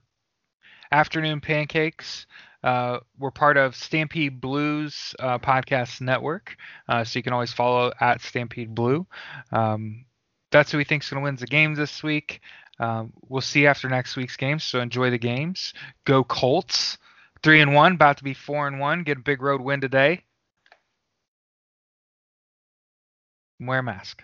Afternoon 0.94 1.42
Pancakes. 1.42 2.28
Uh, 2.64 3.00
we're 3.18 3.32
part 3.32 3.58
of 3.58 3.76
Stampede 3.76 4.40
Blues 4.40 5.16
uh, 5.18 5.40
podcast 5.40 6.02
network, 6.02 6.56
uh, 6.88 7.04
so 7.04 7.18
you 7.18 7.24
can 7.24 7.34
always 7.34 7.52
follow 7.52 7.92
at 8.00 8.22
Stampede 8.22 8.76
Blue. 8.76 9.08
Um, 9.52 10.06
that's 10.52 10.72
who 10.72 10.78
we 10.78 10.84
think's 10.84 11.10
going 11.10 11.20
to 11.20 11.24
win 11.24 11.36
the 11.36 11.48
game 11.48 11.74
this 11.74 12.04
week. 12.04 12.42
Um, 12.80 13.12
we'll 13.28 13.42
see 13.42 13.66
after 13.66 13.90
next 13.90 14.16
week's 14.16 14.38
games, 14.38 14.64
so 14.64 14.82
enjoy 14.82 15.10
the 15.10 15.18
games. 15.18 15.74
Go 16.06 16.24
Colts, 16.24 17.00
three 17.42 17.60
and 17.60 17.74
one, 17.74 17.94
about 17.94 18.18
to 18.18 18.24
be 18.24 18.36
four 18.36 18.68
and 18.68 18.80
one. 18.80 19.02
Get 19.02 19.18
a 19.18 19.22
big 19.22 19.42
road 19.42 19.62
win 19.62 19.82
today. 19.82 20.22
Wear 23.60 23.80
a 23.80 23.84
mask 23.84 24.24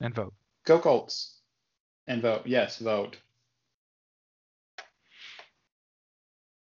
and 0.00 0.14
vote. 0.14 0.32
Go 0.64 0.78
Colts. 0.78 1.40
And 2.06 2.22
vote. 2.22 2.42
Yes, 2.46 2.78
vote. 2.78 3.16